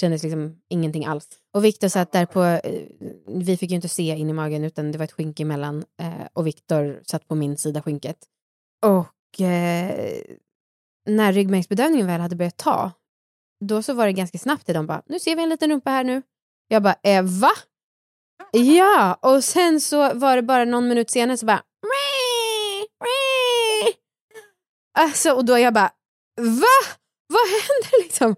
kändes 0.00 0.22
liksom 0.22 0.60
ingenting 0.68 1.04
alls. 1.06 1.28
Och 1.54 1.64
Viktor 1.64 1.88
satt 1.88 2.12
där 2.12 2.26
på, 2.26 2.42
eh, 2.42 2.82
vi 3.26 3.56
fick 3.56 3.70
ju 3.70 3.76
inte 3.76 3.88
se 3.88 4.02
in 4.02 4.30
i 4.30 4.32
magen 4.32 4.64
utan 4.64 4.92
det 4.92 4.98
var 4.98 5.04
ett 5.04 5.12
skynke 5.12 5.42
emellan 5.42 5.84
eh, 6.00 6.26
och 6.32 6.46
Viktor 6.46 7.00
satt 7.02 7.28
på 7.28 7.34
min 7.34 7.56
sida 7.56 7.82
skynket. 7.82 8.16
Och 8.82 9.40
eh, 9.40 10.22
när 11.08 11.32
ryggmärgsbedövningen 11.32 12.06
väl 12.06 12.20
hade 12.20 12.36
börjat 12.36 12.56
ta, 12.56 12.90
då 13.64 13.82
så 13.82 13.94
var 13.94 14.06
det 14.06 14.12
ganska 14.12 14.38
snabbt 14.38 14.66
till 14.66 14.74
de 14.74 14.86
bara, 14.86 15.02
nu 15.06 15.20
ser 15.20 15.36
vi 15.36 15.42
en 15.42 15.48
liten 15.48 15.70
rumpa 15.70 15.90
här 15.90 16.04
nu. 16.04 16.22
Jag 16.68 16.82
bara, 16.82 16.96
eh, 17.02 17.22
va? 17.22 17.50
Ja, 18.56 19.18
och 19.22 19.44
sen 19.44 19.80
så 19.80 20.14
var 20.14 20.36
det 20.36 20.42
bara 20.42 20.64
någon 20.64 20.88
minut 20.88 21.10
senare 21.10 21.36
så 21.36 21.46
bara, 21.46 21.62
Alltså, 24.98 25.32
och 25.32 25.44
då 25.44 25.58
jag 25.58 25.74
bara, 25.74 25.90
va? 26.40 26.96
Vad 27.28 27.48
händer 27.48 28.02
liksom? 28.02 28.36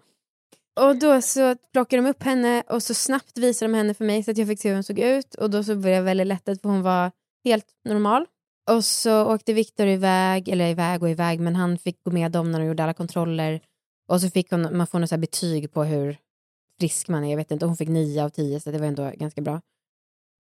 Och 0.81 0.97
då 0.97 1.23
så 1.23 1.57
plockade 1.73 2.03
de 2.03 2.09
upp 2.09 2.23
henne 2.23 2.63
och 2.69 2.83
så 2.83 2.95
snabbt 2.95 3.39
visade 3.39 3.73
de 3.73 3.77
henne 3.77 3.95
för 3.95 4.05
mig 4.05 4.23
så 4.23 4.31
att 4.31 4.39
jag 4.39 4.49
fick 4.49 4.61
se 4.61 4.69
hur 4.69 4.75
hon 4.77 4.85
såg 4.85 4.99
ut. 4.99 5.35
Och 5.35 5.51
då 5.51 5.65
så 5.65 5.77
blev 5.77 5.93
jag 5.95 6.03
väldigt 6.03 6.27
lättad 6.27 6.61
för 6.61 6.69
hon 6.69 6.83
var 6.83 7.11
helt 7.45 7.67
normal. 7.89 8.27
Och 8.71 8.85
så 8.85 9.35
åkte 9.35 9.53
Viktor 9.53 9.87
iväg, 9.87 10.49
eller 10.49 10.69
iväg 10.69 11.03
och 11.03 11.11
iväg, 11.11 11.41
men 11.41 11.57
han 11.57 11.79
fick 11.79 12.05
gå 12.05 12.11
med 12.11 12.33
dem 12.33 12.53
när 12.53 12.61
de 12.61 12.67
gjorde 12.67 12.83
alla 12.83 12.95
kontroller. 12.95 13.61
Och 14.09 14.21
så 14.21 14.31
fick 14.31 14.51
hon, 14.51 14.77
man 14.77 14.87
får 14.87 14.99
något 14.99 15.09
så 15.09 15.15
här 15.15 15.21
betyg 15.21 15.73
på 15.73 15.85
hur 15.85 16.17
frisk 16.81 17.09
man 17.09 17.25
är. 17.25 17.31
Jag 17.31 17.37
vet 17.37 17.51
inte, 17.51 17.67
hon 17.67 17.77
fick 17.77 17.89
nio 17.89 18.25
av 18.25 18.29
tio 18.29 18.61
så 18.61 18.71
det 18.71 18.79
var 18.79 18.87
ändå 18.87 19.13
ganska 19.15 19.41
bra. 19.41 19.61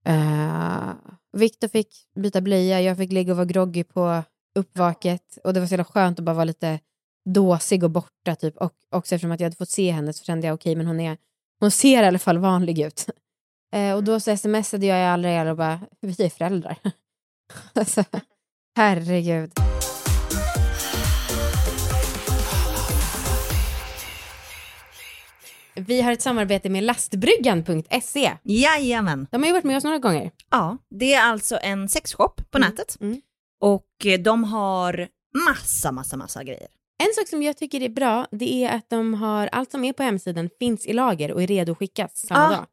Eh, 0.04 0.88
uh, 0.88 0.94
Viktor 1.32 1.68
fick 1.68 1.88
byta 2.14 2.40
blöja, 2.40 2.80
jag 2.80 2.96
fick 2.96 3.12
ligga 3.12 3.32
och 3.32 3.36
vara 3.36 3.46
groggy 3.46 3.84
på 3.84 4.22
uppvaket. 4.58 5.38
Och 5.44 5.54
det 5.54 5.60
var 5.60 5.66
så 5.66 5.72
jävla 5.72 5.84
skönt 5.84 6.18
att 6.18 6.24
bara 6.24 6.34
vara 6.34 6.44
lite 6.44 6.80
dåsig 7.24 7.84
och 7.84 7.90
borta. 7.90 8.34
Typ. 8.34 8.56
Och 8.56 8.72
också 8.90 9.14
eftersom 9.14 9.32
att 9.32 9.40
jag 9.40 9.46
hade 9.46 9.56
fått 9.56 9.70
se 9.70 9.90
henne 9.90 10.12
så 10.12 10.24
kände 10.24 10.46
jag 10.46 10.54
okej, 10.54 10.76
men 10.76 10.86
hon, 10.86 11.00
är, 11.00 11.18
hon 11.60 11.70
ser 11.70 12.02
i 12.02 12.06
alla 12.06 12.18
fall 12.18 12.38
vanlig 12.38 12.78
ut. 12.80 13.06
Uh, 13.76 13.92
och 13.94 14.04
då 14.04 14.20
så 14.20 14.36
smsade 14.36 14.86
jag 14.86 14.98
i 14.98 15.04
alla 15.04 15.50
och 15.50 15.56
bara, 15.56 15.80
vi 16.00 16.24
är 16.24 16.30
föräldrar. 16.30 16.78
alltså, 17.74 18.04
herregud. 18.76 19.63
Vi 25.76 26.00
har 26.02 26.12
ett 26.12 26.22
samarbete 26.22 26.68
med 26.68 26.84
lastbryggan.se. 26.84 28.32
Jajamän. 28.42 29.26
De 29.30 29.42
har 29.42 29.46
ju 29.46 29.52
varit 29.52 29.64
med 29.64 29.76
oss 29.76 29.84
några 29.84 29.98
gånger. 29.98 30.30
Ja, 30.50 30.76
det 30.90 31.14
är 31.14 31.22
alltså 31.22 31.58
en 31.62 31.88
sexshop 31.88 32.50
på 32.50 32.58
nätet. 32.58 32.96
Mm. 33.00 33.20
Och 33.60 33.86
eh, 34.06 34.20
de 34.20 34.44
har 34.44 35.08
massa, 35.48 35.92
massa, 35.92 36.16
massa 36.16 36.44
grejer. 36.44 36.66
En 37.02 37.14
sak 37.14 37.28
som 37.28 37.42
jag 37.42 37.56
tycker 37.56 37.80
är 37.82 37.88
bra, 37.88 38.26
det 38.30 38.64
är 38.64 38.76
att 38.76 38.90
de 38.90 39.14
har 39.14 39.46
allt 39.52 39.70
som 39.70 39.84
är 39.84 39.92
på 39.92 40.02
hemsidan 40.02 40.50
finns 40.58 40.86
i 40.86 40.92
lager 40.92 41.32
och 41.32 41.42
är 41.42 41.46
redo 41.46 41.72
att 41.72 41.78
skickas 41.78 42.26
samma 42.26 42.40
Ja. 42.52 42.56
dag. 42.56 42.66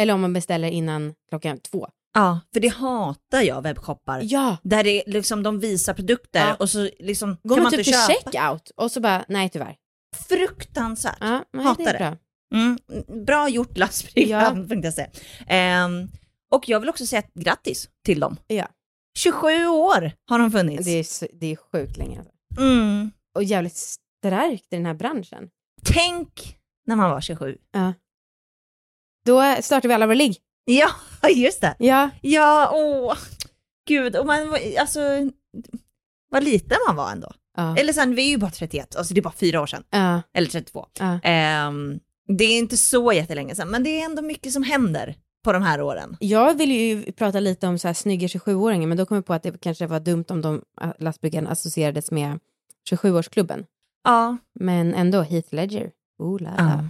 Eller 0.00 0.14
om 0.14 0.20
man 0.20 0.32
beställer 0.32 0.68
innan 0.68 1.14
klockan 1.28 1.58
två. 1.58 1.88
Ja, 2.14 2.40
för 2.52 2.60
det 2.60 2.68
hatar 2.68 3.42
jag 3.42 3.62
webbshoppar. 3.62 4.20
Ja, 4.24 4.56
Där 4.62 4.84
det 4.84 5.02
liksom 5.06 5.42
de 5.42 5.60
visar 5.60 5.94
produkter 5.94 6.40
Ja. 6.48 6.54
och 6.54 6.70
så 6.70 6.90
liksom 6.98 7.36
går 7.42 7.56
kan 7.56 7.62
man 7.62 7.62
man 7.62 7.70
typ 7.72 7.78
inte 7.78 7.90
till 7.90 8.14
köpa. 8.14 8.30
checkout 8.30 8.70
och 8.76 8.90
så 8.90 9.00
bara, 9.00 9.24
nej 9.28 9.48
tyvärr. 9.48 9.76
Fruktansvärt. 10.28 11.16
Ja, 11.20 11.44
nej, 11.52 11.64
Hatar 11.66 11.84
det. 11.84 12.16
Mm, 12.54 12.78
bra 13.26 13.48
gjort 13.48 13.76
lastbryggan, 13.78 14.68
tänkte 14.68 14.86
jag 14.86 14.94
säga. 14.94 15.08
Ehm, 15.46 16.08
och 16.50 16.68
jag 16.68 16.80
vill 16.80 16.88
också 16.88 17.06
säga 17.06 17.22
grattis 17.34 17.88
till 18.04 18.20
dem. 18.20 18.36
Ja. 18.46 18.68
27 19.18 19.66
år 19.66 20.12
har 20.28 20.38
de 20.38 20.50
funnits. 20.50 20.84
Det 20.84 20.90
är, 20.90 21.28
det 21.40 21.46
är 21.46 21.56
sjukt 21.56 21.96
länge. 21.96 22.20
Mm. 22.58 23.10
Och 23.34 23.44
jävligt 23.44 23.76
starkt 23.76 24.72
i 24.72 24.76
den 24.76 24.86
här 24.86 24.94
branschen. 24.94 25.48
Tänk 25.84 26.56
när 26.86 26.96
man 26.96 27.10
var 27.10 27.20
27. 27.20 27.58
Då 29.24 29.56
startar 29.62 29.88
vi 29.88 29.94
alla 29.94 30.06
vår 30.06 30.14
ligg. 30.14 30.36
Ja, 30.64 30.88
just 31.34 31.60
det. 31.60 31.76
Ja, 31.78 32.10
Ja, 32.22 32.70
åh, 32.74 33.16
gud. 33.88 34.16
Och 34.16 34.26
man, 34.26 34.48
var- 34.50 34.78
alltså, 34.80 35.00
vad 36.30 36.44
liten 36.44 36.78
man 36.86 36.96
var 36.96 37.10
ändå. 37.12 37.32
ja, 37.56 37.76
Eller 37.76 37.92
sen, 37.92 38.14
vi 38.14 38.22
är 38.26 38.28
ju 38.30 38.38
bara 38.38 38.50
31, 38.50 38.96
alltså 38.96 39.14
det 39.14 39.20
är 39.20 39.22
bara 39.22 39.32
fyra 39.34 39.60
år 39.60 39.66
sedan. 39.66 39.84
ja, 39.90 40.22
Eller 40.34 40.48
32. 40.48 40.86
ja. 40.98 41.20
Ehm, 41.22 42.00
det 42.28 42.44
är 42.44 42.58
inte 42.58 42.76
så 42.76 43.12
jättelänge 43.12 43.54
sedan, 43.54 43.70
men 43.70 43.84
det 43.84 44.00
är 44.00 44.04
ändå 44.04 44.22
mycket 44.22 44.52
som 44.52 44.62
händer 44.62 45.14
på 45.44 45.52
de 45.52 45.62
här 45.62 45.82
åren. 45.82 46.16
Jag 46.20 46.54
vill 46.54 46.72
ju 46.72 47.12
prata 47.12 47.40
lite 47.40 47.66
om 47.66 47.78
så 47.78 47.88
här 47.88 47.94
snygga 47.94 48.26
27-åringar 48.26 48.86
men 48.86 48.96
då 48.96 49.06
kom 49.06 49.14
jag 49.14 49.26
på 49.26 49.34
att 49.34 49.42
det 49.42 49.60
kanske 49.60 49.86
var 49.86 50.00
dumt 50.00 50.24
om 50.28 50.40
de 50.40 50.62
äh, 50.80 50.90
lastbryggan 50.98 51.46
associerades 51.46 52.10
med 52.10 52.38
27-årsklubben. 52.90 53.64
Ja. 54.04 54.36
Men 54.60 54.94
ändå 54.94 55.22
Heath 55.22 55.54
Ledger. 55.54 55.90
Oh 56.18 56.42
la 56.42 56.50
la. 56.50 56.56
ja. 56.58 56.84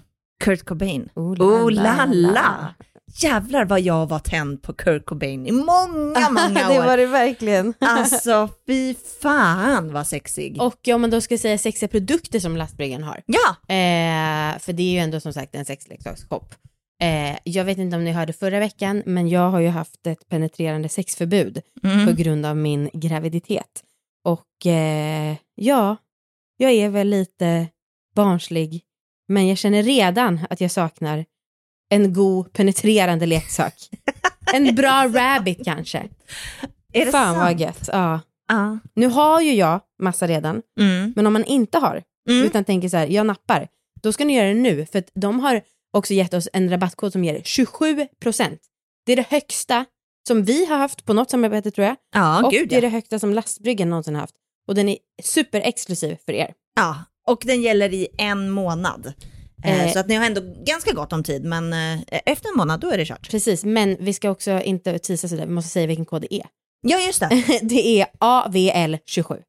Kurt 0.44 0.64
Cobain. 0.64 1.08
Oh 1.14 1.40
Oh 1.42 1.70
la 1.70 2.06
la! 2.06 2.74
Jävlar 3.22 3.64
vad 3.64 3.80
jag 3.80 4.06
var 4.06 4.18
tänd 4.18 4.62
på 4.62 4.72
Kurt 4.72 5.04
Cobain 5.06 5.46
i 5.46 5.52
många, 5.52 6.30
många 6.30 6.68
det 6.68 6.78
år. 6.80 6.84
var 6.86 6.96
det 6.96 7.06
verkligen. 7.06 7.74
Alltså 7.78 8.48
fy 8.66 8.94
fan 9.22 9.92
vad 9.92 10.06
sexig. 10.06 10.62
Och 10.62 10.88
om 10.88 11.00
man 11.00 11.10
då 11.10 11.20
ska 11.20 11.38
säga 11.38 11.58
sexiga 11.58 11.88
produkter 11.88 12.40
som 12.40 12.56
lastbryggan 12.56 13.02
har. 13.02 13.22
ja, 13.26 13.74
Eh, 13.74 14.58
för 14.58 14.72
det 14.72 14.82
är 14.82 14.92
ju 14.92 14.98
ändå 14.98 15.20
som 15.20 15.32
sagt 15.32 15.54
en 15.54 15.64
sexleksaksshop. 15.64 16.54
Eh, 17.02 17.38
jag 17.44 17.64
vet 17.64 17.78
inte 17.78 17.96
om 17.96 18.04
ni 18.04 18.12
hörde 18.12 18.32
förra 18.32 18.58
veckan, 18.58 19.02
men 19.06 19.28
jag 19.28 19.50
har 19.50 19.60
ju 19.60 19.68
haft 19.68 20.06
ett 20.06 20.28
penetrerande 20.28 20.88
sexförbud 20.88 21.60
Mm. 21.84 22.06
på 22.06 22.12
grund 22.12 22.46
av 22.46 22.56
min 22.56 22.90
graviditet. 22.92 23.82
Och 24.24 24.66
eh, 24.66 25.36
ja, 25.54 25.96
jag 26.56 26.72
är 26.72 26.88
väl 26.88 27.08
lite 27.08 27.66
barnslig, 28.14 28.82
men 29.28 29.48
jag 29.48 29.58
känner 29.58 29.82
redan 29.82 30.40
att 30.50 30.60
jag 30.60 30.70
saknar 30.70 31.24
en 31.90 32.12
god 32.12 32.52
penetrerande 32.52 33.26
leksak. 33.26 33.74
en 34.52 34.74
bra 34.74 35.08
rabbit 35.14 35.64
kanske. 35.64 35.98
är 36.92 37.04
det 37.06 37.12
Fan 37.12 37.34
sant? 37.34 37.38
vad 37.38 37.60
gött. 37.60 37.88
Ja. 37.92 38.20
Ja. 38.48 38.78
Nu 38.94 39.06
har 39.06 39.40
ju 39.40 39.54
jag 39.54 39.80
massa 40.02 40.26
redan, 40.26 40.62
Mm. 40.80 41.12
men 41.16 41.26
om 41.26 41.32
man 41.32 41.44
inte 41.44 41.78
har, 41.78 42.02
Mm. 42.30 42.46
utan 42.46 42.64
tänker 42.64 42.88
så 42.88 42.96
här, 42.96 43.06
jag 43.06 43.26
nappar, 43.26 43.68
då 44.02 44.12
ska 44.12 44.24
ni 44.24 44.36
göra 44.36 44.48
det 44.48 44.54
nu. 44.54 44.86
För 44.86 44.98
att 44.98 45.10
de 45.14 45.40
har 45.40 45.62
också 45.92 46.14
gett 46.14 46.34
oss 46.34 46.48
en 46.52 46.70
rabattkod 46.70 47.12
som 47.12 47.24
ger 47.24 47.40
27 47.44 48.06
procent. 48.20 48.60
Det 49.06 49.12
är 49.12 49.16
det 49.16 49.26
högsta 49.30 49.84
som 50.28 50.44
vi 50.44 50.66
har 50.66 50.76
haft 50.78 51.04
på 51.04 51.12
något 51.12 51.30
samarbete 51.30 51.70
tror 51.70 51.86
jag. 51.86 51.96
Ja, 52.14 52.44
och 52.46 52.52
gud 52.52 52.68
det 52.68 52.74
är 52.74 52.76
ja. 52.76 52.80
det 52.80 52.88
högsta 52.88 53.18
som 53.18 53.32
lastbryggan 53.34 53.90
någonsin 53.90 54.14
har 54.14 54.20
haft. 54.20 54.34
Och 54.68 54.74
den 54.74 54.88
är 54.88 54.98
superexklusiv 55.22 56.16
för 56.26 56.32
er. 56.32 56.52
ja. 56.76 56.96
Och 57.28 57.42
den 57.44 57.62
gäller 57.62 57.94
i 57.94 58.08
en 58.18 58.50
månad. 58.50 59.12
Eh, 59.64 59.86
Eh. 59.86 59.92
Så 59.92 59.98
att 59.98 60.08
ni 60.08 60.14
har 60.14 60.26
ändå 60.26 60.40
ganska 60.64 60.92
gott 60.92 61.12
om 61.12 61.22
tid, 61.22 61.44
men 61.44 61.72
eh, 61.72 62.00
efter 62.26 62.48
en 62.48 62.56
månad 62.56 62.80
då 62.80 62.90
är 62.90 62.98
det 62.98 63.04
kört. 63.06 63.30
Precis, 63.30 63.64
men 63.64 63.96
vi 64.00 64.14
ska 64.14 64.30
också 64.30 64.50
inte 64.50 64.98
tisa 64.98 65.28
sådär, 65.28 65.46
vi 65.46 65.52
måste 65.52 65.70
säga 65.70 65.86
vilken 65.86 66.04
kod 66.04 66.22
det 66.22 66.34
är. 66.34 66.46
Ja, 66.80 66.98
just 67.00 67.20
det. 67.20 67.28
det 67.62 68.00
är 68.00 68.06
AVL27. 68.18 69.42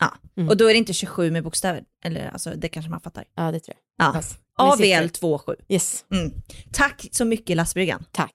Ja. 0.00 0.14
Mm. 0.36 0.48
Och 0.48 0.56
då 0.56 0.64
är 0.64 0.72
det 0.72 0.78
inte 0.78 0.92
27 0.92 1.30
med 1.30 1.44
bokstäver, 1.44 1.82
eller 2.04 2.28
alltså 2.28 2.50
det 2.50 2.68
kanske 2.68 2.90
man 2.90 3.00
fattar. 3.00 3.24
Ja, 3.36 3.52
det 3.52 3.60
tror 3.60 3.76
jag. 3.96 4.06
Ja, 4.06 4.12
Pass. 4.12 4.38
AVL 4.58 5.08
27. 5.20 5.54
Yes. 5.68 6.04
Mm. 6.12 6.32
Tack 6.72 7.06
så 7.12 7.24
mycket 7.24 7.56
lastbryggan. 7.56 8.04
Tack. 8.12 8.30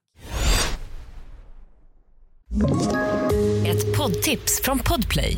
Ett 3.65 3.97
poddtips 3.97 4.61
från 4.61 4.79
Podplay. 4.79 5.37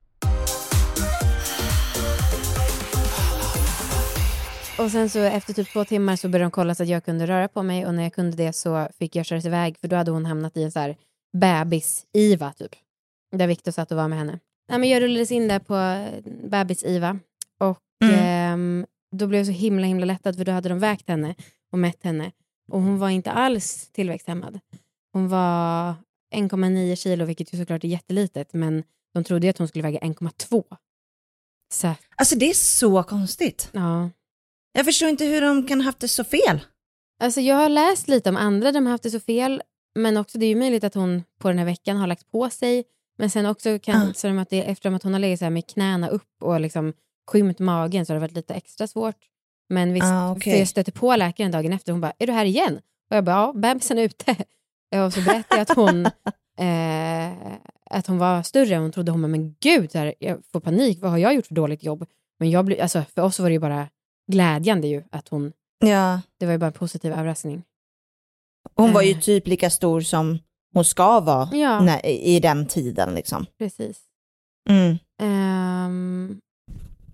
Och 4.83 4.91
sen 4.91 5.09
så 5.09 5.19
efter 5.19 5.53
typ 5.53 5.73
två 5.73 5.85
timmar 5.85 6.15
så 6.15 6.29
började 6.29 6.45
de 6.45 6.51
kolla 6.51 6.75
så 6.75 6.83
att 6.83 6.89
jag 6.89 7.05
kunde 7.05 7.27
röra 7.27 7.47
på 7.47 7.63
mig 7.63 7.85
och 7.85 7.93
när 7.93 8.03
jag 8.03 8.13
kunde 8.13 8.37
det 8.37 8.53
så 8.53 8.87
fick 8.99 9.15
jag 9.15 9.25
köras 9.25 9.45
iväg 9.45 9.77
för 9.77 9.87
då 9.87 9.95
hade 9.95 10.11
hon 10.11 10.25
hamnat 10.25 10.57
i 10.57 10.63
en 10.63 10.71
så 10.71 10.79
här 10.79 10.97
bebis-IVA 11.37 12.53
typ. 12.53 12.71
Där 13.35 13.47
Viktor 13.47 13.71
satt 13.71 13.91
och 13.91 13.97
var 13.97 14.07
med 14.07 14.17
henne. 14.19 14.39
Ja, 14.67 14.77
men 14.77 14.89
jag 14.89 15.01
rullades 15.03 15.31
in 15.31 15.47
där 15.47 15.59
på 15.59 15.73
bebis-IVA 16.49 17.19
och 17.59 17.79
ehm, 18.03 18.85
då 19.15 19.27
blev 19.27 19.39
jag 19.39 19.45
så 19.45 19.51
himla 19.51 19.87
himla 19.87 20.05
lättad 20.05 20.37
för 20.37 20.45
då 20.45 20.51
hade 20.51 20.69
de 20.69 20.79
vägt 20.79 21.07
henne 21.07 21.35
och 21.71 21.79
mätt 21.79 22.03
henne 22.03 22.31
och 22.71 22.81
hon 22.81 22.99
var 22.99 23.09
inte 23.09 23.31
alls 23.31 23.89
tillväxthämmad. 23.91 24.59
Hon 25.13 25.29
var 25.29 25.93
1,9 26.35 26.95
kilo 26.95 27.25
vilket 27.25 27.53
ju 27.53 27.57
såklart 27.57 27.83
är 27.83 27.87
jättelitet 27.87 28.53
men 28.53 28.83
de 29.13 29.23
trodde 29.23 29.45
ju 29.45 29.49
att 29.49 29.57
hon 29.57 29.67
skulle 29.67 29.83
väga 29.83 29.99
1,2. 29.99 30.63
Så 31.73 31.93
Alltså 32.15 32.35
det 32.35 32.49
är 32.49 32.53
så 32.53 33.03
konstigt. 33.03 33.69
ja. 33.71 34.09
Jag 34.73 34.85
förstår 34.85 35.09
inte 35.09 35.25
hur 35.25 35.41
de 35.41 35.67
kan 35.67 35.79
ha 35.81 35.85
haft 35.85 35.99
det 35.99 36.07
så 36.07 36.23
fel. 36.23 36.59
Alltså 37.23 37.41
jag 37.41 37.55
har 37.55 37.69
läst 37.69 38.07
lite 38.07 38.29
om 38.29 38.37
andra 38.37 38.71
de 38.71 38.85
har 38.85 38.91
haft 38.91 39.03
det 39.03 39.11
så 39.11 39.19
fel, 39.19 39.61
men 39.95 40.17
också 40.17 40.37
det 40.37 40.45
är 40.45 40.49
ju 40.49 40.55
möjligt 40.55 40.83
att 40.83 40.93
hon 40.95 41.23
på 41.39 41.47
den 41.47 41.57
här 41.57 41.65
veckan 41.65 41.97
har 41.97 42.07
lagt 42.07 42.31
på 42.31 42.49
sig. 42.49 42.83
Men 43.17 43.29
sen 43.29 43.45
också 43.45 43.79
kan, 43.79 44.09
Ah. 44.09 44.13
så 44.13 44.27
de 44.27 44.39
att 44.39 44.49
det, 44.49 44.63
eftersom 44.63 44.95
att 44.95 45.03
hon 45.03 45.13
har 45.13 45.19
legat 45.19 45.39
så 45.39 45.45
här 45.45 45.49
med 45.49 45.67
knäna 45.67 46.09
upp 46.09 46.43
och 46.43 46.59
liksom 46.61 46.93
skymt 47.31 47.59
magen 47.59 48.05
så 48.05 48.13
har 48.13 48.15
det 48.15 48.21
varit 48.21 48.35
lite 48.35 48.53
extra 48.53 48.87
svårt. 48.87 49.15
Men 49.69 49.93
visst, 49.93 50.05
Ah, 50.05 50.31
okej. 50.31 50.53
för 50.53 50.59
jag 50.59 50.67
stötte 50.67 50.91
på 50.91 51.15
läkaren 51.15 51.51
dagen 51.51 51.73
efter 51.73 51.91
hon 51.91 52.01
bara, 52.01 52.13
är 52.19 52.27
du 52.27 52.33
här 52.33 52.45
igen? 52.45 52.79
Och 53.09 53.15
jag 53.17 53.23
bara, 53.23 53.35
ja, 53.35 53.53
bebisen 53.55 53.97
är 53.97 54.01
ute. 54.03 54.35
Och 55.05 55.13
så 55.13 55.21
berättade 55.21 55.45
jag 55.49 55.61
att 55.61 55.75
hon, 55.75 56.05
eh, 56.67 57.53
att 57.89 58.07
hon 58.07 58.17
var 58.17 58.43
större. 58.43 58.75
Hon 58.75 58.91
trodde 58.91 59.11
hon 59.11 59.21
bara, 59.21 59.27
men 59.27 59.55
gud, 59.59 59.93
här, 59.93 60.13
jag 60.19 60.41
får 60.51 60.59
panik, 60.59 61.01
vad 61.01 61.11
har 61.11 61.17
jag 61.17 61.33
gjort 61.33 61.47
för 61.47 61.55
dåligt 61.55 61.83
jobb? 61.83 62.05
Men 62.39 62.49
jag 62.51 62.65
blir, 62.65 62.81
alltså, 62.81 63.03
för 63.15 63.21
oss 63.21 63.39
var 63.39 63.49
det 63.49 63.53
ju 63.53 63.59
bara 63.59 63.87
glädjande 64.31 64.87
ju 64.87 65.03
att 65.11 65.27
hon, 65.27 65.53
Ja. 65.85 66.21
det 66.39 66.45
var 66.45 66.51
ju 66.53 66.57
bara 66.57 66.67
en 66.67 66.73
positiv 66.73 67.11
överraskning. 67.13 67.63
Hon 68.75 68.93
var 68.93 69.01
ju 69.01 69.11
Eh. 69.11 69.19
typ 69.19 69.47
lika 69.47 69.69
stor 69.69 70.01
som 70.01 70.39
hon 70.73 70.85
ska 70.85 71.19
vara 71.19 71.49
Ja. 71.53 71.79
när, 71.81 72.05
i 72.05 72.39
den 72.39 72.67
tiden. 72.67 73.13
Liksom. 73.15 73.45
Precis. 73.57 73.99
Mm. 74.69 74.97
Ehm, 75.21 76.39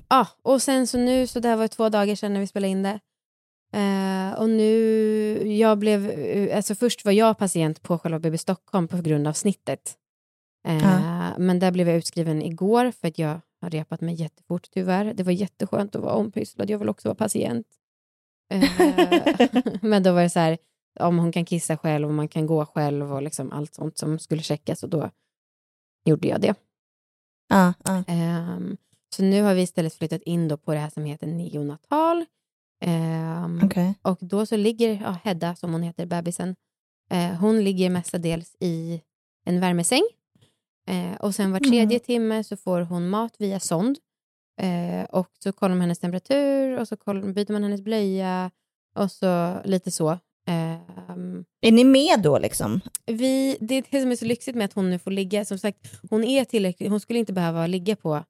ja, 0.10 0.28
och 0.42 0.62
sen 0.62 0.88
så 0.88 0.98
nu, 0.98 1.28
så 1.28 1.40
det 1.40 1.48
här 1.50 1.56
var 1.58 1.68
två 1.68 1.90
dagar 1.90 2.16
sedan 2.16 2.34
när 2.34 2.40
vi 2.40 2.48
spelade 2.48 2.72
in 2.72 2.84
det. 2.84 3.00
Eh, 3.74 4.40
och 4.40 4.50
nu, 4.50 5.54
jag 5.58 5.78
blev, 5.78 6.10
eh, 6.10 6.56
alltså 6.58 6.76
först 6.76 7.06
var 7.06 7.12
jag 7.12 7.38
patient 7.38 7.82
på 7.82 7.98
själva 8.00 8.20
BB 8.20 8.38
Stockholm 8.38 8.88
på 8.88 8.98
grund 8.98 9.28
av 9.28 9.34
snittet. 9.34 9.96
Eh, 10.68 10.78
Ja. 10.84 11.38
Men 11.38 11.60
där 11.60 11.72
blev 11.72 11.88
jag 11.88 11.98
utskriven 11.98 12.42
igår 12.42 12.92
för 12.92 13.08
att 13.08 13.18
jag 13.20 13.40
har 13.62 13.70
repat 13.70 14.02
mig 14.02 14.16
jättefort 14.16 14.68
tyvärr. 14.72 15.14
Det 15.14 15.24
var 15.24 15.32
jätteskönt 15.32 15.96
att 15.96 16.02
vara 16.02 16.16
ompysslad, 16.16 16.70
jag 16.70 16.80
vill 16.80 16.90
också 16.90 17.08
vara 17.08 17.16
patient. 17.16 17.68
Eh, 18.54 18.70
men 19.82 20.04
då 20.04 20.14
var 20.14 20.22
det 20.22 20.30
så 20.30 20.40
här, 20.40 20.58
om 21.00 21.20
hon 21.20 21.32
kan 21.32 21.46
kissa 21.46 21.78
själv 21.78 22.08
och 22.08 22.14
man 22.14 22.28
kan 22.28 22.46
gå 22.46 22.66
själv 22.66 23.14
och 23.14 23.22
liksom 23.22 23.52
allt 23.52 23.76
sånt 23.76 23.98
som 23.98 24.20
skulle 24.20 24.42
checkas 24.42 24.84
och 24.84 24.90
då 24.90 25.12
gjorde 26.06 26.28
jag 26.28 26.42
det. 26.42 26.56
Ja, 27.50 27.74
ja. 27.84 28.04
Ehm, 28.08 28.78
så 29.16 29.24
nu 29.24 29.42
har 29.42 29.54
vi 29.54 29.62
istället 29.62 29.94
flyttat 29.94 30.22
in 30.22 30.48
då 30.48 30.58
på 30.58 30.74
det 30.74 30.80
här 30.80 30.90
som 30.90 31.06
heter 31.06 31.28
neonatal. 31.28 32.26
Ehm, 32.82 33.62
Okej. 33.64 33.94
Och 34.02 34.18
då 34.22 34.46
så 34.46 34.58
ligger 34.58 35.02
ja, 35.02 35.16
Hedda, 35.24 35.56
som 35.56 35.74
hon 35.74 35.84
heter, 35.84 36.06
bebisen, 36.06 36.56
eh, 37.10 37.34
hon 37.34 37.64
ligger 37.64 37.90
mestadels 37.90 38.56
i 38.60 39.02
en 39.46 39.60
värmesäng. 39.60 40.04
Eh, 40.88 41.16
och 41.20 41.36
sen 41.36 41.52
var 41.52 41.60
tredje 41.60 42.00
timme 42.00 42.44
så 42.44 42.58
får 42.58 42.82
hon 42.82 43.10
mat 43.10 43.36
via 43.40 43.60
sond. 43.60 43.98
Eh, 44.62 45.06
och 45.06 45.30
så 45.44 45.52
kollar 45.52 45.76
man 45.76 45.82
hennes 45.82 46.00
temperatur 46.00 46.80
och 46.80 46.88
så 46.88 46.98
kollar, 46.98 47.34
byter 47.34 47.52
man 47.52 47.64
hennes 47.64 47.82
blöja 47.82 48.52
och 48.96 49.12
så 49.12 49.58
lite 49.64 49.92
så. 49.92 50.20
Ehm, 50.48 51.46
Är 51.62 51.72
ni 51.72 51.84
med 51.84 52.22
då 52.22 52.40
liksom? 52.40 52.82
vi, 53.06 53.58
det 53.60 53.76
är 53.76 53.84
det 53.92 54.02
som 54.02 54.12
är 54.12 54.16
så 54.16 54.26
lyxigt 54.26 54.58
med 54.58 54.66
att 54.66 54.74
hon 54.74 54.90
nu 54.90 55.00
får 55.00 55.12
ligga. 55.12 55.46
Som 55.46 55.58
sagt, 55.58 56.00
hon 56.10 56.24
är 56.24 56.46
tillräckligt, 56.46 56.90
hon 56.90 57.00
skulle 57.00 57.20
inte 57.20 57.34
behöva 57.34 57.68
ligga 57.68 57.96
på 57.96 58.24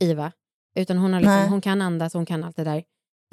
IVA. 0.00 0.32
Utan 0.74 0.98
hon, 0.98 1.12
har 1.12 1.20
Nej. 1.20 1.36
liksom, 1.36 1.52
hon 1.52 1.60
kan 1.60 1.82
andas, 1.82 2.14
hon 2.14 2.26
kan 2.26 2.44
allt 2.44 2.56
det 2.56 2.64
där. 2.64 2.84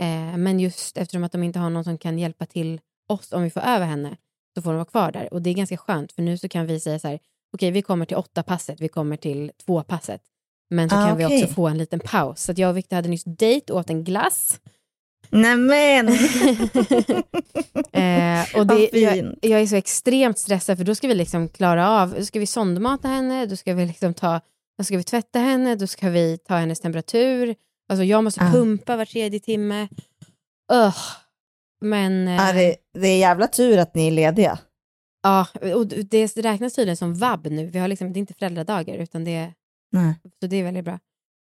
Eh, 0.01 0.37
men 0.37 0.59
just 0.59 0.97
eftersom 0.97 1.23
att 1.23 1.31
de 1.31 1.43
inte 1.43 1.59
har 1.59 1.69
någon 1.69 1.83
som 1.83 1.97
kan 1.97 2.19
hjälpa 2.19 2.45
till 2.45 2.81
oss 3.09 3.31
om 3.31 3.43
vi 3.43 3.49
får 3.49 3.61
över 3.61 3.85
henne 3.85 4.17
så 4.55 4.61
får 4.61 4.69
hon 4.69 4.77
vara 4.77 4.85
kvar 4.85 5.11
där. 5.11 5.33
Och 5.33 5.41
det 5.41 5.49
är 5.49 5.53
ganska 5.53 5.77
skönt 5.77 6.11
för 6.11 6.21
nu 6.21 6.37
så 6.37 6.49
kan 6.49 6.65
vi 6.65 6.79
säga 6.79 6.99
så 6.99 7.07
här, 7.07 7.19
okej 7.53 7.71
vi 7.71 7.81
kommer 7.81 8.05
till 8.05 8.17
åtta 8.17 8.43
passet, 8.43 8.81
vi 8.81 8.87
kommer 8.87 9.17
till 9.17 9.51
två 9.65 9.83
passet. 9.83 10.21
Men 10.69 10.89
så 10.89 10.95
Ah, 10.95 11.07
kan 11.07 11.17
vi 11.17 11.25
okej. 11.25 11.43
också 11.43 11.53
få 11.53 11.67
en 11.67 11.77
liten 11.77 11.99
paus. 11.99 12.43
Så 12.43 12.53
jag 12.55 12.69
och 12.69 12.77
Victor 12.77 12.95
hade 12.95 13.09
nyss 13.09 13.23
dejt 13.23 13.73
och 13.73 13.79
åt 13.79 13.89
en 13.89 14.03
glass. 14.03 14.59
Nämen! 15.29 16.09
Eh, 17.91 18.45
och 18.59 18.67
det, 18.67 18.89
jag, 18.93 19.35
jag 19.41 19.61
är 19.61 19.65
så 19.67 19.75
extremt 19.75 20.39
stressad 20.39 20.77
för 20.77 20.85
då 20.85 20.95
ska 20.95 21.07
vi 21.07 21.15
liksom 21.15 21.49
klara 21.49 21.89
av, 21.89 22.13
då 22.17 22.25
ska 22.25 22.39
vi 22.39 22.45
sondmata 22.45 23.07
henne, 23.07 23.45
då 23.45 23.55
ska 23.55 23.73
vi 23.73 23.85
liksom 23.85 24.13
ta, 24.13 24.41
då 24.77 24.83
ska 24.83 24.97
vi 24.97 25.03
tvätta 25.03 25.39
henne, 25.39 25.75
då 25.75 25.87
ska 25.87 26.09
vi 26.09 26.37
ta 26.37 26.55
hennes 26.55 26.79
temperatur. 26.79 27.55
Alltså 27.89 28.03
jag 28.03 28.23
måste 28.23 28.41
Ah. 28.43 28.51
pumpa 28.51 28.95
var 28.95 29.05
tredje 29.05 29.39
timme. 29.39 29.87
Ugh. 30.73 30.97
Men 31.81 32.27
eh, 32.27 32.33
ja, 32.35 32.53
det, 32.53 32.75
det 32.99 33.07
är 33.07 33.17
jävla 33.19 33.47
tur 33.47 33.77
att 33.77 33.95
ni 33.95 34.07
är 34.07 34.11
lediga. 34.11 34.59
Ja, 35.23 35.47
och 35.75 35.87
det 35.87 36.37
räknas 36.37 36.73
tydligen 36.73 36.97
som 36.97 37.13
vab 37.13 37.47
nu. 37.47 37.65
Vi 37.65 37.79
har 37.79 37.87
liksom, 37.87 38.13
det 38.13 38.17
är 38.17 38.21
inte 38.21 38.33
föräldradagar 38.33 38.97
utan 38.97 39.23
det 39.23 39.35
är 39.35 39.53
Nej. 39.91 40.13
så 40.39 40.47
det 40.47 40.55
är 40.55 40.63
väldigt 40.63 40.85
bra. 40.85 40.99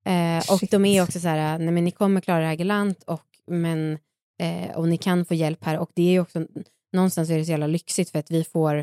Eh, 0.06 0.52
och 0.52 0.60
de 0.70 0.84
är 0.84 1.02
också 1.02 1.20
så 1.20 1.28
här, 1.28 1.58
nej 1.58 1.70
men 1.70 1.84
ni 1.84 1.90
kommer 1.90 2.20
klara 2.20 2.40
det 2.40 2.46
här 2.46 2.54
galant 2.54 3.02
och, 3.02 3.26
men, 3.46 3.98
eh, 4.42 4.76
och 4.76 4.88
ni 4.88 4.96
kan 4.96 5.24
få 5.24 5.34
hjälp 5.34 5.64
här. 5.64 5.78
Och 5.78 5.90
det 5.94 6.02
är 6.02 6.10
ju 6.10 6.20
också, 6.20 6.46
någonstans 6.92 7.30
är 7.30 7.38
det 7.38 7.44
så 7.44 7.50
jävla 7.50 7.66
lyxigt 7.66 8.10
för 8.10 8.18
att 8.18 8.30
vi 8.30 8.44
får, 8.44 8.74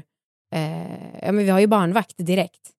eh, 0.56 1.22
ja 1.22 1.32
men 1.32 1.38
vi 1.38 1.50
har 1.50 1.60
ju 1.60 1.68
barnvakt 1.68 2.18
direkt. 2.18 2.72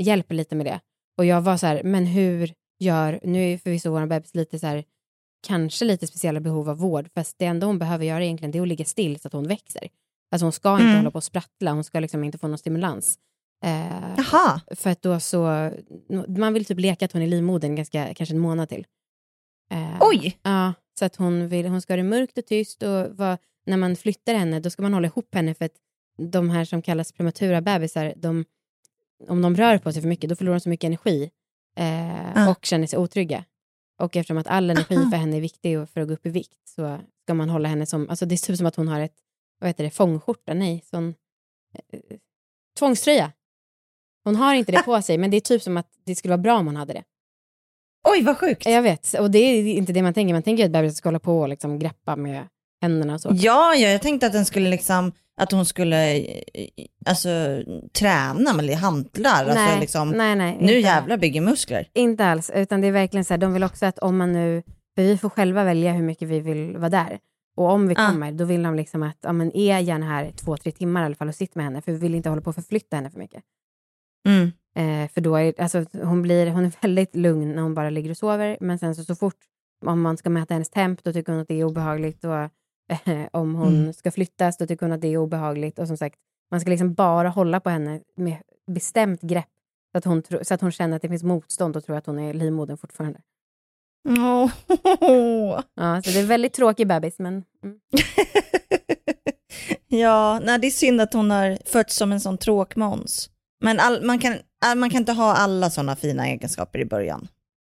Hjälper 0.00 0.34
lite 0.34 0.54
med 0.54 0.66
det. 0.66 0.80
Och 1.18 1.24
jag 1.24 1.40
var 1.40 1.56
så 1.56 1.66
här, 1.66 1.82
men 1.84 2.06
hur 2.06 2.54
gör, 2.78 3.20
nu 3.22 3.52
är 3.52 3.58
förvisso 3.58 3.90
vår 3.90 4.06
bebis 4.06 4.34
lite 4.34 4.58
så 4.58 4.66
här, 4.66 4.84
kanske 5.46 5.84
lite 5.84 6.06
speciella 6.06 6.40
behov 6.40 6.70
av 6.70 6.78
vård, 6.78 7.08
fast 7.14 7.38
det 7.38 7.44
enda 7.44 7.66
hon 7.66 7.78
behöver 7.78 8.04
göra 8.04 8.24
egentligen 8.24 8.50
det 8.50 8.58
är 8.58 8.62
att 8.62 8.68
ligga 8.68 8.84
still 8.84 9.20
så 9.20 9.28
att 9.28 9.32
hon 9.32 9.48
växer. 9.48 9.88
Alltså 10.30 10.44
hon 10.44 10.52
ska 10.52 10.72
inte 10.72 10.84
Mm. 10.84 10.96
hålla 10.96 11.10
på 11.10 11.16
och 11.16 11.24
sprattla, 11.24 11.72
hon 11.72 11.84
ska 11.84 12.00
liksom 12.00 12.24
inte 12.24 12.38
få 12.38 12.48
någon 12.48 12.58
stimulans. 12.58 13.18
Eh, 13.64 14.14
Jaha. 14.16 14.60
för 14.76 14.90
att 14.90 15.02
då 15.02 15.20
så, 15.20 15.70
man 16.28 16.52
vill 16.54 16.64
typ 16.64 16.78
leka 16.80 17.04
att 17.04 17.12
hon 17.12 17.22
är 17.22 17.26
livmodern 17.26 17.74
ganska, 17.76 18.14
kanske 18.14 18.34
en 18.34 18.38
månad 18.40 18.68
till. 18.68 18.86
Eh, 19.70 19.96
Oj! 20.00 20.38
Ja, 20.42 20.72
så 20.98 21.04
att 21.04 21.16
hon, 21.16 21.48
vill, 21.48 21.66
hon 21.66 21.80
ska 21.82 21.92
ha 21.92 21.96
det 21.96 22.02
mörkt 22.02 22.38
och 22.38 22.46
tyst 22.46 22.82
och 22.82 23.06
vad, 23.16 23.38
när 23.66 23.76
man 23.76 23.96
flyttar 23.96 24.34
henne 24.34 24.60
då 24.60 24.70
ska 24.70 24.82
man 24.82 24.94
hålla 24.94 25.06
ihop 25.06 25.34
henne 25.34 25.54
för 25.54 25.64
att 25.64 25.74
de 26.18 26.50
här 26.50 26.64
som 26.64 26.82
kallas 26.82 27.12
prematura 27.12 27.60
bebisar, 27.60 28.14
de, 28.16 28.44
om 29.28 29.42
de 29.42 29.56
rör 29.56 29.78
på 29.78 29.92
sig 29.92 30.02
för 30.02 30.08
mycket 30.08 30.30
då 30.30 30.36
förlorar 30.36 30.56
de 30.56 30.60
så 30.60 30.68
mycket 30.68 30.86
energi 30.88 31.30
eh, 31.76 32.38
Ah. 32.46 32.50
och 32.50 32.64
känner 32.64 32.86
sig 32.86 32.98
otrygga. 32.98 33.44
Och 34.00 34.16
eftersom 34.16 34.38
att 34.38 34.46
all 34.46 34.70
energi 34.70 34.96
Aha. 34.96 35.10
för 35.10 35.16
henne 35.16 35.36
är 35.36 35.40
viktig 35.40 35.78
och 35.78 35.88
för 35.90 36.00
att 36.00 36.08
gå 36.08 36.14
upp 36.14 36.26
i 36.26 36.30
vikt 36.30 36.68
så 36.68 36.98
ska 37.22 37.34
man 37.34 37.50
hålla 37.50 37.68
henne 37.68 37.86
som, 37.86 38.10
alltså 38.10 38.26
det 38.26 38.34
är 38.34 38.46
typ 38.46 38.56
som 38.56 38.66
att 38.66 38.76
hon 38.76 38.88
har 38.88 39.00
ett, 39.00 39.14
vad 39.58 39.68
heter 39.68 39.84
det, 39.84 39.90
fångskjorta, 39.90 40.54
nej, 40.54 40.84
sån 40.90 41.14
eh, 41.92 42.00
tvångströja. 42.78 43.32
Hon 44.24 44.36
har 44.36 44.54
inte 44.54 44.72
det 44.72 44.82
på 44.82 45.02
sig, 45.02 45.18
men 45.18 45.30
det 45.30 45.36
är 45.36 45.40
typ 45.40 45.62
som 45.62 45.76
att 45.76 45.88
det 46.06 46.14
skulle 46.14 46.32
vara 46.32 46.42
bra 46.42 46.58
om 46.58 46.66
hon 46.66 46.76
hade 46.76 46.92
det. 46.92 47.04
Oj, 48.08 48.22
vad 48.22 48.38
sjukt. 48.38 48.66
Jag 48.66 48.82
vet, 48.82 49.14
och 49.14 49.30
det 49.30 49.38
är 49.38 49.66
inte 49.66 49.92
det 49.92 50.02
man 50.02 50.14
tänker. 50.14 50.34
Man 50.34 50.42
tänker 50.42 50.64
att 50.64 50.70
bebisen 50.70 50.96
ska 50.96 51.08
hålla 51.08 51.18
på 51.18 51.40
och 51.40 51.48
liksom 51.48 51.78
greppa 51.78 52.16
med 52.16 52.48
händerna 52.82 53.14
och 53.14 53.20
så. 53.20 53.28
Ja, 53.32 53.74
ja, 53.74 53.88
jag 53.88 54.02
tänkte 54.02 54.26
att 54.26 54.32
den 54.32 54.44
skulle 54.44 54.70
liksom, 54.70 55.12
att 55.36 55.52
hon 55.52 55.66
skulle 55.66 56.16
eh, 56.18 56.34
alltså, 57.06 57.28
träna 57.92 58.52
med 58.52 58.76
hantlar. 58.76 59.46
Alltså, 59.46 59.80
liksom, 59.80 60.10
nej, 60.10 60.36
nej. 60.36 60.56
nu 60.60 60.62
inte- 60.62 60.88
jävlar 60.88 61.16
bygger 61.16 61.40
muskler. 61.40 61.90
Inte 61.94 62.24
alls, 62.24 62.50
utan 62.54 62.80
det 62.80 62.86
är 62.86 62.92
verkligen 62.92 63.24
så 63.24 63.32
här, 63.34 63.38
de 63.38 63.52
vill 63.52 63.64
också 63.64 63.86
att 63.86 63.98
om 63.98 64.16
man 64.16 64.32
nu, 64.32 64.62
för 64.94 65.02
vi 65.02 65.18
får 65.18 65.28
själva 65.30 65.64
välja 65.64 65.92
hur 65.92 66.02
mycket 66.02 66.28
vi 66.28 66.40
vill 66.40 66.76
vara 66.76 66.90
där. 66.90 67.18
Och 67.58 67.70
om 67.70 67.88
vi 67.88 67.94
Ah. 67.98 68.06
kommer, 68.10 68.32
då 68.32 68.44
vill 68.44 68.62
de 68.62 68.74
liksom 68.74 69.02
att, 69.02 69.16
ja 69.20 69.32
men 69.32 69.56
är 69.56 69.78
gärna 69.78 70.06
här 70.06 70.30
två, 70.30 70.56
tre 70.56 70.72
timmar 70.72 71.02
i 71.02 71.04
alla 71.04 71.14
fall 71.14 71.28
och 71.28 71.34
sitt 71.34 71.54
med 71.54 71.64
henne, 71.64 71.80
för 71.82 71.92
vi 71.92 71.98
vill 71.98 72.14
inte 72.14 72.28
hålla 72.28 72.42
på 72.42 72.50
att 72.50 72.56
förflytta 72.56 72.96
henne 72.96 73.10
för 73.10 73.18
mycket. 73.18 73.42
Mm. 74.28 74.52
Eh, 74.76 75.08
för 75.10 75.20
då 75.20 75.36
är, 75.36 75.54
alltså, 75.60 75.84
hon, 76.02 76.22
blir, 76.22 76.50
hon 76.50 76.64
är 76.64 76.72
väldigt 76.82 77.16
lugn 77.16 77.52
när 77.52 77.62
hon 77.62 77.74
bara 77.74 77.90
ligger 77.90 78.10
och 78.10 78.16
sover, 78.16 78.56
men 78.60 78.78
sen 78.78 78.94
så, 78.94 79.04
så 79.04 79.14
fort 79.14 79.36
om 79.86 80.00
man 80.00 80.16
ska 80.16 80.30
mäta 80.30 80.54
hennes 80.54 80.70
temp, 80.70 81.04
då 81.04 81.12
tycker 81.12 81.32
hon 81.32 81.42
att 81.42 81.48
det 81.48 81.60
är 81.60 81.64
obehagligt. 81.64 82.24
Och, 82.24 82.34
eh, 82.34 83.26
om 83.32 83.54
hon 83.54 83.76
Mm. 83.80 83.92
ska 83.92 84.10
flyttas, 84.10 84.56
då 84.56 84.66
tycker 84.66 84.86
hon 84.86 84.92
att 84.92 85.00
det 85.00 85.08
är 85.08 85.16
obehagligt. 85.16 85.78
Och 85.78 85.86
som 85.88 85.96
sagt, 85.96 86.18
man 86.50 86.60
ska 86.60 86.70
liksom 86.70 86.94
bara 86.94 87.28
hålla 87.28 87.60
på 87.60 87.70
henne 87.70 88.00
med 88.16 88.36
bestämt 88.66 89.20
grepp, 89.22 89.48
så 89.92 89.98
att 89.98 90.04
hon, 90.04 90.22
så 90.42 90.54
att 90.54 90.60
hon 90.60 90.72
känner 90.72 90.96
att 90.96 91.02
det 91.02 91.08
finns 91.08 91.22
motstånd 91.22 91.76
och 91.76 91.84
tror 91.84 91.96
att 91.96 92.06
hon 92.06 92.18
är 92.18 92.34
livmodern 92.34 92.76
fortfarande. 92.76 93.20
Åh. 94.08 94.50
Ja, 95.74 96.02
så 96.02 96.10
det 96.10 96.20
är 96.20 96.26
väldigt 96.26 96.52
tråkig 96.52 96.86
bebis, 96.88 97.18
men... 97.18 97.44
Mm. 97.64 97.78
Ja, 99.90 100.40
nej, 100.44 100.58
det 100.58 100.66
är 100.66 100.70
synd 100.70 101.00
att 101.00 101.12
hon 101.14 101.30
har 101.30 101.58
fötts 101.66 101.96
som 101.96 102.12
en 102.12 102.20
sån 102.20 102.38
tråkmåns. 102.38 103.30
Men 103.60 103.80
all, 103.80 104.04
man, 104.04 104.18
kan, 104.18 104.34
all, 104.64 104.78
man 104.78 104.90
kan 104.90 104.98
inte 105.00 105.12
ha 105.12 105.34
alla 105.34 105.70
sådana 105.70 105.96
fina 105.96 106.28
egenskaper 106.28 106.78
i 106.78 106.84
början. 106.84 107.28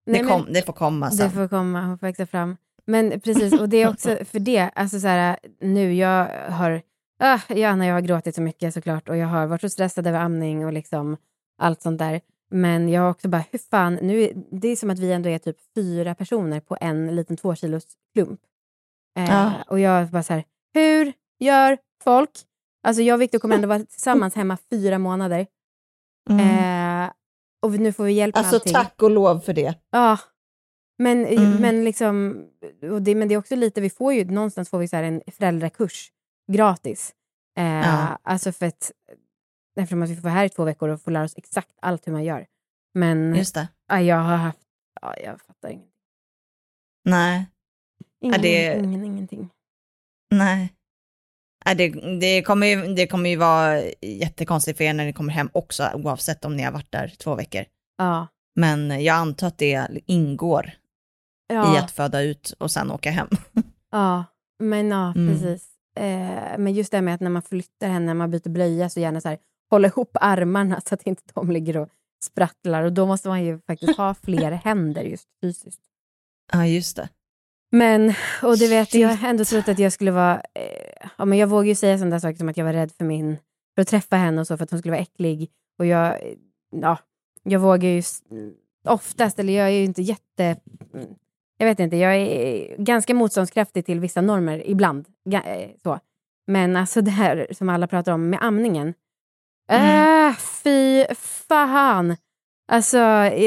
Nej, 0.06 0.18
det, 0.18 0.24
men- 0.24 0.32
kom, 0.32 0.52
det 0.52 0.62
får 0.66 0.72
komma 0.72 1.10
sen. 1.10 1.28
Det 1.28 1.34
får 1.34 1.48
komma, 1.48 1.80
hon 1.80 1.98
får 1.98 2.06
växa 2.06 2.26
fram. 2.26 2.56
Men 2.86 3.20
precis, 3.20 3.52
och 3.60 3.68
det 3.68 3.76
är 3.76 3.88
också 3.88 4.16
för 4.30 4.38
det, 4.38 4.70
alltså 4.74 5.00
så 5.00 5.06
här, 5.06 5.38
nu 5.60 5.94
jag 5.94 6.26
har, 6.50 6.82
ah, 7.22 7.38
Johanna, 7.48 7.86
jag 7.86 7.94
har 7.94 8.00
gråtit 8.00 8.34
så 8.34 8.42
mycket 8.42 8.74
såklart 8.74 9.08
och 9.08 9.16
jag 9.16 9.26
har 9.26 9.46
varit 9.46 9.60
så 9.60 9.68
stressad 9.68 10.06
över 10.06 10.18
amning 10.18 10.66
och 10.66 10.72
liksom 10.72 11.16
allt 11.58 11.82
sånt 11.82 11.98
där. 11.98 12.20
Men 12.50 12.88
jag 12.88 13.02
har 13.02 13.10
också 13.10 13.28
bara, 13.28 13.44
hur 13.50 13.58
fan, 13.58 13.94
nu, 13.94 14.22
är- 14.22 14.32
det 14.50 14.68
är 14.68 14.76
som 14.76 14.90
att 14.90 14.98
vi 14.98 15.12
ändå 15.12 15.28
är 15.28 15.38
typ 15.38 15.56
fyra 15.74 16.14
personer 16.14 16.60
på 16.60 16.76
en 16.80 17.16
liten 17.16 17.36
två 17.36 17.54
kilos 17.54 17.84
klump. 18.14 18.40
Eh, 19.18 19.24
Ja. 19.30 19.52
Och 19.68 19.80
jag 19.80 20.08
bara 20.08 20.22
så 20.22 20.32
här, 20.32 20.44
hur 20.74 21.12
gör 21.38 21.78
folk? 22.04 22.30
Alltså 22.82 23.02
jag 23.02 23.14
och 23.14 23.20
Victor 23.22 23.38
kommer 23.38 23.54
ändå 23.54 23.68
vara 23.68 23.78
tillsammans 23.84 24.34
hemma 24.34 24.58
fyra 24.70 24.98
månader. 24.98 25.46
Mm. 26.30 27.04
Eh, 27.04 27.10
och 27.62 27.70
nu 27.72 27.92
får 27.92 28.04
vi 28.04 28.12
hjälp 28.12 28.34
med 28.34 28.40
alltså 28.40 28.56
allting. 28.56 28.72
tack 28.72 29.02
och 29.02 29.10
lov 29.10 29.40
för 29.40 29.52
det. 29.52 29.74
Ja. 29.90 30.18
Men, 30.98 31.26
Mm. 31.26 31.56
men, 31.56 31.84
liksom, 31.84 32.44
och 32.92 33.02
det, 33.02 33.14
men 33.14 33.28
det 33.28 33.34
är 33.34 33.38
också 33.38 33.56
lite, 33.56 33.80
vi 33.80 33.90
får 33.90 34.12
ju 34.14 34.24
någonstans 34.24 34.68
får 34.70 34.78
vi 34.78 34.88
så 34.88 34.96
här 34.96 35.02
en 35.02 35.22
föräldrakurs 35.32 36.12
gratis. 36.52 37.14
Eh, 37.58 37.64
Ja. 37.64 38.18
Alltså 38.22 38.52
för 38.52 38.66
att, 38.66 38.92
eftersom 39.80 40.02
att 40.02 40.10
vi 40.10 40.14
får 40.16 40.22
vara 40.22 40.32
här 40.34 40.44
i 40.44 40.48
två 40.48 40.64
veckor 40.64 40.88
och 40.88 41.02
får 41.02 41.10
lära 41.10 41.24
oss 41.24 41.34
exakt 41.36 41.70
allt 41.82 42.06
hur 42.06 42.12
man 42.12 42.24
gör. 42.24 42.46
Men 42.94 43.34
Just 43.34 43.54
det. 43.54 43.68
ja, 43.88 44.00
jag 44.00 44.16
har 44.16 44.36
haft, 44.36 44.58
ja, 45.00 45.14
jag 45.24 45.40
fattar 45.40 45.68
ingenting. 45.68 45.92
Nej. 47.04 47.46
Ingen, 48.20 48.34
Ja, 48.36 48.42
det- 48.42 48.78
ingen, 48.84 49.04
ingenting. 49.04 49.48
Nej. 50.30 50.72
Ja, 51.64 51.74
det, 51.74 51.88
det, 52.20 52.42
kommer 52.42 52.66
ju, 52.66 52.94
det 52.94 53.06
kommer 53.06 53.30
ju 53.30 53.36
vara 53.36 53.82
jättekonstigt 54.00 54.76
för 54.78 54.84
er 54.84 54.92
när 54.94 55.04
ni 55.04 55.12
kommer 55.12 55.32
hem 55.32 55.50
också, 55.52 55.90
oavsett 55.94 56.44
om 56.44 56.56
ni 56.56 56.62
har 56.62 56.72
varit 56.72 56.92
där 56.92 57.08
två 57.18 57.34
veckor. 57.34 57.64
Ja. 57.98 58.26
Men 58.54 59.04
jag 59.04 59.16
antar 59.16 59.46
att 59.46 59.58
det 59.58 59.88
ingår 60.06 60.70
Ja. 61.46 61.74
i 61.76 61.78
att 61.78 61.90
föda 61.90 62.22
ut 62.22 62.54
och 62.58 62.70
sen 62.70 62.90
åka 62.90 63.10
hem. 63.10 63.28
Ja, 63.92 64.24
men 64.58 64.88
ja, 64.90 65.12
Mm. 65.16 65.28
precis. 65.34 65.68
Eh, 65.96 66.58
men 66.58 66.72
just 66.72 66.90
det 66.90 66.96
här 66.96 67.02
med 67.02 67.14
att 67.14 67.20
när 67.20 67.30
man 67.30 67.42
flyttar 67.42 67.88
henne, 67.88 68.06
när 68.06 68.14
man 68.14 68.30
byter 68.30 68.48
blöja, 68.48 68.88
så 68.90 69.00
gärna 69.00 69.20
så 69.20 69.28
här, 69.28 69.38
hålla 69.70 69.88
ihop 69.88 70.10
armarna 70.20 70.80
så 70.86 70.94
att 70.94 71.02
inte 71.02 71.22
de 71.34 71.50
ligger 71.50 71.76
och 71.76 71.88
sprattlar. 72.24 72.82
Och 72.84 72.92
då 72.92 73.06
måste 73.06 73.28
man 73.28 73.44
ju 73.44 73.58
faktiskt 73.66 73.96
ha 73.96 74.14
fler 74.22 74.50
händer 74.50 75.02
just 75.02 75.28
fysiskt. 75.42 75.80
Ja, 76.52 76.66
just 76.66 76.96
det. 76.96 77.08
Men, 77.72 78.14
och 78.42 78.58
det 78.58 78.68
vet 78.68 78.94
jag, 78.94 79.08
har 79.08 79.28
ändå 79.28 79.44
trott 79.44 79.68
att 79.68 79.78
jag 79.78 79.92
skulle 79.92 80.10
vara... 80.10 80.42
Eh, 80.54 81.08
ja, 81.18 81.24
men 81.24 81.38
jag 81.38 81.46
vågar 81.46 81.66
ju 81.68 81.74
säga 81.74 81.98
sådana 81.98 82.20
saker 82.20 82.36
som 82.38 82.48
att 82.48 82.56
jag 82.56 82.64
var 82.64 82.72
rädd 82.72 82.92
för 82.92 83.04
min... 83.04 83.36
För 83.74 83.82
att 83.82 83.88
träffa 83.88 84.16
henne 84.16 84.40
och 84.40 84.46
så, 84.46 84.56
för 84.56 84.64
att 84.64 84.70
hon 84.70 84.78
skulle 84.78 84.92
vara 84.92 85.02
äcklig. 85.02 85.50
Och 85.78 85.86
jag... 85.86 86.06
eh, 86.26 86.34
Ja, 86.76 86.98
jag 87.42 87.60
vågar 87.60 87.88
ju 87.88 87.98
s- 87.98 88.22
oftast, 88.84 89.38
eller 89.38 89.52
jag 89.52 89.66
är 89.66 89.70
ju 89.70 89.84
inte 89.84 90.02
jätte... 90.02 90.44
mm, 90.94 91.06
Jag 91.58 91.66
vet 91.66 91.80
inte, 91.80 91.96
jag 91.96 92.16
är 92.16 92.76
ganska 92.78 93.14
motståndskraftig 93.14 93.86
till 93.86 94.00
vissa 94.00 94.20
normer 94.20 94.62
ibland. 94.66 95.06
Eh, 95.32 95.70
så. 95.82 95.98
Men 96.46 96.76
alltså 96.76 97.00
det 97.00 97.10
här 97.10 97.46
som 97.52 97.68
alla 97.68 97.86
pratar 97.86 98.12
om 98.12 98.30
med 98.30 98.38
amningen. 98.42 98.94
Äh, 99.70 100.36
fy 100.36 101.04
fan! 101.48 102.16
Alltså, 102.72 102.98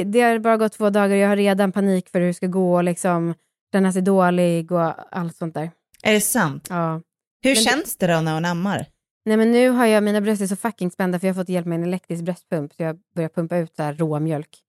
det 0.06 0.22
har 0.22 0.40
bara 0.40 0.58
gått 0.58 0.74
två 0.74 0.90
dagar 0.90 1.10
och 1.10 1.22
jag 1.22 1.30
har 1.30 1.36
redan 1.36 1.72
panik 1.72 2.10
för 2.10 2.20
hur 2.20 2.28
det 2.28 2.34
ska 2.34 2.48
gå 2.48 2.76
och 2.76 2.84
liksom 2.84 3.34
känna 3.74 3.92
sig 3.92 4.02
dålig 4.02 4.72
och 4.72 5.16
allt 5.18 5.36
sånt 5.36 5.54
där. 5.54 5.72
Är 6.04 6.14
det 6.14 6.22
sant? 6.22 6.68
Ja. 6.70 7.02
Hur 7.44 7.56
Men 7.56 7.64
känns 7.64 7.98
det 7.98 8.08
då 8.08 8.22
när 8.22 8.34
hon 8.34 8.46
ammar? 8.46 8.86
Nej 9.26 9.38
men 9.38 9.52
nu 9.52 9.70
har 9.70 9.86
jag, 9.86 10.04
mina 10.04 10.22
bröst 10.22 10.42
är 10.42 10.48
så 10.48 10.56
fucking 10.56 10.92
spända 10.92 11.20
för 11.20 11.28
jag 11.28 11.34
har 11.34 11.42
fått 11.42 11.50
hjälp 11.50 11.66
med 11.66 11.76
en 11.76 11.84
elektrisk 11.84 12.24
bröstpump 12.24 12.74
så 12.74 12.84
jag 12.84 13.00
börjar 13.16 13.30
pumpa 13.30 13.58
ut 13.58 13.76
så 13.76 13.84
här 13.84 13.94
råmjölk. 13.94 14.60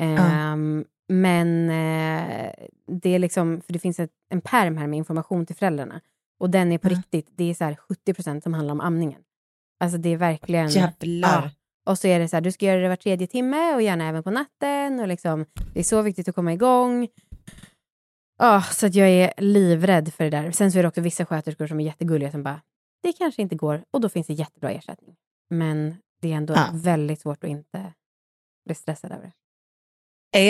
Ehm, 0.00 0.84
Men 1.08 1.70
eh, 1.70 2.52
det 3.02 3.14
är 3.14 3.18
liksom, 3.18 3.60
för 3.66 3.72
det 3.72 3.78
finns 3.78 4.00
ett, 4.00 4.10
en 4.30 4.40
perm 4.40 4.76
här 4.76 4.86
med 4.86 4.96
information 4.96 5.46
till 5.46 5.56
föräldrarna. 5.56 6.00
Och 6.40 6.50
den 6.50 6.72
är 6.72 6.78
på 6.78 6.88
riktigt, 6.88 7.28
det 7.36 7.50
är 7.50 7.54
så 7.54 7.64
här 7.64 7.78
70% 8.06 8.40
som 8.40 8.54
handlar 8.54 8.72
om 8.72 8.80
amningen. 8.80 9.20
Alltså 9.80 9.98
det 9.98 10.08
är 10.08 10.16
verkligen... 10.16 10.68
Jävlar. 10.68 11.42
Ja. 11.42 11.50
Och 11.86 11.98
så 11.98 12.06
är 12.06 12.18
det 12.18 12.28
så 12.28 12.36
här, 12.36 12.40
du 12.40 12.52
ska 12.52 12.66
göra 12.66 12.80
det 12.80 12.88
var 12.88 12.96
tredje 12.96 13.26
timme 13.26 13.74
och 13.74 13.82
gärna 13.82 14.08
även 14.08 14.22
på 14.22 14.30
natten. 14.30 15.00
Och 15.00 15.08
liksom, 15.08 15.46
det 15.74 15.80
är 15.80 15.84
så 15.84 16.02
viktigt 16.02 16.28
att 16.28 16.34
komma 16.34 16.52
igång. 16.52 17.08
Ja, 18.38 18.62
så 18.62 18.86
att 18.86 18.94
jag 18.94 19.08
är 19.10 19.32
livrädd 19.36 20.14
för 20.14 20.24
det 20.24 20.30
där. 20.30 20.50
Sen 20.52 20.72
så 20.72 20.78
är 20.78 20.82
det 20.82 20.88
också 20.88 21.00
vissa 21.00 21.26
sköterskor 21.26 21.66
som 21.66 21.80
är 21.80 21.84
jättegulliga 21.84 22.30
som 22.30 22.42
bara, 22.42 22.60
det 23.02 23.12
kanske 23.12 23.42
inte 23.42 23.56
går. 23.56 23.84
Och 23.90 24.00
då 24.00 24.08
finns 24.08 24.26
det 24.26 24.32
jättebra 24.32 24.70
ersättning. 24.70 25.16
Men 25.50 25.96
det 26.20 26.32
är 26.32 26.36
ändå 26.36 26.54
Ja. 26.54 26.66
väldigt 26.72 27.20
svårt 27.20 27.44
att 27.44 27.50
inte 27.50 27.92
bli 28.64 28.74
stressad 28.74 29.12
över 29.12 29.24
det. 29.24 29.32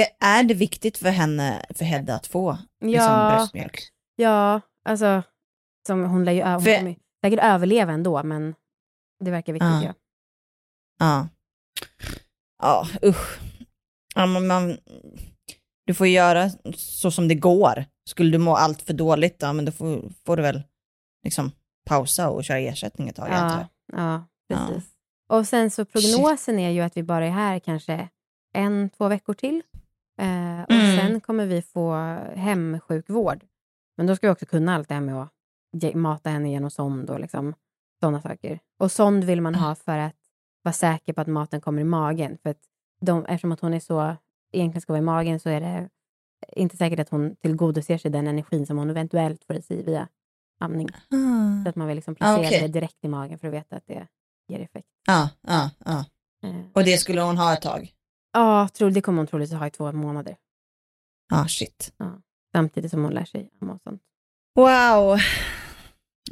Är, 0.00 0.06
är 0.20 0.42
det 0.42 0.54
viktigt 0.54 0.98
för 0.98 1.10
henne, 1.10 1.64
för 1.74 1.84
Hedda 1.84 2.14
att 2.14 2.26
få 2.26 2.58
liksom, 2.80 3.04
Ja. 3.06 3.34
bröstmjölk? 3.36 3.80
Ja, 4.16 4.60
alltså, 4.84 5.22
som 5.86 6.04
hon 6.04 6.24
lär 6.24 6.32
ju 6.32 6.42
hon 6.44 6.62
För- 6.62 6.76
kommer 6.78 6.96
säkert 7.24 7.40
överleva 7.42 7.92
ändå, 7.92 8.22
men 8.22 8.54
det 9.24 9.30
verkar 9.30 9.52
viktigt. 9.52 9.68
Ja. 9.68 9.82
Ja. 9.82 9.94
Ja. 10.98 11.28
Ja, 12.62 13.08
usch. 13.08 13.38
Ja, 14.14 14.26
men 14.26 14.46
man, 14.46 14.78
du 15.86 15.94
får 15.94 16.06
göra 16.06 16.50
så 16.74 17.10
som 17.10 17.28
det 17.28 17.34
går. 17.34 17.84
Skulle 18.08 18.30
du 18.30 18.38
må 18.38 18.56
allt 18.56 18.82
för 18.82 18.92
dåligt, 18.94 19.36
ja, 19.38 19.52
men 19.52 19.64
då 19.64 19.72
får, 19.72 20.12
får 20.26 20.36
du 20.36 20.42
väl 20.42 20.62
liksom 21.24 21.50
pausa 21.84 22.30
och 22.30 22.44
köra 22.44 22.58
ersättning 22.58 23.08
ett 23.08 23.16
tag. 23.16 23.28
Ja, 23.30 23.66
ja, 23.92 24.24
precis. 24.48 24.90
Och 25.28 25.46
sen 25.48 25.70
så 25.70 25.84
prognosen 25.84 26.58
är 26.58 26.70
ju 26.70 26.80
att 26.80 26.96
vi 26.96 27.02
bara 27.02 27.26
är 27.26 27.30
här 27.30 27.58
kanske 27.58 28.08
en, 28.54 28.90
två 28.90 29.08
veckor 29.08 29.34
till. 29.34 29.62
Eh, 30.20 30.62
och 30.62 30.70
Mm. 30.70 30.98
sen 30.98 31.20
kommer 31.20 31.46
vi 31.46 31.62
få 31.62 31.94
hemsjukvård. 32.34 33.44
Men 33.96 34.06
då 34.06 34.16
ska 34.16 34.26
vi 34.26 34.32
också 34.32 34.46
kunna 34.46 34.74
allt 34.74 34.88
det 34.88 34.94
här 34.94 35.00
med 35.00 35.22
att 35.22 35.94
mata 35.94 36.30
henne 36.30 36.50
genom 36.50 36.70
sond 36.70 37.10
och 37.10 37.20
liksom, 37.20 37.54
sådana 38.00 38.20
saker. 38.22 38.58
Och 38.78 38.92
sond 38.92 39.24
vill 39.24 39.40
man 39.40 39.54
ha 39.54 39.74
för 39.74 39.98
att 39.98 40.16
vara 40.62 40.72
säker 40.72 41.12
på 41.12 41.20
att 41.20 41.26
maten 41.26 41.60
kommer 41.60 41.80
i 41.80 41.84
magen. 41.84 42.38
För 42.42 42.50
att 42.50 42.60
de, 43.00 43.24
eftersom 43.26 43.52
att 43.52 43.60
hon 43.60 43.74
är 43.74 43.80
så, 43.80 44.16
egentligen 44.52 44.80
ska 44.82 44.92
vara 44.92 45.02
i 45.02 45.04
magen 45.04 45.40
så 45.40 45.48
är 45.48 45.60
det 45.60 45.88
inte 46.56 46.76
säkert 46.76 46.98
att 47.00 47.08
hon 47.08 47.36
tillgodoser 47.36 47.98
sig 47.98 48.10
den 48.10 48.26
energin 48.26 48.66
som 48.66 48.78
hon 48.78 48.90
eventuellt 48.90 49.44
får 49.44 49.56
i 49.56 49.62
sig 49.62 49.82
via 49.84 50.08
amning. 50.60 50.88
Ah. 50.94 51.62
Så 51.64 51.68
att 51.68 51.76
man 51.76 51.86
vill 51.86 51.96
liksom 51.96 52.12
Ah, 52.14 52.16
placera 52.16 52.46
okej. 52.46 52.60
det 52.60 52.68
direkt 52.68 53.04
i 53.04 53.08
magen 53.08 53.38
för 53.38 53.48
att 53.48 53.54
veta 53.54 53.76
att 53.76 53.86
det 53.86 54.06
ger 54.48 54.60
effekt. 54.60 54.88
Ja, 55.06 55.28
ja, 55.48 55.70
ja. 55.84 56.04
Eh, 56.42 56.56
Och 56.72 56.84
det 56.84 56.98
skulle 56.98 57.20
hon 57.20 57.36
ha 57.38 57.52
ett 57.52 57.62
tag? 57.62 57.92
Ja, 58.32 58.68
tror, 58.74 58.90
det 58.90 59.00
kommer 59.00 59.18
hon 59.18 59.26
troligtvis 59.26 59.58
ha 59.58 59.66
i 59.66 59.70
två 59.70 59.92
månader. 59.92 60.36
Ja, 61.30 61.48
shit. 61.48 61.92
Ja. 61.96 62.22
Samtidigt 62.52 62.90
som 62.90 63.02
hon 63.04 63.12
lär 63.14 63.24
sig 63.24 63.50
amma 63.60 63.72
och 63.72 63.80
sånt. 63.82 64.02
Wow. 64.54 65.18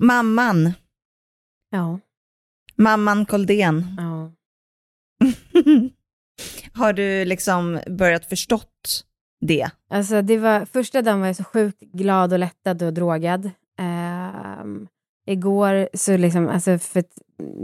Mamman. 0.00 0.72
Ja. 1.74 1.98
Mamman 2.76 3.26
Koldén. 3.26 3.84
Ja. 3.98 4.30
Har 6.80 6.92
du 6.92 7.24
liksom 7.24 7.80
börjat 7.86 8.24
förstått 8.26 9.04
det? 9.40 9.70
Alltså 9.90 10.22
det 10.22 10.38
var, 10.38 10.64
första 10.64 11.02
dagen 11.02 11.20
var 11.20 11.26
jag 11.26 11.36
så 11.36 11.44
sjukt 11.44 11.80
glad 11.80 12.32
och 12.32 12.38
lättad 12.38 12.82
och 12.82 12.92
drogad. 12.92 13.50
Ehm, 13.78 14.88
igår 15.26 15.88
så 15.94 16.16
liksom, 16.16 16.48
alltså 16.48 16.78
för 16.78 17.04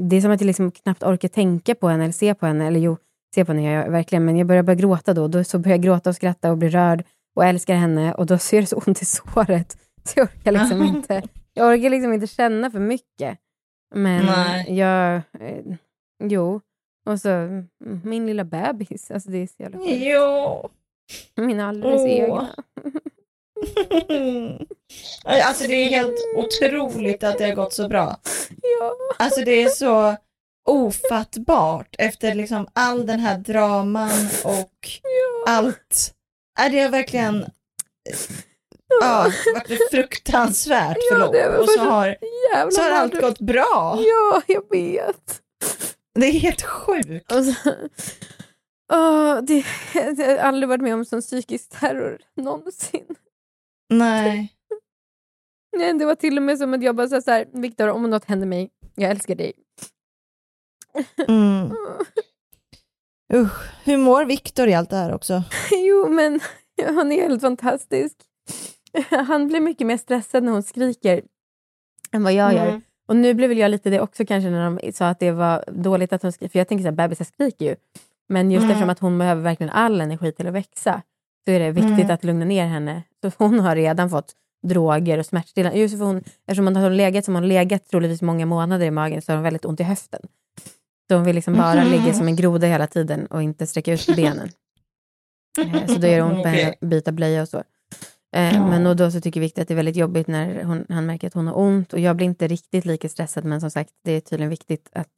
det 0.09 0.17
är 0.17 0.21
som 0.21 0.31
att 0.31 0.41
jag 0.41 0.47
liksom 0.47 0.71
knappt 0.71 1.03
orkar 1.03 1.29
tänka 1.29 1.75
på 1.75 1.89
henne 1.89 2.05
eller 2.05 2.13
se 2.13 2.35
på 2.35 2.47
henne. 2.47 2.67
Eller 2.67 2.81
jo, 2.81 2.97
se 3.35 3.45
på 3.45 3.53
henne 3.53 3.65
gör 3.65 3.73
jag 3.73 3.91
verkligen, 3.91 4.25
men 4.25 4.37
jag 4.37 4.47
börjar 4.47 4.63
bara 4.63 4.75
gråta 4.75 5.15
då. 5.15 5.29
Då 5.29 5.45
så 5.45 5.59
börjar 5.59 5.77
jag 5.77 5.85
gråta 5.85 6.11
och 6.11 6.17
skratta 6.17 6.51
och 6.51 6.59
bli 6.59 6.69
rörd 6.69 7.05
och 7.37 7.45
älskar 7.45 7.75
henne 7.75 8.15
och 8.15 8.27
då 8.27 8.39
så 8.39 8.57
gör 8.57 8.61
det 8.61 8.67
så 8.67 8.83
ont 8.87 9.03
i 9.03 9.05
såret. 9.17 9.79
Så 10.05 10.19
jag 10.19 10.29
orkar 10.29 10.53
liksom 10.53 10.83
inte, 10.97 11.23
jag 11.55 11.73
orkar 11.73 11.91
liksom 11.91 12.13
inte 12.13 12.27
känna 12.27 12.71
för 12.71 12.81
mycket. 12.81 13.39
Men 13.95 14.27
Nej. 14.27 14.79
jag, 14.79 15.15
eh, 15.41 15.65
jo. 16.25 16.61
Och 17.07 17.21
så 17.21 17.29
mm, 17.29 17.69
min 18.05 18.27
lilla 18.27 18.45
bebis, 18.45 19.11
alltså 19.11 19.31
det 19.31 19.39
är 19.39 19.47
så 19.47 19.55
jävla 19.63 19.79
sjukt. 19.79 19.91
Jo. 19.93 20.71
Min 21.37 21.61
alldeles 21.61 22.01
Åh. 22.01 22.11
egna. 22.11 22.49
Alltså 25.25 25.67
det 25.67 25.75
är 25.75 25.89
helt 25.89 26.17
otroligt 26.37 27.25
att 27.25 27.39
det 27.39 27.45
har 27.45 27.55
gått 27.55 27.73
så 27.73 27.89
bra. 27.89 28.17
Ja. 28.63 28.93
Alltså 29.19 29.41
det 29.41 29.63
är 29.63 29.69
så 29.69 30.17
ofattbart 30.69 31.95
efter 31.99 32.35
liksom 32.35 32.67
all 32.73 33.07
den 33.07 33.21
här 33.21 33.39
draman 33.39 34.29
och 34.45 34.89
allt. 35.47 36.15
Är 36.61 36.71
det 36.71 36.89
verkligen 36.89 37.45
ja, 39.01 39.31
fruktansvärt 39.91 40.97
Ja, 41.01 41.15
förlopp 41.17 41.33
det 41.33 41.49
var 41.49 41.59
och 41.59 41.69
så 41.69 41.81
har, 41.81 42.17
så 42.71 42.83
har 42.83 42.91
allt 42.91 43.21
gått 43.21 43.39
bra. 43.39 43.99
Ja, 43.99 44.43
jag 44.47 44.71
vet. 44.71 45.43
Det 46.15 46.27
är 46.27 46.33
helt 46.33 46.63
sjukt. 46.63 47.33
Och 47.33 47.45
så, 47.45 47.55
Åh, 48.93 49.41
det, 49.43 49.65
jag 49.95 50.17
har 50.17 50.37
aldrig 50.37 50.69
varit 50.69 50.83
med 50.83 50.95
om 50.95 51.05
sån 51.05 51.21
psykisk 51.21 51.81
terror 51.81 52.19
någonsin. 52.37 53.07
Nej. 53.89 54.57
Nej, 55.77 55.99
det 55.99 56.05
var 56.05 56.15
till 56.15 56.37
och 56.37 56.43
med 56.43 56.59
som 56.59 56.75
att 56.75 56.83
jag 56.83 56.97
bara 56.97 57.09
sa 57.09 57.21
så 57.21 57.31
här, 57.31 57.47
Viktor 57.53 57.89
om 57.89 58.11
något 58.11 58.25
händer 58.25 58.47
mig, 58.47 58.71
jag 58.95 59.11
älskar 59.11 59.35
dig. 59.35 59.53
Mm. 61.29 61.71
Usch, 63.35 63.85
hur 63.85 63.97
mår 63.97 64.25
Viktor 64.25 64.69
i 64.69 64.75
allt 64.75 64.91
det 64.91 64.97
här 64.97 65.15
också? 65.15 65.43
Jo, 65.73 66.09
men 66.09 66.41
han 66.87 67.13
är 67.13 67.23
helt 67.29 67.41
fantastisk. 67.41 68.17
Han 69.27 69.49
blir 69.49 69.61
mycket 69.61 69.87
mer 69.87 69.97
stressad 69.97 70.43
när 70.45 70.53
hon 70.53 70.63
skriker 70.63 71.23
än 72.13 72.23
vad 72.23 72.33
jag 72.33 72.55
gör. 72.55 72.67
Mm. 72.69 72.81
Och 73.09 73.17
nu 73.17 73.35
blev 73.35 73.49
väl 73.49 73.59
jag 73.59 73.71
lite 73.71 73.91
det 73.91 74.01
också 74.01 74.25
kanske 74.27 74.51
när 74.51 74.65
de 74.71 74.93
sa 74.93 75.09
att 75.09 75.19
det 75.21 75.31
var 75.31 75.65
dåligt 75.73 76.13
att 76.13 76.23
hon 76.23 76.33
skriker. 76.33 76.53
För 76.53 76.59
jag 76.59 76.69
tänker 76.69 76.83
så 76.83 76.89
här, 76.89 76.97
bebisar 76.97 77.25
skriker 77.25 77.65
ju. 77.67 77.77
Men 78.29 78.51
just 78.51 78.63
Mm. 78.65 78.71
eftersom 78.71 78.91
att 78.91 78.99
hon 78.99 79.19
behöver 79.19 79.43
verkligen 79.43 79.71
all 79.71 80.01
energi 80.01 80.33
till 80.33 80.47
att 80.47 80.55
växa 80.55 81.03
så 81.47 81.53
är 81.53 81.61
det 81.61 81.71
viktigt 81.71 81.93
Mm. 81.99 82.11
att 82.11 82.25
lugna 82.25 82.45
ner 82.45 82.67
henne. 82.67 83.03
Så 83.25 83.31
hon 83.39 83.61
har 83.61 83.77
redan 83.77 84.11
fått 84.11 84.35
droger 84.67 85.19
och 85.19 85.27
smärtstillande. 85.27 85.79
Just 85.79 85.99
för 85.99 86.05
hon, 86.05 86.17
eftersom 86.47 86.67
hon 86.67 86.77
har 86.77 86.91
legat 86.91 87.25
som 87.25 87.35
hon 87.35 87.49
legat 87.49 87.89
troligtvis 87.89 88.23
många 88.23 88.47
månader 88.47 88.87
i 88.87 88.91
magen 88.91 89.23
så 89.23 89.33
har 89.33 89.37
hon 89.37 89.45
väldigt 89.45 89.65
ont 89.65 89.81
i 89.81 89.83
höften. 89.83 90.21
Så 91.11 91.15
hon 91.17 91.25
vill 91.25 91.35
liksom 91.35 91.55
bara 91.55 91.83
Mhm. 91.85 91.91
ligga 91.93 92.13
som 92.13 92.27
en 92.29 92.37
groda 92.37 92.67
hela 92.67 92.87
tiden 92.87 93.27
och 93.27 93.43
inte 93.43 93.67
sträcka 93.67 93.93
ut 93.93 94.07
benen. 94.17 94.49
Eh, 95.59 95.87
Så 95.87 95.95
då 95.95 96.07
gör 96.07 96.17
det 96.17 96.23
ont 96.23 96.47
att 96.47 96.81
byta 96.89 97.13
blöja 97.13 97.43
och 97.43 97.49
så. 97.49 97.63
Ja. 98.33 98.67
Men 98.69 98.87
och 98.87 98.97
då 98.97 99.11
så 99.11 99.21
tycker 99.21 99.41
Victor 99.41 99.63
att 99.63 99.69
det 99.69 99.75
är 99.75 99.77
väldigt 99.77 99.97
jobbigt 99.97 100.27
när 100.27 100.65
hon, 100.65 100.87
han 100.89 101.07
märker 101.07 101.27
att 101.27 101.35
hon 101.35 101.47
har 101.47 101.59
ont. 101.59 101.93
Och 101.93 101.99
jag 101.99 102.17
blir 102.17 102.27
inte 102.27 102.49
riktigt 102.49 102.85
lika 102.85 103.09
stressad 103.09 103.45
men 103.45 103.61
som 103.61 103.71
sagt 103.71 103.91
det 104.05 104.13
är 104.13 104.21
tydligen 104.21 104.51
viktigt 104.51 104.89
att 104.93 105.09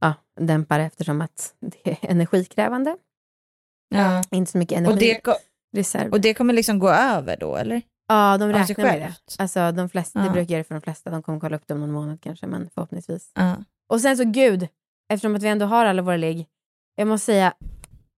ja, 0.00 0.14
dämpa 0.40 0.78
det 0.78 0.84
eftersom 0.84 1.20
att 1.20 1.54
det 1.60 1.90
är 1.90 2.10
energikrävande. 2.10 2.96
Ja. 3.88 4.22
Inte 4.30 4.52
så 4.52 4.58
mycket 4.58 4.78
energi. 4.78 4.94
Och, 4.94 4.98
det, 5.24 5.36
reserv. 5.76 6.12
och 6.12 6.20
det 6.20 6.34
kommer 6.34 6.54
liksom 6.54 6.78
gå 6.78 6.88
över 6.88 7.36
då 7.40 7.56
eller? 7.56 7.82
ja, 8.08 8.38
de 8.38 8.52
räknar 8.52 8.84
med 8.84 9.00
det. 9.00 9.42
Alltså, 9.42 9.72
de 9.72 9.88
flesta, 9.88 10.18
Det 10.18 10.26
Ja. 10.26 10.32
brukar 10.32 10.50
göra 10.52 10.58
det 10.60 10.64
för 10.64 10.74
de 10.74 10.80
flesta. 10.80 11.10
De 11.10 11.22
kommer 11.22 11.40
kolla 11.40 11.56
upp 11.56 11.62
det 11.66 11.74
om 11.74 11.80
någon 11.80 11.92
månad 11.92 12.20
kanske, 12.20 12.46
men 12.46 12.70
förhoppningsvis. 12.74 13.30
Ja. 13.34 13.56
Och 13.88 14.00
sen 14.00 14.16
så 14.16 14.24
gud, 14.24 14.68
eftersom 15.12 15.34
att 15.34 15.42
vi 15.42 15.48
ändå 15.48 15.66
har 15.66 15.84
alla 15.86 16.02
våra 16.02 16.16
ligg. 16.16 16.46
Jag 16.94 17.08
måste 17.08 17.24
säga, 17.26 17.54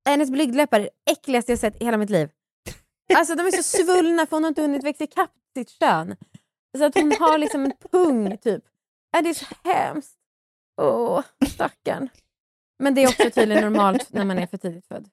hennes 0.08 0.30
blygdläppar 0.30 0.80
är 0.80 0.82
det 0.84 1.12
äckligaste 1.12 1.52
jag 1.52 1.58
sett 1.58 1.82
i 1.82 1.84
hela 1.84 1.96
mitt 1.96 2.10
liv. 2.10 2.28
Alltså 3.14 3.34
de 3.34 3.46
är 3.46 3.50
så 3.50 3.62
svullna 3.62 4.26
för 4.26 4.36
hon 4.36 4.44
har 4.44 4.48
inte 4.48 4.62
hunnit 4.62 4.84
växa 4.84 5.04
ikapp 5.04 5.30
sitt 5.56 5.70
kön. 5.70 6.16
Så 6.78 6.84
att 6.84 6.94
hon 6.94 7.12
har 7.20 7.38
liksom 7.38 7.64
en 7.64 7.72
pung 7.90 8.38
typ. 8.38 8.64
Äh, 9.16 9.22
det 9.22 9.28
är 9.28 9.34
så 9.34 9.46
hemskt. 9.64 10.14
Åh, 10.82 11.22
stackarn. 11.48 12.08
Men 12.78 12.94
det 12.94 13.02
är 13.02 13.08
också 13.08 13.30
tydligen 13.30 13.62
normalt 13.64 14.12
när 14.12 14.24
man 14.24 14.38
är 14.38 14.46
för 14.46 14.56
tidigt 14.56 14.86
född. 14.86 15.08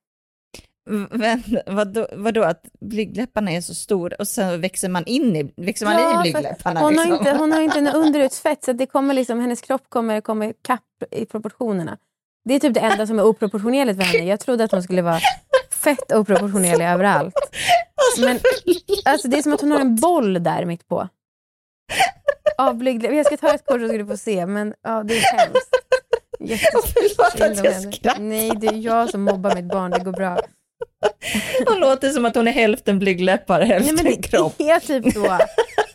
Men 1.10 1.44
vadå, 1.66 2.08
vadå 2.14 2.44
att 2.44 2.66
blygdläpparna 2.80 3.52
är 3.52 3.62
så 3.62 3.76
stora 3.76 4.16
och 4.20 4.28
sen 4.28 4.62
växer 4.62 4.90
man 4.90 5.06
in 5.06 5.36
i, 5.36 5.54
växer 5.56 5.86
man 5.86 5.96
Ja, 5.96 6.20
i 6.20 6.22
blygdläpparna? 6.22 6.80
Hon 6.80 6.98
har, 6.98 7.06
liksom? 7.06 7.28
inte, 7.28 7.38
hon 7.38 7.52
har 7.52 7.62
inte 7.62 7.80
en 7.80 7.88
underutsfett 7.88 8.64
så 8.64 8.74
det 8.74 8.86
kommer 8.86 9.14
liksom, 9.14 9.40
hennes 9.40 9.62
kropp 9.62 9.90
kommer, 9.90 10.22
kommer 10.22 10.54
kapp 10.62 10.82
i 11.12 11.26
proportionerna. 11.26 11.98
Det 12.46 12.54
är 12.56 12.60
typ 12.60 12.74
det 12.74 12.80
enda 12.80 13.08
som 13.08 13.20
är 13.20 13.26
oproportionerligt 13.26 14.00
för 14.00 14.04
henne. 14.04 14.30
Jag 14.30 14.40
trodde 14.40 14.64
att 14.64 14.72
hon 14.72 14.84
skulle 14.84 15.02
vara 15.02 15.20
fett 15.72 16.12
oproportionerlig 16.12 16.86
överallt. 16.94 17.34
Men 18.20 18.40
alltså, 19.06 19.28
det 19.28 19.38
är 19.38 19.42
som 19.42 19.54
att 19.54 19.62
hon 19.62 19.72
har 19.72 19.80
en 19.80 19.96
boll 19.96 20.44
där 20.44 20.66
mitt 20.66 20.88
på. 20.88 21.08
Av 22.58 22.76
blygdläppar. 22.76 23.16
Jag 23.16 23.26
ska 23.26 23.38
ta 23.38 23.54
ett 23.54 23.66
kort 23.66 23.82
så 23.82 23.88
ska 23.88 23.98
du 23.98 24.06
få 24.06 24.18
se. 24.18 24.46
Men 24.46 24.74
ja, 24.84 25.04
det 25.04 25.18
är 25.18 25.38
hemskt. 25.38 25.70
Förlåt 26.94 27.42
att 27.42 27.64
jag 27.66 27.94
skrattar. 27.94 28.20
Nej, 28.22 28.52
det 28.58 28.68
är 28.68 28.74
jag 28.78 29.10
som 29.10 29.22
mobbar 29.22 29.56
mitt 29.56 29.66
barn. 29.66 29.92
Det 29.92 30.00
går 30.00 30.12
bra. 30.12 30.40
Hon 31.68 31.80
låter 31.80 32.10
som 32.10 32.26
att 32.26 32.36
hon 32.36 32.48
är 32.48 32.52
hälften 32.52 33.00
blygdläppar, 33.00 33.60
Nej, 33.60 33.68
hälften 33.68 33.96
men 33.96 34.06
det 34.06 34.22
kropp. 34.22 34.60
är 34.60 34.80
typ 34.80 35.14
så. 35.14 35.38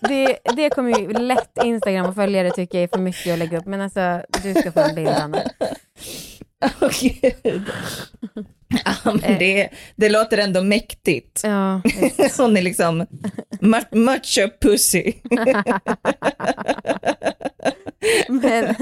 Det, 0.01 0.39
det 0.57 0.71
kommer 0.71 0.99
ju 0.99 1.13
lätt 1.13 1.59
Instagram 1.65 2.07
och 2.07 2.15
följare 2.15 2.51
tycka 2.51 2.81
är 2.81 2.89
för 2.89 2.99
mycket 2.99 3.33
att 3.33 3.39
lägga 3.39 3.59
upp. 3.59 3.67
Men 3.67 3.81
alltså, 3.81 4.23
du 4.43 4.55
ska 4.55 4.73
få 4.73 4.81
en 4.81 4.95
bild, 4.95 5.09
Anna. 5.09 5.43
Åh 6.81 6.91
gud. 7.01 7.63
Ja, 8.85 8.95
men 9.05 9.39
det, 9.39 9.69
det 9.97 10.09
låter 10.09 10.39
ändå 10.39 10.63
mäktigt. 10.63 11.41
Ja, 11.45 11.81
Hon 12.39 12.57
är 12.57 12.63
liksom 12.63 13.07
macho 13.93 14.49
pussy. 14.61 15.13
men, 18.29 18.75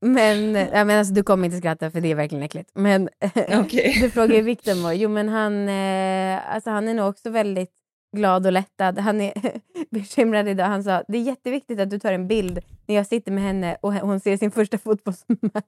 men, 0.00 0.54
ja, 0.54 0.84
men 0.84 0.98
alltså, 0.98 1.14
du 1.14 1.22
kommer 1.22 1.44
inte 1.44 1.58
skratta 1.58 1.90
för 1.90 2.00
det 2.00 2.10
är 2.10 2.14
verkligen 2.14 2.44
äckligt. 2.44 2.70
Men 2.74 3.08
Okej. 3.54 3.98
du 4.00 4.10
frågar 4.10 4.34
ju 4.34 4.42
Victor 4.42 4.74
mår. 4.74 4.92
Jo 4.92 5.08
men 5.08 5.28
han, 5.28 5.68
eh, 5.68 6.54
alltså, 6.54 6.70
han 6.70 6.88
är 6.88 6.94
nog 6.94 7.08
också 7.08 7.30
väldigt 7.30 7.72
glad 8.16 8.46
och 8.46 8.52
lättad. 8.52 8.98
Han 8.98 9.20
är 9.20 9.32
bekymrad 9.90 10.48
idag. 10.48 10.64
Han 10.64 10.84
sa 10.84 11.02
det 11.08 11.18
är 11.18 11.22
jätteviktigt 11.22 11.80
att 11.80 11.90
du 11.90 11.98
tar 11.98 12.12
en 12.12 12.28
bild 12.28 12.60
när 12.86 12.94
jag 12.94 13.06
sitter 13.06 13.32
med 13.32 13.44
henne 13.44 13.76
och 13.80 13.94
hon 13.94 14.20
ser 14.20 14.36
sin 14.36 14.50
första 14.50 14.78
fotbollsmatch. 14.78 15.64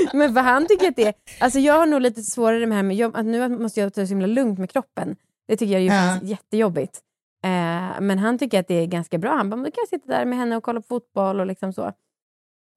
men 0.14 0.34
för 0.34 0.40
han 0.40 0.66
tycker 0.66 0.88
att 0.88 0.96
det 0.96 1.06
är, 1.06 1.14
alltså 1.40 1.58
jag 1.58 1.74
har 1.74 1.86
nog 1.86 2.00
lite 2.00 2.22
svårare 2.22 2.58
med 2.60 2.68
det 2.70 2.74
här 2.74 2.82
med 2.82 2.96
jobb, 2.96 3.16
att 3.16 3.26
nu 3.26 3.48
måste 3.48 3.80
jag 3.80 3.94
ta 3.94 4.00
det 4.00 4.06
så 4.06 4.10
himla 4.10 4.26
lugnt 4.26 4.58
med 4.58 4.70
kroppen. 4.70 5.16
Det 5.48 5.56
tycker 5.56 5.72
jag 5.72 5.80
är 5.80 5.84
ju 5.84 6.10
Ja. 6.10 6.18
jättejobbigt. 6.22 7.00
Eh, 7.44 8.00
men 8.00 8.18
han 8.18 8.38
tycker 8.38 8.60
att 8.60 8.68
det 8.68 8.74
är 8.74 8.86
ganska 8.86 9.18
bra. 9.18 9.30
Han 9.36 9.50
bara, 9.50 9.56
"Men 9.56 9.64
då 9.64 9.70
kan 9.70 9.82
jag 9.82 9.88
sitta 10.00 10.12
där 10.18 10.24
med 10.24 10.38
henne 10.38 10.56
och 10.56 10.62
kolla 10.62 10.80
på 10.80 10.86
fotboll 10.86 11.40
och 11.40 11.46
liksom 11.46 11.72
så. 11.72 11.92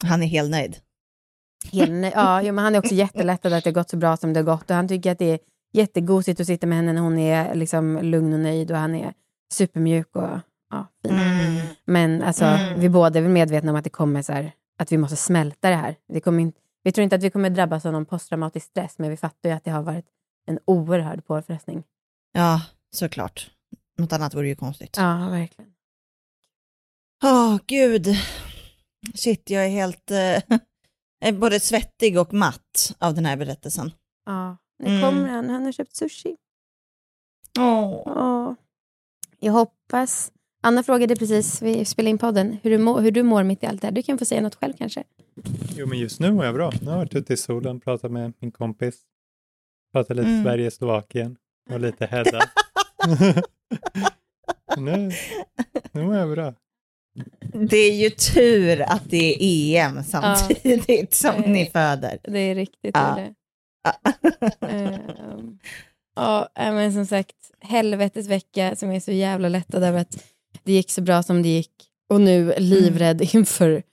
Han 0.05 0.23
är 0.23 0.27
helt 0.27 0.51
nöjd. 0.51 0.75
Henne, 1.71 2.11
ja, 2.15 2.41
jo, 2.41 2.53
men 2.53 2.63
han 2.63 2.75
är 2.75 2.79
också 2.79 2.93
jättelättad 2.95 3.53
att 3.53 3.63
det 3.63 3.69
har 3.69 3.73
gått 3.73 3.89
så 3.89 3.97
bra 3.97 4.17
som 4.17 4.33
det 4.33 4.39
har 4.39 4.45
gått. 4.45 4.69
Och 4.69 4.75
han 4.75 4.87
tycker 4.87 5.11
att 5.11 5.19
det 5.19 5.31
är 5.31 5.39
jättegosigt 5.73 6.39
att 6.39 6.47
sitta 6.47 6.67
med 6.67 6.77
henne 6.77 6.93
när 6.93 7.01
hon 7.01 7.17
är 7.17 7.55
liksom 7.55 7.99
lugn 8.01 8.33
och 8.33 8.39
nöjd 8.39 8.71
och 8.71 8.77
han 8.77 8.95
är 8.95 9.13
supermjuk 9.53 10.15
och 10.15 10.29
ja, 10.71 10.87
fin. 11.03 11.11
Mm. 11.13 11.61
Men 11.85 12.21
alltså, 12.23 12.45
Mm. 12.45 12.79
vi 12.79 12.89
båda 12.89 13.19
är 13.19 13.23
väl 13.23 13.31
medvetna 13.31 13.71
om 13.71 13.75
att 13.77 13.83
det 13.83 13.89
kommer 13.89 14.21
så 14.21 14.33
här, 14.33 14.51
att 14.77 14.91
vi 14.91 14.97
måste 14.97 15.15
smälta 15.15 15.69
det 15.69 15.75
här. 15.75 15.95
Det 16.13 16.19
kommer 16.19 16.39
inte, 16.41 16.59
vi 16.83 16.91
tror 16.91 17.03
inte 17.03 17.15
att 17.15 17.23
vi 17.23 17.29
kommer 17.29 17.49
drabbas 17.49 17.85
av 17.85 17.91
någon 17.93 18.05
posttraumatisk 18.05 18.67
stress, 18.67 18.97
men 18.99 19.09
vi 19.09 19.17
fattar 19.17 19.49
ju 19.49 19.55
att 19.55 19.63
det 19.63 19.71
har 19.71 19.81
varit 19.83 20.05
en 20.45 20.59
oerhörd 20.65 21.25
påfrestning. 21.25 21.83
Ja, 22.31 22.61
såklart. 22.91 23.51
Något 23.97 24.13
annat 24.13 24.33
vore 24.33 24.47
ju 24.47 24.55
konstigt. 24.55 24.97
Ja, 24.97 25.27
verkligen. 25.31 25.73
Åh, 27.23 27.57
gud. 27.67 28.07
Shit, 29.15 29.49
jag 29.49 29.65
är 29.65 29.69
helt 29.69 30.11
eh, 30.11 31.31
både 31.39 31.59
svettig 31.59 32.19
och 32.19 32.33
matt 32.33 32.95
av 32.99 33.13
den 33.13 33.25
här 33.25 33.37
berättelsen. 33.37 33.91
Ja, 34.25 34.57
nu 34.79 34.87
Mm. 34.89 35.01
kommer 35.01 35.29
han. 35.29 35.49
Han 35.49 35.65
har 35.65 35.71
köpt 35.71 35.95
sushi. 35.95 36.37
Åh. 37.59 38.01
Ja. 38.05 38.55
Jag 39.39 39.53
hoppas... 39.53 40.31
Anna 40.65 40.83
frågade 40.83 41.15
precis, 41.15 41.61
vi 41.61 41.85
spelade 41.85 42.09
in 42.09 42.17
podden, 42.17 42.57
hur 42.63 42.69
du, 42.71 42.77
må, 42.77 42.99
hur 42.99 43.11
du 43.11 43.23
mår 43.23 43.43
mitt 43.43 43.63
i 43.63 43.65
allt 43.65 43.81
det 43.81 43.87
här. 43.87 43.91
Du 43.91 44.03
kan 44.03 44.17
få 44.17 44.25
säga 44.25 44.41
något 44.41 44.55
själv 44.55 44.73
kanske. 44.77 45.03
Jo, 45.75 45.87
men 45.87 45.99
just 45.99 46.19
nu 46.19 46.31
mår 46.31 46.45
jag 46.45 46.53
bra. 46.55 46.71
Nu 46.81 46.85
har 46.85 46.91
jag 46.93 46.97
varit 46.99 47.15
ute 47.15 47.33
i 47.33 47.37
solen, 47.37 47.79
pratat 47.79 48.11
med 48.11 48.33
min 48.39 48.51
kompis. 48.51 48.95
Pratat 49.93 50.17
lite 50.17 50.29
Mm. 50.29 50.43
Sverige, 50.43 50.71
Slovakien 50.71 51.37
och 51.69 51.79
lite 51.79 52.05
Hedda. 52.05 52.39
nu, 54.77 55.11
nu 55.91 56.03
mår 56.03 56.15
jag 56.15 56.29
bra. 56.31 56.53
Det 57.69 57.77
är 57.77 57.95
ju 57.95 58.09
tur 58.09 58.81
att 58.81 59.09
det 59.09 59.43
är 59.43 59.85
EM 59.85 60.03
samtidigt 60.03 61.13
som 61.13 61.35
Eh, 61.35 61.49
ni 61.51 61.65
föder. 61.65 62.17
Det 62.23 62.39
är 62.39 62.55
riktigt 62.55 62.91
Ja. 62.97 63.17
är 63.17 63.21
det. 63.23 63.33
Ehm, 64.67 65.59
ja, 66.15 66.49
äh, 66.55 66.73
men 66.73 66.93
som 66.93 67.05
sagt, 67.05 67.35
helvetes 67.59 68.27
vecka 68.27 68.75
som 68.75 68.91
är 68.91 68.99
så 68.99 69.11
jävla 69.11 69.49
lättad 69.49 69.83
över 69.83 69.99
att 69.99 70.23
det 70.63 70.71
gick 70.71 70.91
så 70.91 71.01
bra 71.01 71.23
som 71.23 71.41
det 71.43 71.49
gick. 71.49 71.71
Och 72.09 72.21
nu 72.21 72.53
livrädd 72.57 73.21
inför 73.35 73.83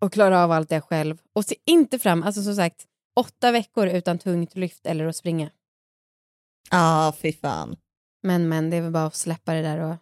att 0.00 0.12
klara 0.12 0.44
av 0.44 0.52
allt 0.52 0.68
det 0.68 0.80
själv. 0.80 1.18
Och 1.32 1.44
se 1.44 1.54
inte 1.66 1.98
fram, 1.98 2.22
alltså 2.22 2.42
som 2.42 2.54
sagt, 2.54 2.86
åtta 3.16 3.52
veckor 3.52 3.86
utan 3.86 4.18
tungt 4.18 4.56
lyft 4.56 4.86
eller 4.86 5.06
att 5.06 5.16
springa. 5.16 5.50
Ja, 6.70 7.14
fy 7.22 7.32
fan. 7.32 7.76
Men 8.22 8.48
men, 8.48 8.70
det 8.70 8.76
är 8.76 8.80
väl 8.82 8.90
bara 8.92 9.06
att 9.06 9.14
släppa 9.14 9.54
det 9.54 9.62
där 9.62 9.78
och... 9.78 9.96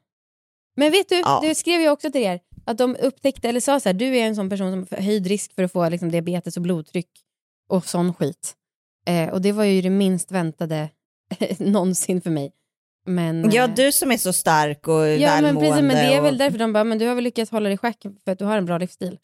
Men 0.77 0.93
vet 0.93 1.09
du, 1.09 1.15
Ja. 1.15 1.41
det 1.43 1.55
skrev 1.55 1.81
jag 1.81 1.93
också 1.93 2.13
till 2.13 2.21
er, 2.23 2.41
att 2.65 2.79
de 2.79 2.97
upptäckte, 2.97 3.49
eller 3.49 3.61
sa 3.61 3.81
så 3.81 3.89
här, 3.89 3.95
du 3.95 4.17
är 4.17 4.27
en 4.27 4.37
sån 4.37 4.51
person 4.51 4.73
som 4.73 4.79
har 4.79 4.87
förhöjd 4.87 5.27
risk 5.27 5.55
för 5.55 5.63
att 5.63 5.73
få 5.73 5.89
liksom, 5.89 6.11
diabetes 6.11 6.57
och 6.57 6.63
blodtryck 6.63 7.11
och 7.69 7.87
sån 7.87 8.15
skit. 8.15 8.55
Eh, 9.07 9.29
och 9.29 9.41
det 9.41 9.53
var 9.53 9.65
ju 9.65 9.83
det 9.83 9.91
minst 9.91 10.33
väntade 10.33 10.91
någonsin 11.59 12.21
för 12.21 12.31
mig. 12.31 12.53
Men, 13.07 13.51
Ja, 13.51 13.65
eh, 13.65 13.75
du 13.75 13.93
som 13.93 14.13
är 14.13 14.17
så 14.17 14.33
stark 14.33 14.89
och 14.89 14.95
ja, 14.95 15.09
men, 15.09 15.19
välmående. 15.45 15.61
precis, 15.61 15.83
men 15.83 15.97
det 15.97 16.15
är 16.15 16.23
väl 16.23 16.39
därför 16.39 16.59
de 16.59 16.73
bara, 16.73 16.85
men 16.85 16.99
du 16.99 17.07
har 17.07 17.15
väl 17.15 17.25
lyckats 17.25 17.51
hålla 17.51 17.65
dig 17.65 17.75
i 17.75 17.77
schack 17.77 18.03
för 18.25 18.33
att 18.33 18.39
du 18.39 18.45
har 18.45 18.59
en 18.59 18.67
bra 18.67 18.79
livsstil. 18.79 19.19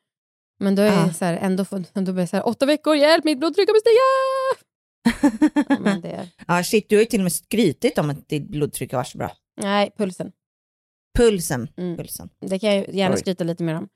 Men 0.58 0.74
då 0.74 0.82
är 0.82 1.06
det 1.06 1.14
så 1.14 1.24
här, 1.24 1.36
ändå, 1.36 1.64
får- 1.64 1.84
då 2.04 2.12
blir 2.12 2.26
så 2.26 2.36
här, 2.36 2.48
åtta 2.48 2.66
veckor, 2.66 2.96
hjälp, 2.96 3.24
mitt 3.24 3.38
blodtryck 3.38 3.68
kommer 3.68 3.80
stiga! 3.80 5.64
ja, 5.68 5.76
men 5.80 6.00
det, 6.00 6.28
Ja, 6.46 6.62
shit, 6.64 6.88
du 6.88 6.96
har 6.96 7.00
ju 7.00 7.06
till 7.06 7.20
och 7.20 7.24
med 7.24 7.32
skrytit 7.32 7.98
om 7.98 8.10
att 8.10 8.28
ditt 8.28 8.48
blodtryck 8.48 8.92
var 8.92 9.04
så 9.04 9.18
bra. 9.18 9.32
nej, 9.62 9.90
pulsen. 9.96 10.32
Pulsen. 11.18 11.68
Mm. 11.76 11.96
Pulsen. 11.96 12.28
Det 12.40 12.58
kan 12.58 12.76
jag 12.76 12.94
gärna 12.94 13.14
Oj. 13.14 13.20
skryta 13.20 13.44
lite 13.44 13.62
mer 13.62 13.74
om. 13.74 13.88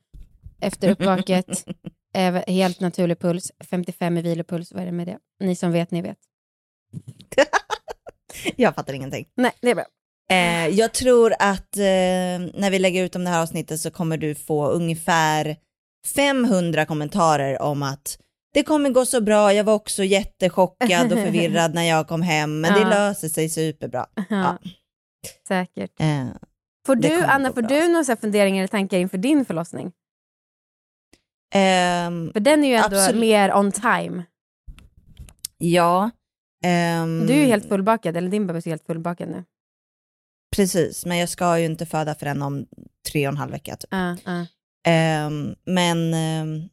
Efter 0.61 0.91
uppvaket, 0.91 1.47
helt 2.47 2.80
naturlig 2.80 3.18
puls, 3.18 3.53
55 3.70 4.18
i 4.18 4.22
vilopuls, 4.22 4.72
vad 4.72 4.82
är 4.82 4.87
det 4.87 4.93
med 4.93 5.07
det? 5.07 5.18
Ni 5.41 5.57
som 5.57 5.72
vet, 5.72 5.91
ni 5.91 6.03
vet. 6.03 6.18
Jag 8.57 8.74
fattar 8.74 8.92
ingenting. 8.95 9.26
Nej, 9.36 9.53
det 9.61 9.70
är 9.70 9.74
bra. 9.74 9.84
Eh, 10.30 10.68
jag 10.68 10.92
tror 10.92 11.34
att 11.38 11.76
eh, 11.76 11.82
när 12.55 12.70
vi 12.70 12.78
lägger 12.78 13.05
ut 13.05 13.16
om 13.16 13.24
det 13.24 13.30
här 13.30 13.42
avsnittet 13.42 13.80
så 13.80 13.90
kommer 13.90 14.16
du 14.16 14.34
få 14.34 14.66
ungefär 14.68 15.57
500 16.14 16.86
kommentarer 16.86 17.62
om 17.62 17.82
att 17.82 18.18
det 18.55 18.62
kommer 18.62 18.90
gå 18.90 19.07
så 19.07 19.20
bra, 19.20 19.53
jag 19.53 19.64
var 19.64 19.74
också 19.74 20.05
jättechockad 20.05 21.12
och 21.12 21.18
förvirrad 21.18 21.74
när 21.74 21.82
jag 21.82 22.09
kom 22.09 22.22
hem, 22.22 22.61
men 22.61 22.72
det 22.74 22.80
Ja. 22.82 22.88
löser 22.88 23.28
sig 23.28 23.49
superbra. 23.49 24.07
Ja. 24.28 24.59
Säkert. 25.49 26.01
Eh, 26.01 26.26
Får 26.86 26.97
det 26.97 27.09
du, 27.09 27.22
Anna, 27.22 27.53
får 27.53 27.62
bra. 27.62 27.68
du 27.80 27.88
några 27.88 28.16
funderingar 28.16 28.59
eller 28.59 28.68
tankar 28.68 28.99
inför 28.99 29.18
din 29.18 29.45
förlossning? 29.45 29.92
ehm, 31.55 32.30
För 32.32 32.40
den 32.40 32.64
är 32.64 32.68
ju 32.68 32.74
ändå 32.74 32.97
Absolut. 32.97 33.20
mer 33.20 33.55
on 33.55 33.72
time. 33.72 34.22
ja. 35.59 36.11
Ehm, 36.64 37.26
Du 37.26 37.32
är 37.32 37.38
ju 37.38 37.44
helt 37.46 37.68
fullbakad, 37.68 38.16
eller 38.16 38.28
din 38.28 38.46
bebis 38.46 38.66
är 38.66 38.70
helt 38.70 38.86
fullbakad 38.86 39.28
nu. 39.28 39.44
Precis, 40.56 41.06
men 41.06 41.18
jag 41.18 41.28
ska 41.28 41.58
ju 41.58 41.64
inte 41.64 41.86
föda 41.86 42.14
förrän 42.14 42.42
om 42.42 42.66
tre 43.10 43.26
och 43.28 43.32
en 43.32 43.36
halv 43.38 43.52
vecka. 43.52 43.76
Typ. 43.76 43.88
Ja, 43.92 44.16
ja. 44.24 44.46
Ehm, 44.86 45.54
men, 45.66 46.14
ehm, 46.14 46.68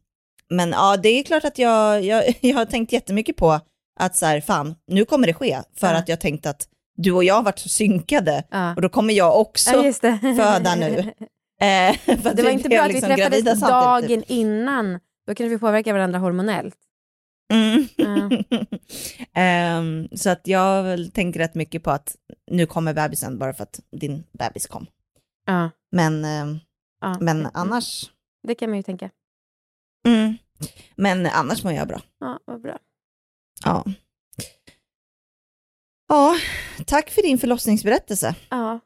men 0.50 0.70
ja, 0.70 0.96
det 0.96 1.08
är 1.08 1.22
klart 1.22 1.44
att 1.44 1.58
jag, 1.58 2.04
jag, 2.04 2.24
jag 2.40 2.54
har 2.56 2.64
tänkt 2.64 2.92
jättemycket 2.92 3.36
på 3.36 3.60
att 4.00 4.16
så 4.16 4.26
här, 4.26 4.40
fan, 4.40 4.74
nu 4.86 5.04
kommer 5.04 5.26
det 5.26 5.34
ske. 5.34 5.58
För 5.76 5.86
Ja. 5.86 5.94
att 5.98 6.08
jag 6.08 6.20
tänkt 6.20 6.46
att 6.46 6.68
du 6.96 7.12
och 7.12 7.24
jag 7.24 7.34
har 7.34 7.42
varit 7.42 7.58
så 7.58 7.68
synkade 7.68 8.44
och 8.76 8.82
då 8.82 8.88
kommer 8.88 9.14
jag 9.14 9.40
också 9.40 9.70
föda 10.36 10.74
nu. 10.74 11.12
Eh, 11.60 11.96
Det 12.06 12.24
var 12.24 12.34
vi 12.34 12.50
inte 12.50 12.68
bra 12.68 12.80
att 12.80 12.88
vi 12.88 12.92
liksom 12.92 13.08
träffades 13.08 13.18
gravida 13.44 13.56
samtidigt, 13.56 14.26
dagen 14.28 14.38
innan. 14.38 14.98
Då 15.26 15.34
kunde 15.34 15.50
vi 15.50 15.58
påverka 15.58 15.92
varandra 15.92 16.18
hormonellt. 16.18 16.74
Mm. 17.52 17.88
Ja. 17.96 18.30
Ehm, 19.40 20.08
så 20.16 20.30
att 20.30 20.46
jag 20.46 20.98
tänker 21.14 21.40
rätt 21.40 21.54
mycket 21.54 21.82
på 21.82 21.90
att 21.90 22.16
nu 22.50 22.66
kommer 22.66 22.94
bebisen 22.94 23.38
bara 23.38 23.52
för 23.54 23.62
att 23.62 23.80
din 23.90 24.24
bebis 24.32 24.66
kom. 24.66 24.86
Ja, 25.46 25.70
Men, 25.92 26.24
ehm, 26.24 26.58
ja. 27.00 27.16
men 27.20 27.48
annars, 27.54 28.10
Det 28.48 28.54
kan 28.54 28.70
man 28.70 28.76
ju 28.76 28.82
tänka. 28.82 29.10
mm. 30.06 30.36
men 30.96 31.26
annars 31.26 31.64
mår 31.64 31.72
jag 31.72 31.88
bra. 31.88 32.00
Ja, 32.18 32.40
vad 32.44 32.60
bra. 32.62 32.78
Ja. 33.64 33.84
Ja, 36.08 36.34
tack 36.86 37.10
för 37.10 37.22
din 37.22 37.38
förlossningsberättelse. 37.38 38.34
Ja, 38.50 38.80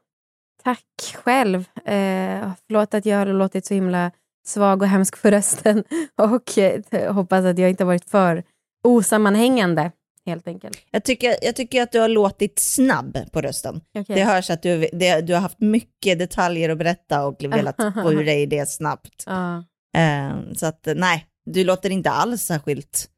tack 0.63 0.85
själv. 1.15 1.59
Eh, 1.85 2.51
förlåt 2.67 2.93
att 2.93 3.05
jag 3.05 3.17
har 3.17 3.25
låtit 3.25 3.65
så 3.65 3.73
himla 3.73 4.11
svag 4.47 4.81
och 4.81 4.87
hemsk 4.87 5.17
för 5.17 5.31
rösten. 5.31 5.83
Och 6.15 6.57
eh, 6.57 7.13
hoppas 7.13 7.45
att 7.45 7.57
jag 7.59 7.69
inte 7.69 7.85
varit 7.85 8.09
för 8.09 8.43
osammanhängande, 8.83 9.91
helt 10.25 10.47
enkelt. 10.47 10.77
Jag 10.91 11.03
tycker, 11.03 11.35
jag 11.41 11.55
tycker 11.55 11.81
att 11.83 11.91
du 11.91 11.99
har 11.99 12.07
låtit 12.09 12.59
snabb 12.59 13.17
på 13.31 13.41
rösten. 13.41 13.81
Okej. 13.99 14.15
Det 14.15 14.23
hörs 14.23 14.49
att 14.49 14.61
du, 14.61 14.87
det, 14.93 15.21
du 15.21 15.33
har 15.33 15.41
haft 15.41 15.59
mycket 15.59 16.19
detaljer 16.19 16.69
att 16.69 16.77
berätta 16.77 17.25
och 17.25 17.43
velat 17.43 17.75
få 18.03 18.13
ur 18.13 18.25
dig 18.25 18.45
det 18.45 18.65
snabbt. 18.69 19.23
Ja, 19.25 19.63
Eh, 19.97 20.53
så 20.55 20.65
att 20.65 20.87
nej, 20.95 21.25
du 21.45 21.63
låter 21.63 21.89
inte 21.89 22.09
alls 22.09 22.41
särskilt 22.41 23.09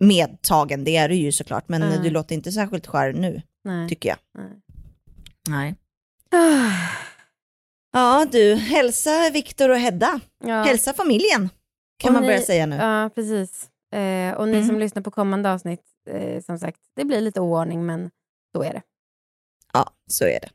medtagen, 0.00 0.84
det 0.84 0.96
är 0.96 1.08
du 1.08 1.14
ju 1.14 1.32
såklart, 1.32 1.68
men 1.68 1.82
Mm. 1.82 2.02
du 2.02 2.10
låter 2.10 2.34
inte 2.34 2.52
särskilt 2.52 2.86
skär 2.86 3.12
nu, 3.12 3.42
nej. 3.64 3.88
tycker 3.88 4.08
jag. 4.08 4.18
nej. 4.38 4.50
Nej. 5.48 5.74
Ja 7.94 8.26
du, 8.32 8.54
hälsa 8.54 9.30
Viktor 9.32 9.68
och 9.68 9.78
Hedda. 9.78 10.20
Ja. 10.44 10.62
Hälsa 10.62 10.92
familjen, 10.92 11.50
kan 11.98 12.08
Och 12.08 12.12
man 12.12 12.22
ni- 12.22 12.28
börja 12.28 12.40
säga 12.42 12.66
nu. 12.66 12.76
Ja, 12.76 13.10
precis. 13.14 13.68
Eh, 13.94 14.34
och 14.34 14.48
ni 14.48 14.54
Mm. 14.56 14.66
som 14.66 14.78
lyssnar 14.78 15.02
på 15.02 15.10
kommande 15.10 15.52
avsnitt, 15.52 15.80
eh, 16.10 16.42
som 16.42 16.58
sagt, 16.58 16.78
det 16.96 17.04
blir 17.04 17.20
lite 17.20 17.40
oordning, 17.40 17.86
men 17.86 18.10
så 18.56 18.62
är 18.62 18.72
det. 18.72 18.82
Ja, 19.72 19.90
så 20.10 20.24
är 20.24 20.40
det. 20.40 20.48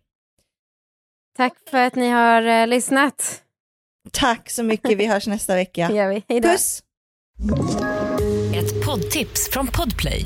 Tack 1.37 1.53
för 1.69 1.77
att 1.77 1.95
ni 1.95 2.09
har 2.09 2.41
eh, 2.41 2.67
lyssnat. 2.67 3.43
Tack 4.11 4.49
så 4.49 4.63
mycket, 4.63 4.97
vi 4.97 5.05
hörs 5.05 5.27
nästa 5.27 5.55
vecka. 5.55 5.87
Det 5.91 5.93
gör 5.95 6.09
vi. 6.09 6.23
Hej 6.27 6.39
då. 6.39 6.49
Puss! 6.49 6.83
Ett 8.55 8.85
poddtips 8.85 9.49
från 9.49 9.67
Podplay. 9.67 10.25